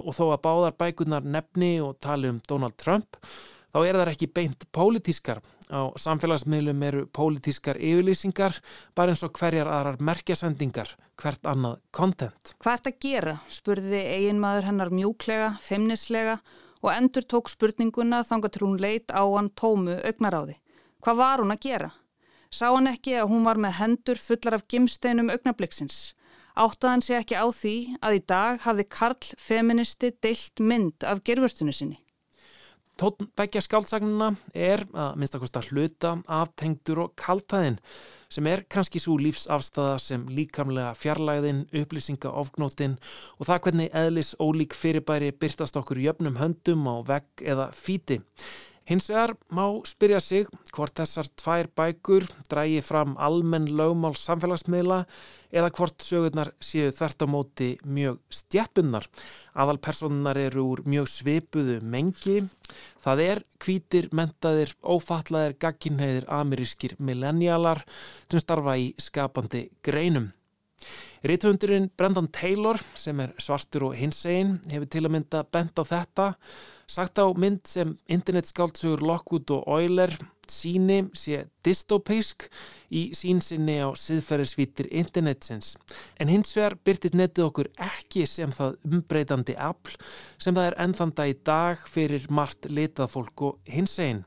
Og 0.00 0.16
þó 0.16 0.30
að 0.30 0.46
báðar 0.48 0.80
bækunar 0.80 1.28
nefni 1.28 1.74
og 1.84 1.98
tali 2.00 2.32
um 2.32 2.40
Donald 2.48 2.80
Trump, 2.80 3.20
þá 3.68 3.82
er 3.84 4.00
það 4.00 4.16
ekki 4.16 4.36
beint 4.40 4.72
pólitískar 4.72 5.44
Á 5.72 5.88
samfélagsmiðlum 5.96 6.82
eru 6.84 7.06
pólitískar 7.08 7.78
yfirlýsingar 7.80 8.58
bara 8.94 9.14
eins 9.14 9.22
og 9.24 9.32
hverjar 9.38 9.70
aðrar 9.72 10.02
merkjasendingar, 10.04 10.90
hvert 11.16 11.48
annað 11.48 11.78
kontent. 11.96 12.52
Hvað 12.60 12.76
ert 12.76 12.90
að 12.90 12.98
gera? 13.06 13.34
spurði 13.48 14.02
eiginmaður 14.18 14.68
hennar 14.68 14.92
mjúklega, 14.92 15.54
feimnislega 15.64 16.36
og 16.82 16.92
endur 16.92 17.24
tók 17.24 17.48
spurninguna 17.48 18.20
þanga 18.28 18.52
til 18.52 18.66
hún 18.66 18.78
leit 18.84 19.08
á 19.08 19.24
hann 19.24 19.48
tómu 19.56 19.96
augnaráði. 20.02 20.58
Hvað 21.00 21.20
var 21.22 21.42
hún 21.42 21.56
að 21.56 21.64
gera? 21.64 21.90
Sá 22.52 22.68
hann 22.68 22.90
ekki 22.90 23.16
að 23.16 23.30
hún 23.32 23.46
var 23.48 23.56
með 23.56 23.78
hendur 23.80 24.20
fullar 24.20 24.58
af 24.58 24.68
gimsteinum 24.68 25.32
augnabliksins. 25.32 26.12
Áttaðan 26.52 27.00
sé 27.00 27.16
ekki 27.16 27.38
á 27.40 27.48
því 27.48 27.76
að 28.04 28.18
í 28.18 28.24
dag 28.28 28.60
hafði 28.66 28.84
Karl 28.92 29.36
feministi 29.40 30.12
deilt 30.20 30.60
mynd 30.60 31.06
af 31.08 31.24
gerfurstunu 31.24 31.72
sinni. 31.72 32.02
Tónbækja 33.00 33.62
skáltsagnina 33.64 34.28
er 34.52 34.82
að 34.92 35.14
minnst 35.16 35.36
að 35.38 35.68
hluta 35.72 36.10
aftengtur 36.28 37.00
og 37.06 37.14
kaltæðin 37.16 37.78
sem 38.32 38.48
er 38.48 38.64
kannski 38.68 39.00
svo 39.00 39.16
lífsafstæða 39.20 39.94
sem 40.00 40.26
líkamlega 40.28 40.92
fjarlæðin, 40.96 41.64
upplýsinga 41.72 42.32
ofgnótin 42.42 42.98
og 43.38 43.48
það 43.48 43.62
hvernig 43.66 43.96
eðlis 44.02 44.34
ólík 44.40 44.76
fyrirbæri 44.76 45.32
byrtast 45.32 45.78
okkur 45.80 46.00
jöfnum 46.04 46.36
höndum 46.40 46.84
á 46.88 46.96
vegg 47.08 47.46
eða 47.54 47.70
fíti. 47.76 48.20
Hins 48.92 49.06
vegar 49.08 49.30
má 49.48 49.64
spyrja 49.88 50.18
sig 50.20 50.48
hvort 50.76 50.92
þessar 50.98 51.28
tvær 51.40 51.68
bækur 51.78 52.26
drægi 52.50 52.82
fram 52.84 53.14
almenn 53.16 53.70
lögmál 53.72 54.12
samfélagsmiðla 54.20 54.98
eða 55.48 55.70
hvort 55.78 56.04
sögurnar 56.04 56.50
séu 56.60 56.90
þert 56.92 57.24
á 57.24 57.26
móti 57.32 57.68
mjög 57.88 58.18
stjæppunnar. 58.28 59.06
Aðalpersonunar 59.56 60.42
eru 60.42 60.66
úr 60.74 60.82
mjög 60.84 61.08
svipuðu 61.08 61.78
mengi. 61.80 62.42
Það 63.00 63.24
er 63.30 63.42
kvítir, 63.64 64.10
mentaðir, 64.12 64.76
ófallaðir, 64.84 65.56
gagginheiðir, 65.64 66.28
amerískir 66.28 66.98
millennialar 67.00 67.86
sem 68.28 68.44
starfa 68.44 68.76
í 68.76 68.92
skapandi 69.00 69.70
greinum. 69.80 70.34
Rítvöndurinn 71.22 71.90
Brendan 71.96 72.26
Taylor 72.34 72.80
sem 72.98 73.20
er 73.22 73.30
svartur 73.38 73.84
og 73.88 73.92
hinsegin 73.94 74.56
hefur 74.72 74.88
til 74.90 75.04
að 75.06 75.12
mynda 75.14 75.42
bent 75.54 75.78
á 75.78 75.84
þetta 75.86 76.24
sagt 76.90 77.20
á 77.22 77.30
mynd 77.38 77.62
sem 77.70 77.92
internetskáltsugur 78.10 79.04
Lockwood 79.06 79.52
og 79.54 79.68
Euler 79.70 80.16
síni 80.50 80.98
sé 81.14 81.44
dystopísk 81.62 82.48
í 82.90 83.04
sínsinni 83.14 83.78
á 83.78 83.94
siðferðisvítir 83.94 84.90
internetsins 84.90 85.76
en 86.18 86.32
hins 86.32 86.56
vegar 86.58 86.74
byrtist 86.82 87.14
netið 87.14 87.46
okkur 87.46 87.70
ekki 87.86 88.26
sem 88.26 88.50
það 88.50 88.80
umbreytandi 88.90 89.54
afl 89.54 89.94
sem 90.42 90.58
það 90.58 90.72
er 90.72 90.78
ennþanda 90.88 91.30
í 91.30 91.38
dag 91.46 91.86
fyrir 91.86 92.26
margt 92.34 92.66
litað 92.66 93.14
fólk 93.14 93.46
og 93.46 93.58
hinsegin. 93.70 94.24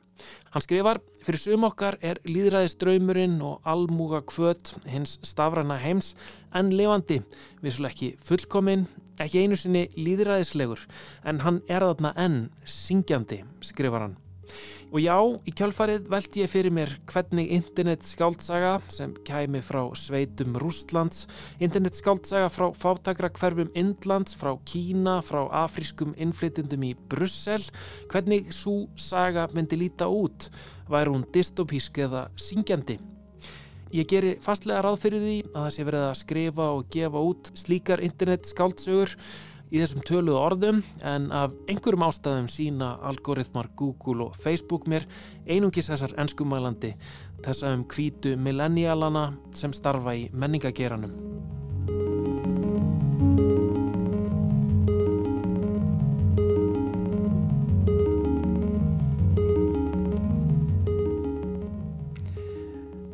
Hann 0.56 0.64
skrifar, 0.64 1.02
fyrir 1.20 1.42
sum 1.42 1.66
okkar 1.68 1.98
er 2.00 2.22
líðræðistraumurinn 2.24 3.42
og 3.44 3.66
almúga 3.68 4.22
kvöt 4.24 4.70
hins 4.88 5.18
stafræna 5.28 5.76
heims 5.82 6.14
en 6.56 6.70
levandi, 6.72 7.18
vissuleg 7.60 7.92
ekki 7.92 8.10
fullkominn, 8.24 8.86
ekki 9.20 9.44
einu 9.44 9.60
sinni 9.60 9.90
líðræðislegur, 10.00 10.88
en 11.28 11.44
hann 11.44 11.60
er 11.68 11.84
þarna 11.84 12.16
enn 12.16 12.46
syngjandi, 12.64 13.44
skrifar 13.68 14.08
hann. 14.08 14.16
Og 14.94 15.02
já, 15.02 15.16
í 15.44 15.52
kjálfarið 15.56 16.10
veldi 16.12 16.44
ég 16.44 16.52
fyrir 16.52 16.74
mér 16.76 16.92
hvernig 17.10 17.50
internet 17.56 18.06
skáldsaga 18.08 18.78
sem 18.94 19.16
kæmi 19.28 19.62
frá 19.66 19.82
sveitum 19.98 20.56
Rústlands, 20.62 21.26
internet 21.60 21.98
skáldsaga 21.98 22.52
frá 22.54 22.70
fátakra 22.78 23.32
hverfum 23.34 23.74
Indlands, 23.76 24.38
frá 24.38 24.54
Kína, 24.70 25.18
frá 25.26 25.44
afrískum 25.66 26.14
innflytjendum 26.22 26.86
í 26.88 26.94
Brussel, 27.10 27.66
hvernig 28.14 28.54
svo 28.56 28.86
saga 28.96 29.50
myndi 29.56 29.82
líta 29.82 30.08
út, 30.12 30.50
væri 30.92 31.16
hún 31.16 31.28
dystopísk 31.34 32.00
eða 32.06 32.28
syngjandi. 32.40 33.00
Ég 33.96 34.08
geri 34.10 34.32
fastlega 34.44 34.82
ráð 34.84 34.98
fyrir 35.06 35.22
því 35.22 35.36
að 35.54 35.60
það 35.60 35.74
sé 35.76 35.84
verið 35.88 36.06
að 36.06 36.18
skrifa 36.20 36.70
og 36.76 36.88
gefa 36.92 37.22
út 37.30 37.52
slíkar 37.56 38.02
internet 38.04 38.50
skáldsögur 38.50 39.14
í 39.72 39.82
þessum 39.82 40.04
töluðu 40.06 40.38
orðum 40.40 40.82
en 41.06 41.30
af 41.34 41.54
einhverjum 41.72 42.06
ástæðum 42.08 42.50
sína 42.52 42.96
algoritmar 43.10 43.72
Google 43.78 44.30
og 44.30 44.40
Facebook 44.42 44.88
mér 44.92 45.08
einungis 45.48 45.90
þessar 45.92 46.16
ennskumælandi 46.22 46.94
þess 47.46 47.66
að 47.66 47.80
um 47.80 47.86
kvítu 47.90 48.36
millennialana 48.38 49.30
sem 49.56 49.74
starfa 49.76 50.16
í 50.18 50.28
menningageranum. 50.34 51.65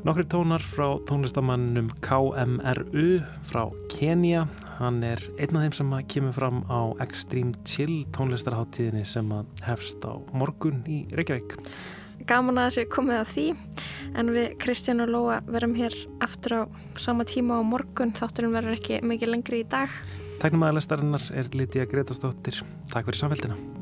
Nokkri 0.02 0.26
tónar 0.26 0.64
frá 0.66 0.95
tónlistamannum 1.06 1.91
KMRU 2.02 3.22
frá 3.45 3.68
Kenya 3.91 4.47
Hann 4.82 5.04
er 5.06 5.20
einn 5.38 5.54
af 5.54 5.62
þeim 5.68 5.74
sem 5.78 5.91
kemur 6.10 6.34
fram 6.34 6.62
á 6.66 6.89
Extreme 7.04 7.54
Chill 7.70 7.99
tónlistarháttíðinni 8.16 9.04
sem 9.06 9.28
hefst 9.62 10.02
á 10.02 10.18
morgun 10.34 10.80
í 10.89 11.04
Reykjavík. 11.14 11.54
Gaman 12.26 12.58
að 12.58 12.72
þessi 12.72 12.88
komið 12.95 13.20
að 13.20 13.30
því 13.34 13.45
en 14.18 14.32
við 14.34 14.47
Kristján 14.64 15.04
og 15.06 15.14
Lóa 15.14 15.38
verum 15.45 15.76
hér 15.78 15.93
aftur 16.26 16.58
á 16.58 16.62
sama 16.97 17.28
tíma 17.30 17.60
á 17.60 17.64
morgun 17.66 18.16
þátturinn 18.18 18.56
verður 18.58 18.80
ekki 18.80 19.04
mikið 19.06 19.34
lengri 19.36 19.62
í 19.62 19.70
dag. 19.70 19.93
Tæknum 20.41 20.66
aðlæstarinnar 20.66 21.30
er 21.30 21.54
Lítiða 21.54 21.86
Gretastóttir. 21.93 22.64
Takk 22.89 23.06
fyrir 23.12 23.22
samfélgina. 23.22 23.80